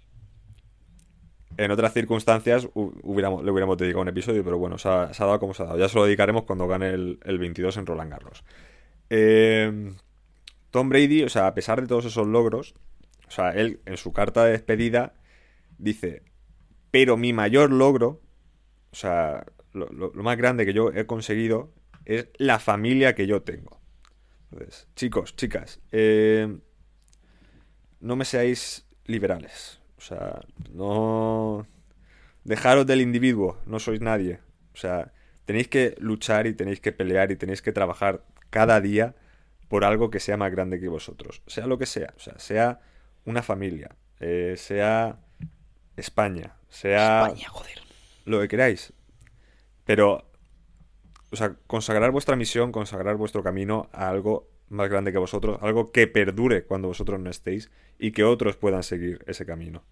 en 1.56 1.70
otras 1.70 1.92
circunstancias 1.92 2.64
le 2.64 2.70
hubiéramos 3.02 3.76
dedicado 3.76 4.02
un 4.02 4.08
episodio, 4.08 4.44
pero 4.44 4.58
bueno, 4.58 4.78
se 4.78 4.88
ha, 4.88 5.06
dado 5.06 5.38
como 5.38 5.54
se 5.54 5.62
ha 5.62 5.66
dado. 5.66 5.78
Ya 5.78 5.88
se 5.88 5.96
lo 5.96 6.04
dedicaremos 6.04 6.44
cuando 6.44 6.66
gane 6.66 6.90
el, 6.90 7.38
22 7.38 7.76
en 7.76 7.86
Roland 7.86 8.10
Garros. 8.10 8.44
Eh, 9.10 9.92
Tom 10.70 10.88
Brady, 10.88 11.22
o 11.22 11.28
sea, 11.28 11.46
a 11.46 11.54
pesar 11.54 11.80
de 11.82 11.86
todos 11.86 12.06
esos 12.06 12.26
logros, 12.26 12.74
o 13.28 13.30
sea, 13.30 13.50
él 13.50 13.80
en 13.84 13.98
su 13.98 14.12
carta 14.12 14.44
de 14.44 14.52
despedida 14.52 15.14
dice, 15.78 16.22
pero 16.90 17.16
mi 17.16 17.32
mayor 17.32 17.70
logro, 17.70 18.22
o 18.90 18.96
sea, 18.96 19.44
lo, 19.72 20.12
más 20.14 20.36
grande 20.36 20.64
que 20.64 20.72
yo 20.72 20.90
he 20.92 21.06
conseguido 21.06 21.72
es 22.06 22.28
la 22.38 22.58
familia 22.58 23.14
que 23.14 23.26
yo 23.26 23.42
tengo. 23.42 23.80
Entonces, 24.50 24.88
chicos, 24.96 25.36
chicas, 25.36 25.80
eh, 25.92 26.58
no 28.00 28.16
me 28.16 28.24
seáis 28.24 28.86
liberales. 29.04 29.81
O 30.02 30.04
sea, 30.04 30.40
no... 30.72 31.64
Dejaros 32.42 32.86
del 32.86 33.00
individuo, 33.00 33.56
no 33.66 33.78
sois 33.78 34.00
nadie. 34.00 34.40
O 34.74 34.76
sea, 34.76 35.12
tenéis 35.44 35.68
que 35.68 35.94
luchar 36.00 36.48
y 36.48 36.54
tenéis 36.54 36.80
que 36.80 36.90
pelear 36.90 37.30
y 37.30 37.36
tenéis 37.36 37.62
que 37.62 37.70
trabajar 37.70 38.24
cada 38.50 38.80
día 38.80 39.14
por 39.68 39.84
algo 39.84 40.10
que 40.10 40.18
sea 40.18 40.36
más 40.36 40.50
grande 40.50 40.80
que 40.80 40.88
vosotros. 40.88 41.40
Sea 41.46 41.68
lo 41.68 41.78
que 41.78 41.86
sea. 41.86 42.12
O 42.16 42.18
sea, 42.18 42.36
sea 42.40 42.80
una 43.24 43.42
familia, 43.42 43.94
eh, 44.18 44.56
sea 44.58 45.20
España, 45.96 46.56
sea... 46.68 47.26
España, 47.28 47.48
joder. 47.48 47.78
Lo 48.24 48.40
que 48.40 48.48
queráis. 48.48 48.92
Pero, 49.84 50.28
o 51.30 51.36
sea, 51.36 51.54
consagrar 51.68 52.10
vuestra 52.10 52.34
misión, 52.34 52.72
consagrar 52.72 53.14
vuestro 53.14 53.44
camino 53.44 53.88
a 53.92 54.08
algo 54.08 54.51
más 54.72 54.88
grande 54.88 55.12
que 55.12 55.18
vosotros, 55.18 55.58
algo 55.60 55.92
que 55.92 56.06
perdure 56.06 56.64
cuando 56.64 56.88
vosotros 56.88 57.20
no 57.20 57.30
estéis 57.30 57.70
y 57.98 58.12
que 58.12 58.24
otros 58.24 58.56
puedan 58.56 58.82
seguir 58.82 59.22
ese 59.26 59.46
camino. 59.46 59.84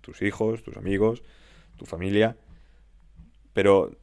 tus 0.00 0.22
hijos, 0.22 0.62
tus 0.62 0.76
amigos, 0.76 1.22
tu 1.76 1.86
familia. 1.86 2.36
Pero 3.52 3.96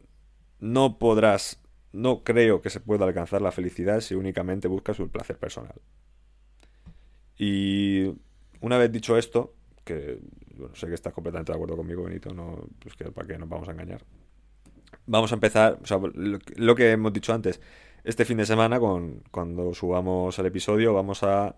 no 0.59 0.97
podrás, 0.97 1.61
no 1.91 2.23
creo 2.23 2.61
que 2.61 2.69
se 2.69 2.79
pueda 2.79 3.05
alcanzar 3.05 3.41
la 3.41 3.51
felicidad 3.51 4.01
si 4.01 4.15
únicamente 4.15 4.67
buscas 4.67 4.99
el 4.99 5.09
placer 5.09 5.37
personal. 5.37 5.75
Y 7.37 8.13
una 8.61 8.77
vez 8.77 8.91
dicho 8.91 9.17
esto, 9.17 9.53
que 9.83 10.19
bueno, 10.55 10.75
sé 10.75 10.87
que 10.87 10.95
estás 10.95 11.13
completamente 11.13 11.51
de 11.51 11.55
acuerdo 11.55 11.77
conmigo, 11.77 12.03
Benito, 12.03 12.33
no, 12.33 12.67
pues 12.79 12.95
que 12.95 13.05
para 13.11 13.27
qué 13.27 13.37
nos 13.37 13.49
vamos 13.49 13.69
a 13.69 13.71
engañar. 13.71 14.03
Vamos 15.05 15.31
a 15.31 15.35
empezar, 15.35 15.79
o 15.81 15.85
sea, 15.85 15.99
lo 16.13 16.75
que 16.75 16.91
hemos 16.91 17.11
dicho 17.11 17.33
antes, 17.33 17.59
este 18.03 18.25
fin 18.25 18.37
de 18.37 18.45
semana, 18.45 18.79
con, 18.79 19.21
cuando 19.31 19.73
subamos 19.73 20.37
el 20.39 20.45
episodio, 20.45 20.93
vamos 20.93 21.23
a... 21.23 21.55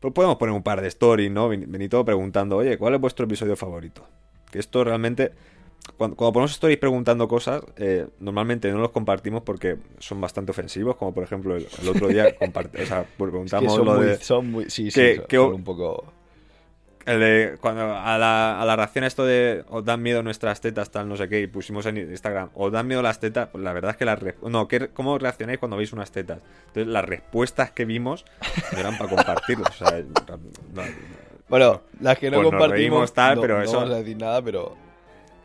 Pues 0.00 0.12
podemos 0.12 0.36
poner 0.36 0.54
un 0.54 0.62
par 0.62 0.80
de 0.80 0.88
stories, 0.88 1.30
¿no? 1.30 1.48
Benito 1.48 2.04
preguntando, 2.04 2.56
oye, 2.56 2.76
¿cuál 2.76 2.94
es 2.94 3.00
vuestro 3.00 3.26
episodio 3.26 3.56
favorito? 3.56 4.06
Que 4.50 4.58
esto 4.58 4.84
realmente... 4.84 5.32
Cuando, 5.96 6.16
ponemos 6.16 6.52
stories 6.52 6.78
preguntando 6.78 7.26
cosas, 7.26 7.64
eh, 7.76 8.06
normalmente 8.20 8.70
no 8.70 8.78
los 8.78 8.92
compartimos 8.92 9.42
porque 9.42 9.78
son 9.98 10.20
bastante 10.20 10.52
ofensivos, 10.52 10.94
como 10.94 11.12
por 11.12 11.24
ejemplo 11.24 11.56
el, 11.56 11.66
otro 11.88 12.06
día 12.06 12.28
o 12.40 12.86
sea, 12.86 13.04
preguntamos 13.18 13.78
lo 13.78 14.00
de... 14.00 14.16
Son 14.18 14.48
muy... 14.48 14.70
Sí, 14.70 14.92
sí, 14.92 15.16
son 15.28 15.54
un 15.54 15.64
poco 15.64 16.11
el 17.06 17.20
de 17.20 17.58
cuando 17.60 17.96
a 17.96 18.18
la, 18.18 18.60
a 18.60 18.64
la 18.64 18.76
reacción 18.76 19.04
a 19.04 19.06
esto 19.06 19.24
de 19.24 19.64
os 19.68 19.84
dan 19.84 20.02
miedo 20.02 20.22
nuestras 20.22 20.60
tetas, 20.60 20.90
tal, 20.90 21.08
no 21.08 21.16
sé 21.16 21.28
qué, 21.28 21.40
y 21.40 21.46
pusimos 21.46 21.86
en 21.86 21.96
Instagram, 21.98 22.50
os 22.54 22.72
dan 22.72 22.86
miedo 22.86 23.02
las 23.02 23.20
tetas, 23.20 23.48
pues 23.48 23.62
la 23.64 23.72
verdad 23.72 23.92
es 23.92 23.96
que 23.96 24.04
las 24.04 24.18
no, 24.42 24.68
¿cómo 24.94 25.18
reaccionáis 25.18 25.58
cuando 25.58 25.76
veis 25.76 25.92
unas 25.92 26.10
tetas? 26.10 26.40
Entonces 26.68 26.86
las 26.86 27.04
respuestas 27.04 27.72
que 27.72 27.84
vimos 27.84 28.24
eran 28.76 28.96
para 28.98 29.10
compartirlas. 29.10 29.80
O 29.80 29.86
sea, 29.86 30.02
bueno, 31.48 31.82
las 32.00 32.18
que 32.18 32.30
no 32.30 32.38
pues 32.38 32.50
compartimos, 32.50 33.12
tal, 33.12 33.40
pero 33.40 33.60
eso... 33.60 33.72
no 33.72 33.78
vamos 33.80 33.94
a 33.94 33.98
decir 33.98 34.16
nada, 34.16 34.42
pero, 34.42 34.76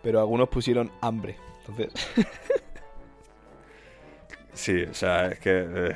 pero 0.02 0.20
algunos 0.20 0.48
pusieron 0.50 0.92
hambre. 1.02 1.38
Entonces. 1.68 2.08
sí, 4.54 4.84
o 4.84 4.94
sea, 4.94 5.28
es 5.28 5.40
que. 5.40 5.68
Eh, 5.68 5.96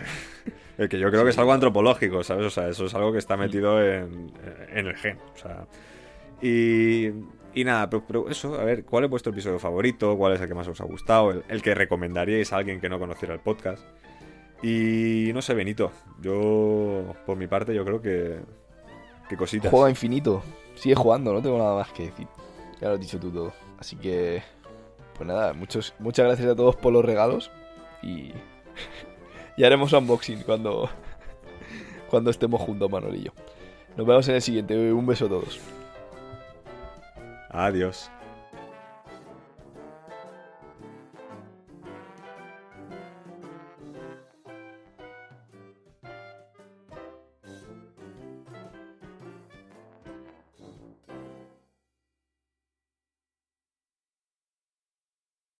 que 0.89 0.99
yo 0.99 1.09
creo 1.09 1.23
que 1.23 1.31
es 1.31 1.37
algo 1.37 1.53
antropológico, 1.53 2.23
¿sabes? 2.23 2.45
O 2.45 2.49
sea, 2.49 2.69
eso 2.69 2.85
es 2.85 2.93
algo 2.93 3.11
que 3.11 3.19
está 3.19 3.37
metido 3.37 3.83
en, 3.83 4.31
el 4.73 4.95
gen. 4.95 5.17
O 5.33 5.37
sea, 5.37 5.65
y, 6.41 7.07
y 7.53 7.63
nada, 7.63 7.89
pero, 7.89 8.29
eso, 8.29 8.55
a 8.59 8.63
ver, 8.63 8.85
¿cuál 8.85 9.03
es 9.03 9.09
vuestro 9.09 9.31
episodio 9.31 9.59
favorito? 9.59 10.17
¿Cuál 10.17 10.33
es 10.33 10.41
el 10.41 10.47
que 10.47 10.53
más 10.53 10.67
os 10.67 10.79
ha 10.79 10.85
gustado? 10.85 11.43
El, 11.47 11.61
que 11.61 11.75
recomendaríais 11.75 12.53
a 12.53 12.57
alguien 12.57 12.79
que 12.79 12.89
no 12.89 12.99
conociera 12.99 13.33
el 13.33 13.41
podcast. 13.41 13.83
Y 14.63 15.31
no 15.33 15.41
sé, 15.41 15.53
Benito, 15.53 15.91
yo, 16.21 17.15
por 17.25 17.35
mi 17.35 17.47
parte, 17.47 17.73
yo 17.73 17.83
creo 17.83 18.01
que. 18.01 18.39
¿Qué 19.27 19.35
cositas? 19.35 19.71
Juega 19.71 19.89
infinito. 19.89 20.43
Sigue 20.75 20.95
jugando, 20.95 21.33
no 21.33 21.41
tengo 21.41 21.57
nada 21.57 21.75
más 21.75 21.91
que 21.91 22.03
decir. 22.03 22.27
Ya 22.79 22.87
lo 22.87 22.93
has 22.93 22.99
dicho 22.99 23.19
tú 23.19 23.31
todo. 23.31 23.53
Así 23.79 23.95
que. 23.97 24.41
Pues 25.15 25.27
nada, 25.27 25.53
muchos, 25.53 25.93
muchas 25.99 26.25
gracias 26.25 26.47
a 26.47 26.55
todos 26.55 26.75
por 26.75 26.93
los 26.93 27.03
regalos. 27.03 27.51
Y 28.01 28.31
y 29.57 29.63
haremos 29.63 29.93
unboxing 29.93 30.43
cuando, 30.43 30.89
cuando 32.09 32.31
estemos 32.31 32.61
juntos, 32.61 32.89
Manolillo. 32.89 33.33
Nos 33.97 34.07
vemos 34.07 34.27
en 34.29 34.35
el 34.35 34.41
siguiente. 34.41 34.93
Un 34.93 35.05
beso 35.05 35.25
a 35.25 35.29
todos. 35.29 35.59
Adiós. 37.49 38.09